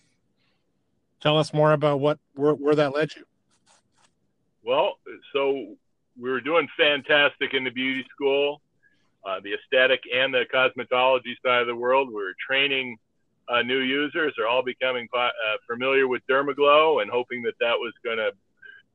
Tell 1.20 1.38
us 1.38 1.52
more 1.52 1.72
about 1.72 2.00
what 2.00 2.18
where, 2.34 2.54
where 2.54 2.74
that 2.74 2.94
led 2.94 3.14
you. 3.14 3.24
Well, 4.62 4.94
so 5.32 5.74
we 6.18 6.30
were 6.30 6.40
doing 6.40 6.68
fantastic 6.76 7.54
in 7.54 7.64
the 7.64 7.70
beauty 7.70 8.04
school, 8.10 8.60
uh, 9.24 9.40
the 9.42 9.54
aesthetic 9.54 10.00
and 10.14 10.32
the 10.32 10.44
cosmetology 10.52 11.34
side 11.44 11.62
of 11.62 11.66
the 11.66 11.76
world. 11.76 12.08
We 12.08 12.14
were 12.14 12.34
training 12.46 12.98
uh, 13.50 13.62
new 13.62 13.80
users 13.80 14.32
they're 14.36 14.48
all 14.48 14.62
becoming 14.62 15.08
uh, 15.14 15.28
familiar 15.68 16.06
with 16.06 16.22
Dermaglow 16.30 17.02
and 17.02 17.10
hoping 17.10 17.42
that 17.42 17.54
that 17.60 17.74
was 17.74 17.92
going 18.04 18.18
to, 18.18 18.30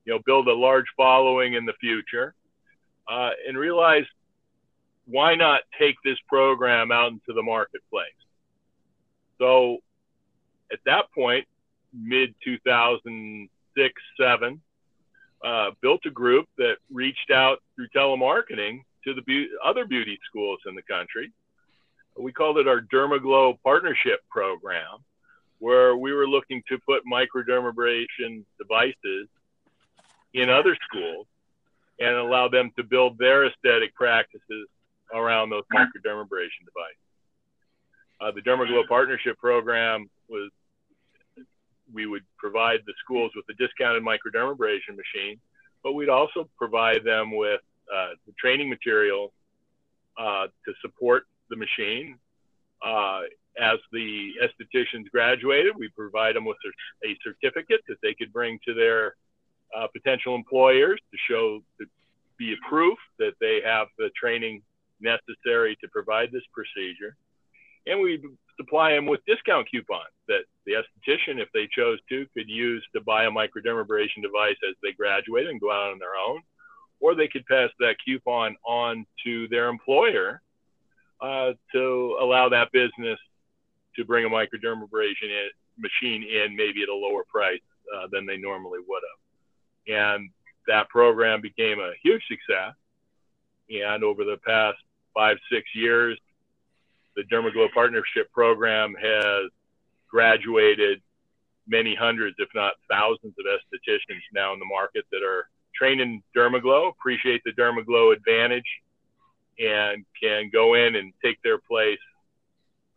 you 0.06 0.14
know, 0.14 0.20
build 0.26 0.48
a 0.48 0.54
large 0.54 0.86
following 0.96 1.56
in 1.56 1.66
the 1.66 1.74
future. 1.80 2.34
Uh, 3.08 3.32
and 3.48 3.58
realized 3.58 4.08
why 5.06 5.36
not 5.36 5.62
take 5.80 5.96
this 6.04 6.18
program 6.28 6.92
out 6.92 7.12
into 7.12 7.34
the 7.34 7.44
marketplace? 7.44 8.10
So 9.38 9.78
at 10.72 10.80
that 10.86 11.06
point, 11.14 11.46
mid 11.94 12.34
2006, 12.44 13.94
seven, 14.20 14.62
uh, 15.44 15.72
built 15.82 16.02
a 16.06 16.10
group 16.10 16.48
that 16.58 16.78
reached 16.92 17.32
out 17.32 17.62
through 17.76 17.88
telemarketing 17.96 18.80
to 19.04 19.14
the 19.14 19.22
be- 19.22 19.50
other 19.64 19.86
beauty 19.86 20.20
schools 20.28 20.60
in 20.68 20.76
the 20.76 20.82
country. 20.82 21.32
We 22.18 22.32
called 22.32 22.58
it 22.58 22.68
our 22.68 22.82
Dermaglow 22.82 23.60
Partnership 23.62 24.22
Program, 24.30 25.04
where 25.60 25.96
we 25.96 26.14
were 26.14 26.28
looking 26.28 26.64
to 26.70 26.80
put 26.80 27.04
microdermabrasion 27.06 28.44
devices 28.58 29.28
in 30.34 30.50
other 30.50 30.78
schools 30.90 31.28
and 32.00 32.16
allow 32.16 32.48
them 32.48 32.72
to 32.78 32.84
build 32.84 33.18
their 33.18 33.46
aesthetic 33.46 33.94
practices 33.96 34.68
around 35.14 35.50
those 35.50 35.64
microdermabrasion 35.74 36.66
devices. 36.66 37.06
Uh, 38.20 38.32
the 38.32 38.42
Dermaglow 38.42 38.88
Partnership 38.88 39.38
Program 39.38 40.10
was 40.30 40.50
we 41.94 42.06
would 42.06 42.24
provide 42.38 42.80
the 42.86 42.94
schools 43.04 43.32
with 43.36 43.46
a 43.50 43.54
discounted 43.54 44.04
microdermabrasion 44.04 44.96
machine, 44.96 45.40
but 45.84 45.94
we'd 45.94 46.10
also 46.10 46.50
provide 46.58 47.04
them 47.04 47.36
with 47.36 47.62
uh, 47.94 48.10
the 48.26 48.34
training 48.40 48.70
material 48.70 49.32
uh, 50.18 50.48
to 50.66 50.74
support 50.82 51.28
the 51.50 51.56
machine. 51.56 52.18
Uh, 52.86 53.22
as 53.62 53.78
the 53.92 54.32
estheticians 54.44 55.10
graduated, 55.12 55.74
we 55.78 55.88
provide 55.90 56.36
them 56.36 56.46
with 56.46 56.58
a, 56.66 57.10
a 57.10 57.18
certificate 57.24 57.82
that 57.88 57.98
they 58.02 58.14
could 58.14 58.34
bring 58.34 58.60
to 58.66 58.74
their 58.74 59.16
uh, 59.76 59.88
potential 59.94 60.36
employers 60.36 61.00
to 61.12 61.18
show 61.30 61.60
to 61.80 61.86
be 62.38 62.54
a 62.54 62.70
proof 62.70 62.98
that 63.20 63.34
they 63.40 63.60
have 63.64 63.88
the 63.98 64.10
training 64.20 64.62
necessary 65.02 65.78
to 65.82 65.88
provide 65.90 66.32
this 66.32 66.44
procedure. 66.54 67.16
And 67.88 68.02
we 68.02 68.22
supply 68.58 68.94
them 68.94 69.06
with 69.06 69.20
discount 69.28 69.70
coupons 69.70 70.14
that 70.28 70.46
the 70.66 70.74
esthetician, 70.74 71.40
if 71.40 71.50
they 71.54 71.68
chose 71.72 72.00
to, 72.10 72.26
could 72.36 72.50
use 72.50 72.86
to 72.94 73.02
buy 73.02 73.26
a 73.26 73.32
microdermabrasion 73.32 74.22
device 74.22 74.58
as 74.68 74.76
they 74.82 74.92
graduate 74.94 75.48
and 75.48 75.62
go 75.62 75.72
out 75.72 75.92
on 75.92 76.00
their 76.00 76.16
own. 76.16 76.42
Or 77.00 77.14
they 77.14 77.28
could 77.28 77.46
pass 77.46 77.70
that 77.80 77.96
coupon 78.04 78.56
on 78.66 79.06
to 79.26 79.48
their 79.50 79.68
employer 79.68 80.42
uh, 81.22 81.52
to 81.74 82.18
allow 82.22 82.50
that 82.50 82.72
business 82.72 83.20
to 83.96 84.06
bring 84.06 84.26
a 84.26 84.30
microdermabrasion 84.30 85.24
in, 85.24 85.50
machine 85.78 86.24
in 86.24 86.56
maybe 86.56 86.82
at 86.84 86.90
a 86.90 86.96
lower 86.96 87.24
price 87.30 87.60
uh, 87.96 88.08
than 88.12 88.26
they 88.26 88.38
normally 88.38 88.80
would 88.80 89.02
have. 89.04 89.25
And 89.88 90.30
that 90.68 90.90
program 90.90 91.42
became 91.42 91.80
a 91.80 91.94
huge 92.04 92.24
success. 92.28 92.74
And 93.70 94.04
over 94.04 94.24
the 94.24 94.38
past 94.46 94.78
five, 95.14 95.38
six 95.52 95.68
years, 95.74 96.18
the 97.16 97.24
Dermaglow 97.24 97.72
Partnership 97.74 98.32
Program 98.32 98.94
has 99.02 99.50
graduated 100.10 101.02
many 101.68 101.96
hundreds, 101.96 102.36
if 102.40 102.50
not 102.54 102.74
thousands, 102.90 103.34
of 103.40 103.46
estheticians 103.46 104.22
now 104.34 104.54
in 104.54 104.60
the 104.60 104.66
market 104.66 105.06
that 105.12 105.24
are 105.24 105.50
trained 105.76 106.02
in 106.02 106.22
Dermaglow, 106.36 106.90
appreciate 106.90 107.42
the 107.44 107.52
Dermaglow 107.52 108.16
advantage, 108.16 108.68
and 109.60 110.06
can 110.22 110.50
go 110.52 110.76
in 110.76 110.96
and 110.96 111.14
take 111.24 111.42
their 111.42 111.58
place 111.58 112.00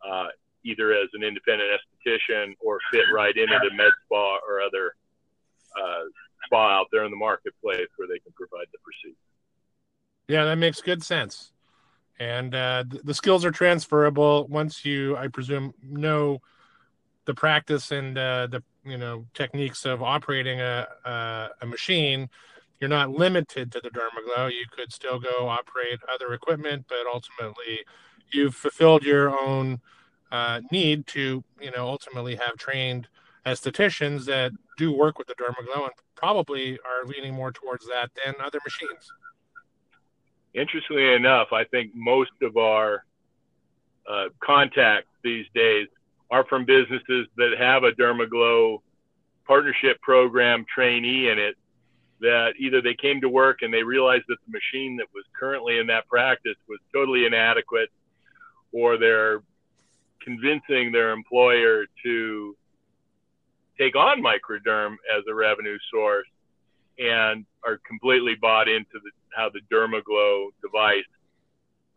uh, 0.07 0.27
either 0.63 0.93
as 0.93 1.07
an 1.13 1.23
independent 1.23 1.69
esthetician 1.71 2.53
or 2.59 2.79
fit 2.91 3.05
right 3.13 3.35
into 3.35 3.57
the 3.63 3.75
med 3.75 3.91
spa 4.05 4.37
or 4.47 4.61
other 4.61 4.93
uh, 5.79 6.03
spa 6.49 6.79
out 6.79 6.87
there 6.91 7.05
in 7.05 7.11
the 7.11 7.17
marketplace 7.17 7.87
where 7.97 8.07
they 8.07 8.19
can 8.19 8.33
provide 8.33 8.65
the 8.71 8.79
procedure. 8.83 9.17
Yeah, 10.27 10.45
that 10.45 10.57
makes 10.57 10.81
good 10.81 11.03
sense. 11.03 11.51
And 12.19 12.53
uh, 12.53 12.83
the 13.03 13.13
skills 13.13 13.45
are 13.45 13.51
transferable 13.51 14.45
once 14.47 14.83
you, 14.83 15.15
I 15.15 15.27
presume, 15.29 15.73
know 15.81 16.41
the 17.25 17.33
practice 17.33 17.91
and 17.91 18.17
uh, 18.17 18.47
the 18.47 18.63
you 18.83 18.97
know 18.97 19.25
techniques 19.33 19.85
of 19.85 20.01
operating 20.01 20.59
a, 20.59 20.87
a, 21.05 21.49
a 21.61 21.65
machine. 21.65 22.29
You're 22.79 22.89
not 22.89 23.11
limited 23.11 23.71
to 23.71 23.81
the 23.81 23.89
Dermaglow. 23.89 24.51
You 24.51 24.65
could 24.71 24.91
still 24.91 25.19
go 25.19 25.47
operate 25.47 25.99
other 26.13 26.33
equipment, 26.33 26.85
but 26.87 27.05
ultimately, 27.11 27.79
you've 28.31 28.55
fulfilled 28.55 29.03
your 29.03 29.37
own 29.39 29.79
uh, 30.31 30.61
need 30.71 31.07
to 31.07 31.43
you 31.61 31.71
know 31.71 31.87
ultimately 31.87 32.35
have 32.35 32.57
trained 32.57 33.07
estheticians 33.45 34.25
that 34.25 34.51
do 34.77 34.91
work 34.91 35.17
with 35.17 35.27
the 35.27 35.35
Dermaglow 35.35 35.83
and 35.83 35.91
probably 36.15 36.77
are 36.79 37.05
leaning 37.05 37.33
more 37.33 37.51
towards 37.51 37.85
that 37.87 38.09
than 38.23 38.35
other 38.43 38.59
machines. 38.63 39.11
Interestingly 40.53 41.13
enough, 41.13 41.49
I 41.51 41.63
think 41.65 41.91
most 41.95 42.31
of 42.41 42.57
our 42.57 43.03
uh, 44.09 44.29
contacts 44.43 45.09
these 45.23 45.45
days 45.53 45.87
are 46.31 46.45
from 46.45 46.65
businesses 46.65 47.27
that 47.37 47.55
have 47.57 47.83
a 47.83 47.91
Dermaglow 47.91 48.81
partnership 49.45 49.99
program 50.01 50.65
trainee 50.73 51.29
in 51.29 51.39
it 51.39 51.55
that 52.21 52.53
either 52.59 52.81
they 52.81 52.93
came 52.93 53.21
to 53.21 53.29
work 53.29 53.61
and 53.61 53.73
they 53.73 53.83
realized 53.83 54.25
that 54.27 54.37
the 54.45 54.51
machine 54.51 54.97
that 54.97 55.07
was 55.13 55.23
currently 55.39 55.79
in 55.79 55.87
that 55.87 56.07
practice 56.07 56.57
was 56.67 56.79
totally 56.93 57.25
inadequate 57.25 57.89
or 58.71 58.97
they're 58.97 59.41
convincing 60.21 60.91
their 60.91 61.11
employer 61.11 61.85
to 62.03 62.55
take 63.79 63.95
on 63.95 64.21
microderm 64.21 64.95
as 65.15 65.23
a 65.29 65.33
revenue 65.33 65.77
source 65.91 66.27
and 66.97 67.45
are 67.65 67.79
completely 67.87 68.35
bought 68.35 68.67
into 68.67 68.99
the, 69.03 69.11
how 69.35 69.49
the 69.49 69.61
Dermaglow 69.73 70.49
device, 70.61 71.07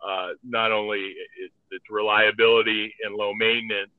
uh, 0.06 0.28
not 0.44 0.70
only 0.70 1.14
its, 1.38 1.54
its 1.70 1.84
reliability 1.90 2.94
and 3.04 3.14
low 3.14 3.34
maintenance, 3.34 3.90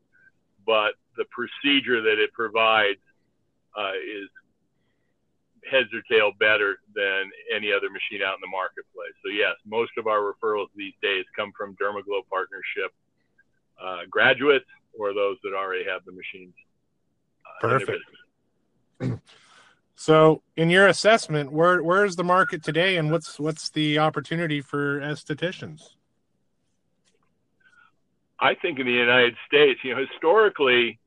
but 0.65 0.93
the 1.17 1.25
procedure 1.25 2.01
that 2.01 2.19
it 2.23 2.31
provides 2.33 2.99
uh, 3.77 3.91
is 3.93 4.29
heads 5.69 5.89
or 5.93 6.01
tail 6.11 6.31
better 6.39 6.79
than 6.95 7.31
any 7.53 7.71
other 7.71 7.89
machine 7.89 8.21
out 8.23 8.35
in 8.35 8.41
the 8.41 8.51
marketplace. 8.51 9.15
So 9.23 9.31
yes, 9.31 9.55
most 9.65 9.91
of 9.97 10.07
our 10.07 10.19
referrals 10.19 10.67
these 10.75 10.93
days 11.01 11.25
come 11.35 11.51
from 11.57 11.75
Dermaglow 11.75 12.27
partnership 12.29 12.91
uh, 13.81 14.07
graduates 14.09 14.67
or 14.97 15.13
those 15.13 15.37
that 15.43 15.53
already 15.55 15.83
have 15.85 16.05
the 16.05 16.11
machines. 16.11 16.53
Perfect. 17.63 18.03
So, 19.95 20.41
in 20.57 20.69
your 20.69 20.87
assessment, 20.87 21.51
where 21.53 21.81
where 21.81 22.03
is 22.03 22.17
the 22.17 22.25
market 22.25 22.61
today, 22.61 22.97
and 22.97 23.09
what's 23.09 23.39
what's 23.39 23.69
the 23.69 23.99
opportunity 23.99 24.59
for 24.59 24.99
estheticians? 24.99 25.81
I 28.37 28.55
think 28.55 28.79
in 28.79 28.85
the 28.85 28.91
United 28.91 29.35
States, 29.47 29.79
you 29.81 29.95
know, 29.95 30.05
historically, 30.05 30.99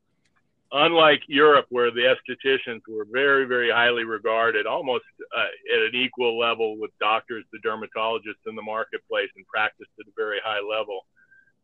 unlike 0.71 1.21
Europe, 1.27 1.67
where 1.69 1.91
the 1.91 2.15
estheticians 2.15 2.81
were 2.89 3.05
very, 3.11 3.45
very 3.45 3.69
highly 3.69 4.03
regarded, 4.03 4.65
almost 4.65 5.05
uh, 5.37 5.75
at 5.75 5.83
an 5.83 5.91
equal 5.93 6.39
level 6.39 6.79
with 6.79 6.89
doctors, 6.99 7.45
the 7.53 7.59
dermatologists 7.59 8.47
in 8.47 8.55
the 8.55 8.63
marketplace, 8.63 9.29
and 9.35 9.45
practiced 9.45 9.91
at 9.99 10.07
a 10.07 10.11
very 10.17 10.39
high 10.43 10.61
level. 10.67 11.05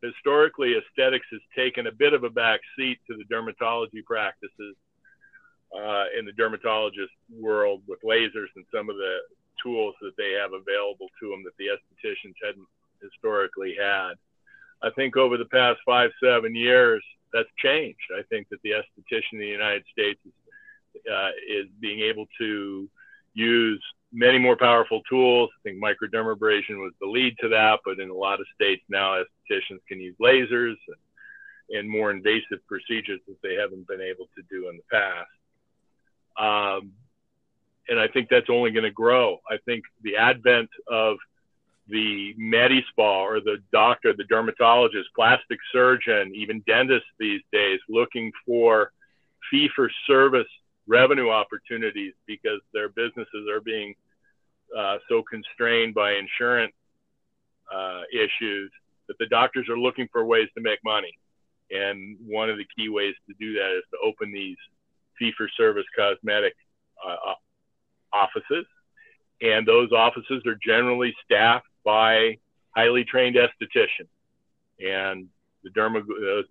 Historically, 0.03 0.75
aesthetics 0.75 1.27
has 1.31 1.39
taken 1.55 1.87
a 1.87 1.91
bit 1.91 2.13
of 2.13 2.25
a 2.25 2.29
back 2.29 2.59
seat 2.77 2.99
to 3.07 3.15
the 3.15 3.23
dermatology 3.33 4.03
practices 4.05 4.75
uh, 5.73 6.05
in 6.17 6.25
the 6.25 6.33
dermatologist 6.33 7.13
world 7.31 7.81
with 7.87 7.99
lasers 8.03 8.51
and 8.55 8.65
some 8.73 8.89
of 8.89 8.97
the 8.97 9.17
tools 9.63 9.95
that 10.01 10.11
they 10.17 10.33
have 10.33 10.51
available 10.51 11.07
to 11.21 11.29
them 11.29 11.43
that 11.43 11.55
the 11.57 11.71
estheticians 11.71 12.35
hadn't 12.43 12.67
historically 13.01 13.75
had. 13.79 14.13
I 14.83 14.89
think 14.91 15.15
over 15.15 15.37
the 15.37 15.45
past 15.45 15.79
five, 15.85 16.11
seven 16.21 16.53
years, 16.53 17.01
that's 17.31 17.49
changed. 17.57 18.11
I 18.13 18.23
think 18.29 18.49
that 18.49 18.61
the 18.63 18.71
esthetician 18.71 19.33
in 19.33 19.39
the 19.39 19.47
United 19.47 19.83
States 19.91 20.19
is, 20.25 20.33
uh, 21.09 21.29
is 21.49 21.67
being 21.79 22.01
able 22.01 22.25
to 22.39 22.89
use 23.33 23.83
many 24.13 24.37
more 24.37 24.55
powerful 24.55 25.01
tools. 25.09 25.49
I 25.59 25.69
think 25.69 25.83
microdermabrasion 25.83 26.77
was 26.77 26.93
the 27.01 27.07
lead 27.07 27.35
to 27.41 27.49
that, 27.49 27.79
but 27.83 27.99
in 27.99 28.09
a 28.09 28.13
lot 28.13 28.39
of 28.39 28.45
states 28.53 28.83
now, 28.87 29.15
estheticians 29.15 29.79
can 29.87 29.99
use 29.99 30.15
lasers 30.21 30.75
and, 30.87 31.79
and 31.79 31.89
more 31.89 32.11
invasive 32.11 32.65
procedures 32.67 33.19
that 33.27 33.41
they 33.41 33.55
haven't 33.55 33.87
been 33.87 34.01
able 34.01 34.27
to 34.35 34.43
do 34.49 34.69
in 34.69 34.77
the 34.77 34.83
past. 34.91 35.27
Um, 36.37 36.91
and 37.89 37.99
I 37.99 38.07
think 38.07 38.29
that's 38.29 38.49
only 38.49 38.71
going 38.71 38.83
to 38.83 38.91
grow. 38.91 39.39
I 39.49 39.57
think 39.65 39.83
the 40.03 40.15
advent 40.15 40.69
of 40.87 41.17
the 41.89 42.33
med 42.37 42.71
spa 42.89 43.25
or 43.25 43.41
the 43.41 43.57
doctor, 43.73 44.13
the 44.13 44.23
dermatologist, 44.25 45.09
plastic 45.15 45.59
surgeon, 45.71 46.31
even 46.33 46.63
dentists 46.65 47.09
these 47.19 47.41
days 47.51 47.79
looking 47.89 48.31
for 48.45 48.91
fee 49.51 49.69
for 49.75 49.91
service 50.07 50.47
revenue 50.87 51.29
opportunities 51.29 52.13
because 52.25 52.61
their 52.73 52.89
businesses 52.89 53.47
are 53.51 53.59
being 53.59 53.93
uh, 54.77 54.97
so 55.09 55.23
constrained 55.29 55.93
by 55.93 56.13
insurance 56.13 56.73
uh, 57.73 58.01
issues 58.13 58.71
that 59.07 59.17
the 59.19 59.27
doctors 59.27 59.67
are 59.69 59.77
looking 59.77 60.07
for 60.11 60.25
ways 60.25 60.47
to 60.55 60.61
make 60.61 60.79
money 60.83 61.13
And 61.71 62.17
one 62.25 62.49
of 62.49 62.57
the 62.57 62.65
key 62.75 62.89
ways 62.89 63.15
to 63.27 63.35
do 63.39 63.53
that 63.53 63.77
is 63.77 63.83
to 63.91 63.97
open 64.05 64.31
these 64.31 64.57
fee 65.17 65.31
for 65.35 65.49
service 65.57 65.85
cosmetic 65.97 66.55
uh, 67.05 67.33
offices. 68.13 68.65
And 69.41 69.67
those 69.67 69.91
offices 69.91 70.43
are 70.45 70.57
generally 70.65 71.13
staffed 71.25 71.67
by 71.83 72.37
highly 72.75 73.03
trained 73.03 73.35
estheticians. 73.35 74.09
And 74.79 75.27
the 75.63 75.69
derma, 75.71 75.99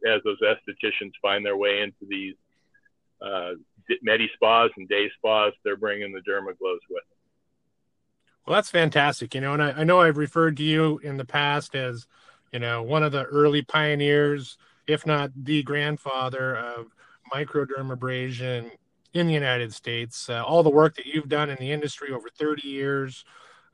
as 0.06 0.22
those 0.24 0.38
estheticians 0.40 1.12
find 1.20 1.44
their 1.44 1.56
way 1.56 1.82
into 1.82 2.06
these 2.08 2.34
uh, 3.20 3.52
medi 4.02 4.28
spas 4.34 4.70
and 4.76 4.88
day 4.88 5.10
spas, 5.16 5.52
they're 5.64 5.76
bringing 5.76 6.12
the 6.12 6.20
dermaglows 6.20 6.82
with 6.90 7.04
them. 7.08 7.21
Well, 8.46 8.56
that's 8.56 8.70
fantastic. 8.70 9.34
You 9.34 9.40
know, 9.40 9.52
and 9.52 9.62
I, 9.62 9.70
I 9.70 9.84
know 9.84 10.00
I've 10.00 10.16
referred 10.16 10.56
to 10.56 10.62
you 10.62 10.98
in 10.98 11.16
the 11.16 11.24
past 11.24 11.74
as, 11.74 12.06
you 12.52 12.58
know, 12.58 12.82
one 12.82 13.02
of 13.02 13.12
the 13.12 13.24
early 13.24 13.62
pioneers, 13.62 14.58
if 14.86 15.06
not 15.06 15.30
the 15.36 15.62
grandfather 15.62 16.56
of 16.56 16.86
microdermabrasion 17.32 18.70
in 19.14 19.26
the 19.26 19.32
United 19.32 19.72
States. 19.72 20.28
Uh, 20.28 20.42
all 20.44 20.62
the 20.62 20.70
work 20.70 20.96
that 20.96 21.06
you've 21.06 21.28
done 21.28 21.50
in 21.50 21.56
the 21.58 21.70
industry 21.70 22.12
over 22.12 22.28
30 22.38 22.66
years, 22.66 23.24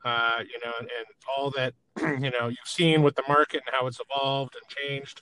uh, 0.05 0.39
you 0.41 0.59
know, 0.63 0.73
and, 0.79 0.89
and, 0.97 1.05
all 1.37 1.51
that, 1.51 1.73
you 2.21 2.31
know, 2.31 2.47
you've 2.47 2.57
seen 2.65 3.03
with 3.03 3.15
the 3.15 3.23
market 3.27 3.61
and 3.65 3.73
how 3.73 3.87
it's 3.87 3.99
evolved 3.99 4.55
and 4.55 4.69
changed 4.69 5.21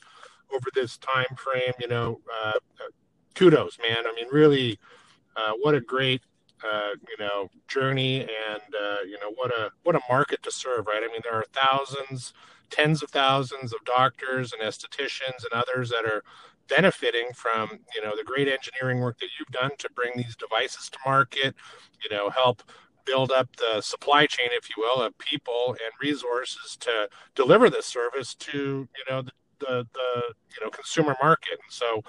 over 0.53 0.69
this 0.73 0.97
time 0.97 1.25
frame, 1.35 1.73
you 1.79 1.87
know, 1.87 2.19
uh, 2.43 2.53
kudos, 3.35 3.77
man. 3.79 4.05
I 4.05 4.13
mean, 4.15 4.27
really, 4.31 4.79
uh, 5.35 5.53
what 5.61 5.75
a 5.75 5.81
great 5.81 6.21
uh, 6.63 6.91
you 7.07 7.23
know 7.23 7.49
journey 7.67 8.21
and 8.21 8.75
uh, 8.75 9.01
you 9.05 9.17
know 9.19 9.31
what 9.35 9.51
a 9.51 9.71
what 9.83 9.95
a 9.95 10.01
market 10.09 10.41
to 10.43 10.51
serve 10.51 10.87
right? 10.87 11.03
I 11.03 11.07
mean 11.07 11.21
there 11.23 11.35
are 11.35 11.45
thousands 11.53 12.33
tens 12.69 13.01
of 13.01 13.09
thousands 13.09 13.73
of 13.73 13.83
doctors 13.85 14.51
and 14.53 14.61
estheticians 14.61 15.43
and 15.49 15.53
others 15.53 15.89
that 15.89 16.05
are 16.05 16.23
benefiting 16.67 17.27
from 17.33 17.79
you 17.95 18.01
know 18.03 18.13
the 18.15 18.23
great 18.23 18.47
engineering 18.47 18.99
work 18.99 19.17
that 19.19 19.29
you've 19.39 19.47
done 19.49 19.71
to 19.77 19.89
bring 19.95 20.11
these 20.15 20.35
devices 20.35 20.89
to 20.89 20.97
market 21.05 21.55
you 22.03 22.15
know 22.15 22.29
help 22.29 22.61
build 23.05 23.31
up 23.31 23.47
the 23.55 23.81
supply 23.81 24.25
chain 24.25 24.49
if 24.51 24.69
you 24.69 24.75
will 24.77 25.01
of 25.01 25.17
people 25.17 25.69
and 25.69 25.91
resources 26.01 26.75
to 26.75 27.07
deliver 27.35 27.69
this 27.69 27.85
service 27.85 28.35
to 28.35 28.87
you 28.97 29.05
know 29.09 29.21
the, 29.21 29.31
the, 29.59 29.87
the 29.93 30.33
you 30.55 30.63
know 30.63 30.69
consumer 30.69 31.15
market. 31.21 31.53
And 31.63 31.71
so 31.71 32.03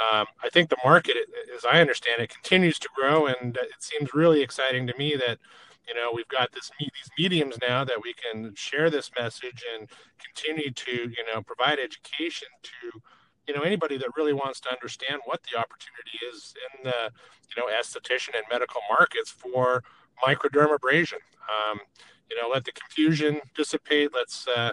um, 0.00 0.26
I 0.42 0.50
think 0.52 0.68
the 0.68 0.76
market, 0.84 1.16
as 1.56 1.64
I 1.64 1.80
understand 1.80 2.20
it, 2.20 2.30
continues 2.30 2.78
to 2.80 2.88
grow, 2.94 3.26
and 3.26 3.56
it 3.56 3.80
seems 3.80 4.12
really 4.14 4.42
exciting 4.42 4.86
to 4.86 4.96
me 4.98 5.16
that 5.16 5.38
you 5.88 5.94
know 5.94 6.10
we've 6.12 6.28
got 6.28 6.52
this 6.52 6.70
these 6.78 6.90
mediums 7.18 7.56
now 7.60 7.84
that 7.84 8.02
we 8.02 8.12
can 8.14 8.54
share 8.54 8.90
this 8.90 9.10
message 9.18 9.64
and 9.74 9.88
continue 10.18 10.70
to 10.70 10.90
you 10.90 11.24
know 11.32 11.42
provide 11.42 11.78
education 11.78 12.48
to 12.62 13.00
you 13.48 13.54
know 13.54 13.62
anybody 13.62 13.96
that 13.96 14.08
really 14.16 14.32
wants 14.32 14.60
to 14.60 14.70
understand 14.70 15.20
what 15.24 15.40
the 15.44 15.58
opportunity 15.58 16.18
is 16.32 16.54
in 16.76 16.84
the 16.84 17.10
you 17.54 17.62
know 17.62 17.68
esthetician 17.72 18.34
and 18.34 18.44
medical 18.50 18.80
markets 18.90 19.30
for 19.30 19.82
microdermabrasion. 20.24 21.20
Um, 21.48 21.80
you 22.30 22.40
know, 22.40 22.48
let 22.48 22.64
the 22.64 22.72
confusion 22.72 23.40
dissipate. 23.54 24.10
Let's 24.14 24.48
uh, 24.48 24.72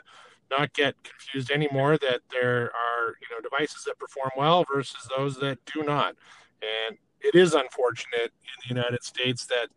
not 0.58 0.74
get 0.74 0.96
confused 1.04 1.52
anymore 1.52 1.98
that 1.98 2.22
there 2.32 2.64
are 2.64 3.08
you 3.22 3.28
know 3.32 3.42
devices 3.42 3.84
that 3.86 3.98
perform 4.00 4.32
well 4.38 4.66
versus 4.72 5.08
those 5.18 5.38
that 5.40 5.58
do 5.66 5.84
not. 5.84 6.16
And 6.62 6.98
it 7.22 7.36
is 7.36 7.54
unfortunate 7.54 8.32
in 8.44 8.58
the 8.62 8.68
united 8.68 9.04
states 9.04 9.46
that 9.46 9.68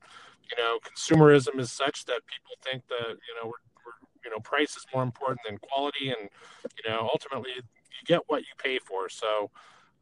you 0.51 0.57
know 0.57 0.79
consumerism 0.85 1.59
is 1.59 1.73
such 1.73 2.05
that 2.05 2.21
people 2.27 2.55
think 2.65 2.83
that 2.89 3.09
you 3.09 3.35
know 3.37 3.47
we're, 3.47 3.65
we're, 3.85 3.99
you 4.25 4.31
know 4.31 4.41
price 4.41 4.77
is 4.77 4.87
more 4.93 5.03
important 5.03 5.41
than 5.47 5.59
quality 5.59 6.09
and 6.09 6.29
you 6.77 6.91
know 6.91 7.09
ultimately 7.13 7.51
you 7.57 7.63
get 8.05 8.23
what 8.27 8.43
you 8.43 8.55
pay 8.59 8.79
for. 8.79 9.09
So 9.09 9.51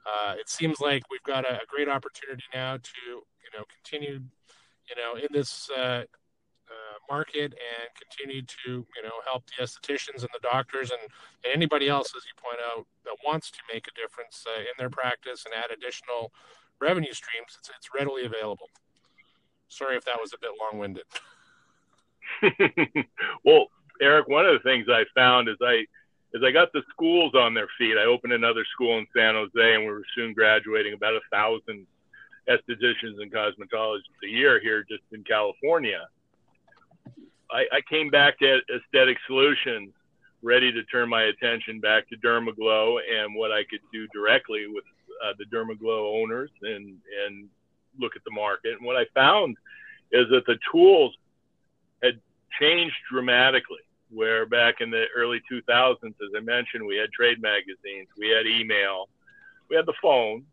uh, 0.07 0.35
it 0.39 0.49
seems 0.49 0.81
like 0.81 1.03
we've 1.11 1.23
got 1.23 1.45
a, 1.45 1.55
a, 1.55 1.67
great 1.67 1.89
opportunity 1.89 2.45
now 2.53 2.77
to 2.77 3.01
you 3.07 3.51
know 3.55 3.65
continue 3.73 4.21
you 4.89 4.97
know 4.97 5.17
in 5.17 5.29
this 5.31 5.71
uh, 5.71 6.05
market 7.09 7.53
and 7.53 7.89
continue 7.95 8.43
to 8.43 8.87
you 8.87 9.03
know 9.03 9.21
help 9.27 9.45
the 9.47 9.63
estheticians 9.63 10.21
and 10.21 10.31
the 10.33 10.41
doctors 10.43 10.91
and, 10.91 11.01
and 11.45 11.53
anybody 11.55 11.89
else, 11.89 12.13
as 12.17 12.25
you 12.25 12.33
point 12.37 12.59
out, 12.73 12.87
that 13.05 13.17
wants 13.25 13.51
to 13.51 13.59
make 13.73 13.87
a 13.87 14.01
difference 14.01 14.45
uh, 14.47 14.61
in 14.61 14.75
their 14.79 14.91
practice 14.91 15.45
and 15.45 15.55
add 15.55 15.71
additional 15.71 16.33
revenue 16.81 17.13
streams. 17.13 17.57
It's, 17.59 17.71
it's 17.77 17.91
readily 17.95 18.25
available. 18.25 18.69
Sorry 19.69 19.97
if 19.97 20.05
that 20.05 20.21
was 20.21 20.33
a 20.33 20.39
bit 20.39 20.51
long-winded. 20.61 21.05
well, 23.45 23.67
Eric, 24.01 24.29
one 24.29 24.47
of 24.47 24.55
the 24.55 24.69
things 24.69 24.87
I 24.89 25.05
found 25.15 25.49
is 25.49 25.57
I 25.63 25.85
as 26.35 26.43
I 26.45 26.51
got 26.51 26.73
the 26.73 26.83
schools 26.91 27.35
on 27.35 27.55
their 27.55 27.69
feet, 27.79 27.97
I 27.97 28.07
opened 28.07 28.33
another 28.33 28.65
school 28.73 28.99
in 28.99 29.07
San 29.17 29.35
Jose, 29.35 29.75
and 29.75 29.85
we 29.85 29.91
were 29.91 30.03
soon 30.17 30.35
graduating 30.35 30.95
about 30.95 31.15
a 31.15 31.21
thousand 31.31 31.87
estheticians 32.49 33.23
and 33.23 33.33
cosmetologists 33.33 34.19
a 34.25 34.29
year 34.29 34.61
here 34.61 34.85
just 34.89 35.03
in 35.13 35.23
California. 35.23 36.09
I, 37.55 37.67
I 37.73 37.81
came 37.89 38.11
back 38.11 38.39
to 38.41 38.59
Aesthetic 38.75 39.17
Solutions 39.29 39.93
ready 40.43 40.73
to 40.73 40.83
turn 40.85 41.09
my 41.09 41.23
attention 41.23 41.81
back 41.81 42.09
to 42.09 42.17
Dermaglow 42.17 42.99
and 42.99 43.35
what 43.35 43.53
I 43.53 43.63
could 43.71 43.81
do 43.93 44.09
directly 44.09 44.67
with 44.67 44.85
uh, 45.25 45.33
the 45.39 45.45
Dermaglow 45.47 46.21
owners 46.21 46.51
and 46.63 46.99
and 47.27 47.49
look 47.99 48.17
at 48.17 48.25
the 48.25 48.33
market. 48.33 48.73
And 48.77 48.85
what 48.85 48.97
I 48.97 49.05
found 49.15 49.57
is 50.11 50.27
that 50.31 50.45
the 50.47 50.59
tools 50.71 51.17
had 52.03 52.21
changed 52.61 52.97
dramatically. 53.11 53.79
Where 54.11 54.47
back 54.47 54.77
in 54.81 54.91
the 54.91 55.07
early 55.17 55.41
2000s, 55.51 55.97
as 56.05 56.15
I 56.37 56.41
mentioned, 56.41 56.87
we 56.87 56.97
had 56.97 57.11
trade 57.11 57.41
magazines, 57.41 58.07
we 58.17 58.29
had 58.29 58.47
email, 58.47 59.09
we 59.69 59.75
had 59.75 59.87
the 59.87 59.95
phone, 60.01 60.45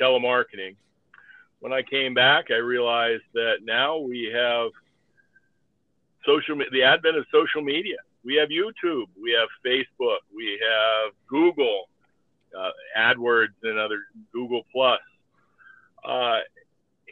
telemarketing. 0.00 0.74
When 1.60 1.72
I 1.72 1.82
came 1.82 2.14
back, 2.14 2.46
I 2.50 2.56
realized 2.56 3.22
that 3.34 3.58
now 3.62 3.98
we 3.98 4.32
have 4.34 4.70
social 6.24 6.56
the 6.72 6.82
advent 6.82 7.16
of 7.16 7.26
social 7.32 7.62
media. 7.62 7.96
We 8.24 8.34
have 8.36 8.50
YouTube, 8.50 9.06
we 9.20 9.32
have 9.32 9.48
Facebook, 9.64 10.18
we 10.34 10.60
have 10.60 11.12
Google, 11.26 11.88
uh, 12.56 12.70
AdWords, 12.98 13.54
and 13.62 13.78
other 13.78 14.00
Google 14.32 14.62
Plus, 14.72 15.00
uh, 16.04 16.40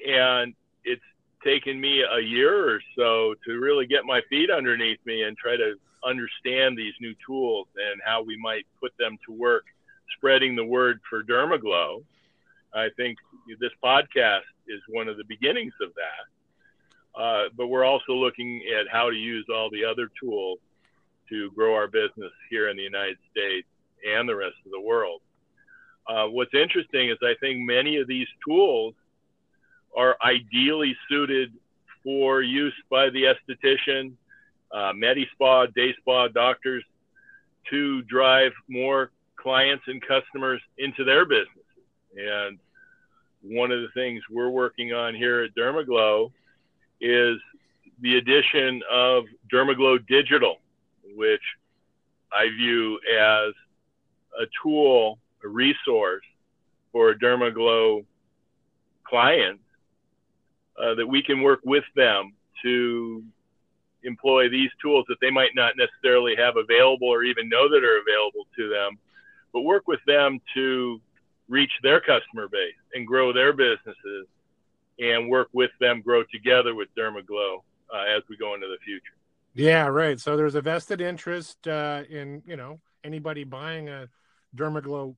and 0.06 0.54
it's 0.84 1.02
taken 1.42 1.80
me 1.80 2.02
a 2.02 2.20
year 2.20 2.70
or 2.74 2.80
so 2.96 3.34
to 3.46 3.59
really 3.59 3.86
get 3.86 4.04
my 4.04 4.20
feet 4.28 4.50
underneath 4.50 4.98
me 5.06 5.22
and 5.22 5.36
try 5.36 5.56
to 5.56 5.74
understand 6.04 6.76
these 6.76 6.94
new 7.00 7.14
tools 7.26 7.66
and 7.76 8.00
how 8.04 8.22
we 8.22 8.36
might 8.36 8.66
put 8.80 8.92
them 8.98 9.18
to 9.26 9.32
work, 9.32 9.64
spreading 10.16 10.54
the 10.56 10.64
word 10.64 11.00
for 11.09 11.22
Dermaglow. 11.22 12.02
I 12.74 12.88
think 12.96 13.18
this 13.61 13.72
podcast 13.82 14.46
is 14.68 14.80
one 14.88 15.09
of 15.09 15.16
the 15.16 15.24
beginnings 15.24 15.72
of 15.80 15.94
that. 15.94 16.38
Uh, 17.18 17.44
but 17.56 17.66
we're 17.66 17.84
also 17.84 18.12
looking 18.12 18.62
at 18.78 18.86
how 18.90 19.10
to 19.10 19.16
use 19.16 19.44
all 19.52 19.68
the 19.70 19.84
other 19.84 20.08
tools 20.22 20.58
to 21.28 21.50
grow 21.50 21.74
our 21.74 21.88
business 21.88 22.30
here 22.48 22.68
in 22.68 22.76
the 22.76 22.82
United 22.82 23.18
States 23.30 23.66
and 24.08 24.28
the 24.28 24.36
rest 24.36 24.54
of 24.64 24.70
the 24.70 24.80
world. 24.80 25.20
Uh, 26.08 26.26
what's 26.26 26.54
interesting 26.54 27.10
is 27.10 27.18
I 27.22 27.34
think 27.40 27.60
many 27.60 27.96
of 27.96 28.06
these 28.06 28.28
tools 28.46 28.94
are 29.96 30.16
ideally 30.24 30.96
suited 31.08 31.52
for 32.04 32.40
use 32.40 32.74
by 32.88 33.10
the 33.10 33.24
esthetician, 33.24 34.12
uh, 34.72 34.92
medi 34.94 35.26
spa, 35.32 35.66
day 35.66 35.94
spa 35.98 36.28
doctors 36.28 36.84
to 37.70 38.02
drive 38.02 38.52
more 38.68 39.10
clients 39.36 39.84
and 39.88 40.00
customers 40.06 40.60
into 40.78 41.04
their 41.04 41.24
businesses. 41.24 41.64
And 42.16 42.58
one 43.42 43.72
of 43.72 43.80
the 43.80 43.88
things 43.92 44.22
we're 44.30 44.50
working 44.50 44.92
on 44.92 45.14
here 45.14 45.42
at 45.42 45.54
Dermaglow 45.54 46.30
is 47.01 47.38
the 48.01 48.16
addition 48.16 48.80
of 48.90 49.24
Dermaglow 49.53 50.07
Digital, 50.07 50.57
which 51.16 51.42
I 52.32 52.49
view 52.49 52.99
as 53.18 53.55
a 54.40 54.46
tool, 54.62 55.18
a 55.44 55.49
resource 55.49 56.24
for 56.92 57.14
Dermaglow 57.14 58.05
clients 59.05 59.62
uh, 60.80 60.94
that 60.94 61.07
we 61.07 61.22
can 61.22 61.42
work 61.42 61.61
with 61.64 61.84
them 61.96 62.34
to 62.62 63.22
employ 64.05 64.49
these 64.49 64.70
tools 64.80 65.05
that 65.09 65.16
they 65.20 65.30
might 65.30 65.55
not 65.55 65.74
necessarily 65.76 66.34
have 66.36 66.55
available 66.57 67.09
or 67.09 67.24
even 67.24 67.49
know 67.49 67.68
that 67.68 67.84
are 67.84 68.01
available 68.01 68.46
to 68.57 68.68
them, 68.68 68.99
but 69.53 69.62
work 69.62 69.88
with 69.88 70.01
them 70.07 70.40
to 70.55 71.01
reach 71.49 71.72
their 71.82 72.01
customer 72.01 72.49
base 72.49 72.74
and 72.94 73.07
grow 73.07 73.32
their 73.32 73.53
businesses 73.53 74.26
and 74.99 75.28
work 75.28 75.49
with 75.53 75.70
them, 75.80 76.03
grow 76.03 76.22
together 76.24 76.74
with 76.74 76.88
Dermaglow 76.96 77.62
uh, 77.94 78.16
as 78.16 78.22
we 78.28 78.36
go 78.36 78.55
into 78.55 78.66
the 78.66 78.78
future. 78.84 79.14
Yeah, 79.55 79.86
right. 79.86 80.20
So 80.20 80.36
there's 80.36 80.55
a 80.55 80.61
vested 80.61 81.01
interest 81.01 81.66
uh, 81.66 82.03
in 82.09 82.42
you 82.46 82.57
know 82.57 82.80
anybody 83.05 83.44
buying 83.44 83.88
a 83.88 84.09
Dermaglow, 84.57 85.14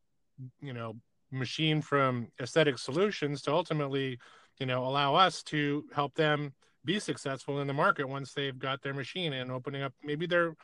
you 0.61 0.72
know, 0.72 0.97
machine 1.31 1.83
from 1.83 2.28
Aesthetic 2.41 2.78
Solutions 2.78 3.43
to 3.43 3.53
ultimately, 3.53 4.18
you 4.59 4.66
know, 4.66 4.87
allow 4.87 5.14
us 5.14 5.43
to 5.45 5.85
help 5.95 6.14
them 6.14 6.53
be 6.85 6.99
successful 6.99 7.61
in 7.61 7.66
the 7.66 7.72
market 7.72 8.09
once 8.09 8.33
they've 8.33 8.59
got 8.59 8.83
their 8.83 8.95
machine 8.95 9.33
and 9.35 9.51
opening 9.51 9.83
up 9.83 9.93
maybe 10.03 10.26
their 10.26 10.55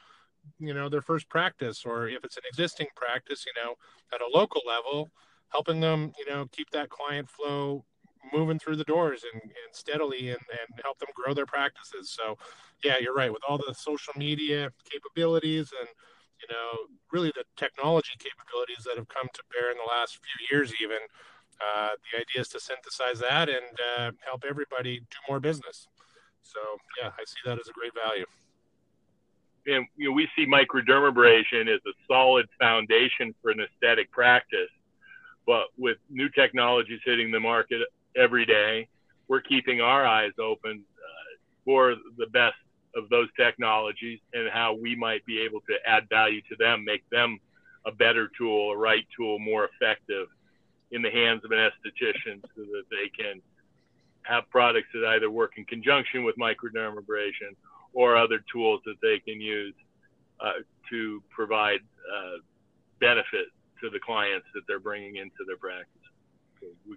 you 0.58 0.72
know 0.72 0.88
their 0.88 1.02
first 1.02 1.28
practice 1.28 1.82
or 1.84 2.08
if 2.08 2.24
it's 2.24 2.36
an 2.36 2.42
existing 2.48 2.86
practice 2.94 3.44
you 3.46 3.62
know 3.62 3.74
at 4.14 4.20
a 4.20 4.38
local 4.38 4.62
level 4.66 5.10
helping 5.50 5.80
them 5.80 6.12
you 6.18 6.32
know 6.32 6.46
keep 6.52 6.70
that 6.70 6.88
client 6.88 7.28
flow 7.28 7.84
moving 8.32 8.58
through 8.58 8.76
the 8.76 8.84
doors 8.84 9.24
and, 9.32 9.42
and 9.42 9.70
steadily 9.72 10.30
and, 10.30 10.40
and 10.50 10.80
help 10.82 10.98
them 10.98 11.08
grow 11.14 11.34
their 11.34 11.46
practices. 11.46 12.10
So 12.10 12.36
yeah 12.84 12.96
you're 13.00 13.14
right. 13.14 13.32
With 13.32 13.42
all 13.48 13.58
the 13.58 13.74
social 13.74 14.12
media 14.16 14.70
capabilities 14.90 15.72
and 15.78 15.88
you 16.40 16.48
know 16.50 16.94
really 17.12 17.32
the 17.34 17.44
technology 17.56 18.12
capabilities 18.18 18.84
that 18.84 18.96
have 18.96 19.08
come 19.08 19.28
to 19.32 19.42
bear 19.52 19.70
in 19.70 19.78
the 19.78 19.88
last 19.88 20.18
few 20.22 20.56
years 20.56 20.72
even 20.82 20.98
uh, 21.60 21.90
the 22.12 22.18
idea 22.20 22.42
is 22.42 22.48
to 22.48 22.60
synthesize 22.60 23.18
that 23.20 23.48
and 23.48 23.80
uh, 23.96 24.10
help 24.24 24.44
everybody 24.48 25.00
do 25.00 25.18
more 25.28 25.40
business. 25.40 25.88
So 26.42 26.60
yeah 27.00 27.10
i 27.18 27.24
see 27.24 27.40
that 27.44 27.58
as 27.58 27.68
a 27.68 27.72
great 27.72 27.92
value. 27.94 28.26
And 29.66 29.86
you 29.96 30.08
know, 30.08 30.14
we 30.14 30.28
see 30.36 30.46
microdermabrasion 30.46 31.62
as 31.62 31.80
a 31.86 31.94
solid 32.06 32.46
foundation 32.60 33.34
for 33.42 33.50
an 33.50 33.60
aesthetic 33.60 34.10
practice. 34.12 34.70
But 35.46 35.66
with 35.76 35.98
new 36.10 36.28
technologies 36.28 37.00
hitting 37.04 37.30
the 37.30 37.40
market 37.40 37.80
every 38.16 38.46
day, 38.46 38.88
we're 39.28 39.40
keeping 39.40 39.80
our 39.80 40.06
eyes 40.06 40.32
open 40.40 40.84
uh, 40.96 41.36
for 41.64 41.94
the 42.16 42.26
best 42.26 42.56
of 42.94 43.08
those 43.10 43.28
technologies 43.36 44.20
and 44.32 44.48
how 44.50 44.74
we 44.74 44.96
might 44.96 45.24
be 45.26 45.40
able 45.40 45.60
to 45.60 45.74
add 45.86 46.08
value 46.08 46.40
to 46.48 46.56
them, 46.58 46.84
make 46.84 47.08
them 47.10 47.38
a 47.84 47.92
better 47.92 48.30
tool, 48.36 48.72
a 48.72 48.76
right 48.76 49.06
tool, 49.16 49.38
more 49.38 49.68
effective 49.68 50.28
in 50.90 51.02
the 51.02 51.10
hands 51.10 51.42
of 51.44 51.50
an 51.50 51.58
esthetician 51.58 52.40
so 52.54 52.62
that 52.62 52.84
they 52.90 53.08
can 53.08 53.40
have 54.22 54.48
products 54.50 54.88
that 54.92 55.06
either 55.10 55.30
work 55.30 55.52
in 55.56 55.64
conjunction 55.64 56.24
with 56.24 56.34
microdermabrasion 56.36 57.54
or 57.92 58.16
other 58.16 58.40
tools 58.52 58.80
that 58.84 58.96
they 59.02 59.18
can 59.20 59.40
use 59.40 59.74
uh, 60.40 60.52
to 60.90 61.22
provide 61.30 61.80
uh, 61.80 62.38
benefit 63.00 63.46
to 63.80 63.90
the 63.90 63.98
clients 64.00 64.46
that 64.54 64.62
they're 64.66 64.80
bringing 64.80 65.16
into 65.16 65.44
their 65.46 65.56
practice. 65.56 65.86
So 66.60 66.66
we, 66.88 66.96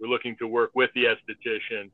we're 0.00 0.08
looking 0.08 0.36
to 0.36 0.46
work 0.46 0.70
with 0.74 0.90
the 0.94 1.04
esthetician, 1.04 1.90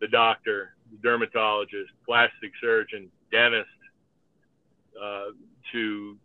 the 0.00 0.08
doctor, 0.08 0.74
the 0.90 0.98
dermatologist, 1.02 1.90
plastic 2.04 2.52
surgeon, 2.60 3.10
dentist, 3.30 3.68
uh, 5.00 5.26
to 5.72 6.16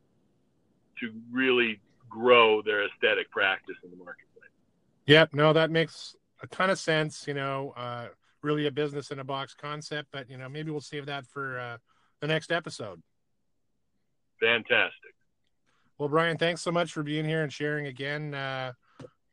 to 0.99 1.11
really 1.31 1.79
grow 2.09 2.61
their 2.61 2.85
aesthetic 2.85 3.29
practice 3.31 3.75
in 3.83 3.89
the 3.89 3.97
marketplace. 3.97 4.51
Yep, 5.07 5.33
no, 5.33 5.53
that 5.53 5.71
makes 5.71 6.15
a 6.43 6.47
ton 6.47 6.69
of 6.69 6.79
sense. 6.79 7.25
You 7.27 7.33
know, 7.33 7.73
uh, 7.75 8.07
really 8.41 8.67
a 8.67 8.71
business 8.71 9.11
in 9.11 9.19
a 9.19 9.23
box 9.23 9.53
concept, 9.53 10.09
but 10.11 10.29
you 10.29 10.37
know, 10.37 10.49
maybe 10.49 10.71
we'll 10.71 10.81
save 10.81 11.05
that 11.07 11.25
for 11.25 11.59
uh, 11.59 11.77
the 12.19 12.27
next 12.27 12.51
episode. 12.51 13.01
Fantastic. 14.39 15.15
Well, 15.97 16.09
Brian, 16.09 16.37
thanks 16.37 16.61
so 16.61 16.71
much 16.71 16.91
for 16.91 17.03
being 17.03 17.25
here 17.25 17.43
and 17.43 17.53
sharing 17.53 17.87
again. 17.87 18.33
Uh, 18.33 18.73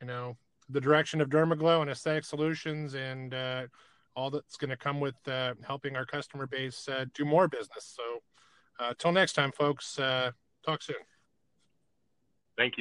you 0.00 0.06
know, 0.06 0.36
the 0.68 0.80
direction 0.80 1.20
of 1.20 1.28
Dermaglow 1.28 1.82
and 1.82 1.90
aesthetic 1.90 2.24
solutions, 2.24 2.94
and 2.94 3.34
uh, 3.34 3.66
all 4.14 4.30
that's 4.30 4.56
going 4.56 4.70
to 4.70 4.76
come 4.76 5.00
with 5.00 5.16
uh, 5.26 5.54
helping 5.66 5.96
our 5.96 6.04
customer 6.04 6.46
base 6.46 6.88
uh, 6.88 7.04
do 7.14 7.24
more 7.24 7.48
business. 7.48 7.96
So, 7.96 8.22
uh, 8.80 8.94
till 8.98 9.12
next 9.12 9.32
time, 9.34 9.52
folks. 9.52 9.98
Uh, 9.98 10.32
talk 10.64 10.82
soon. 10.82 10.96
Thank 12.56 12.72
you. 12.72 12.76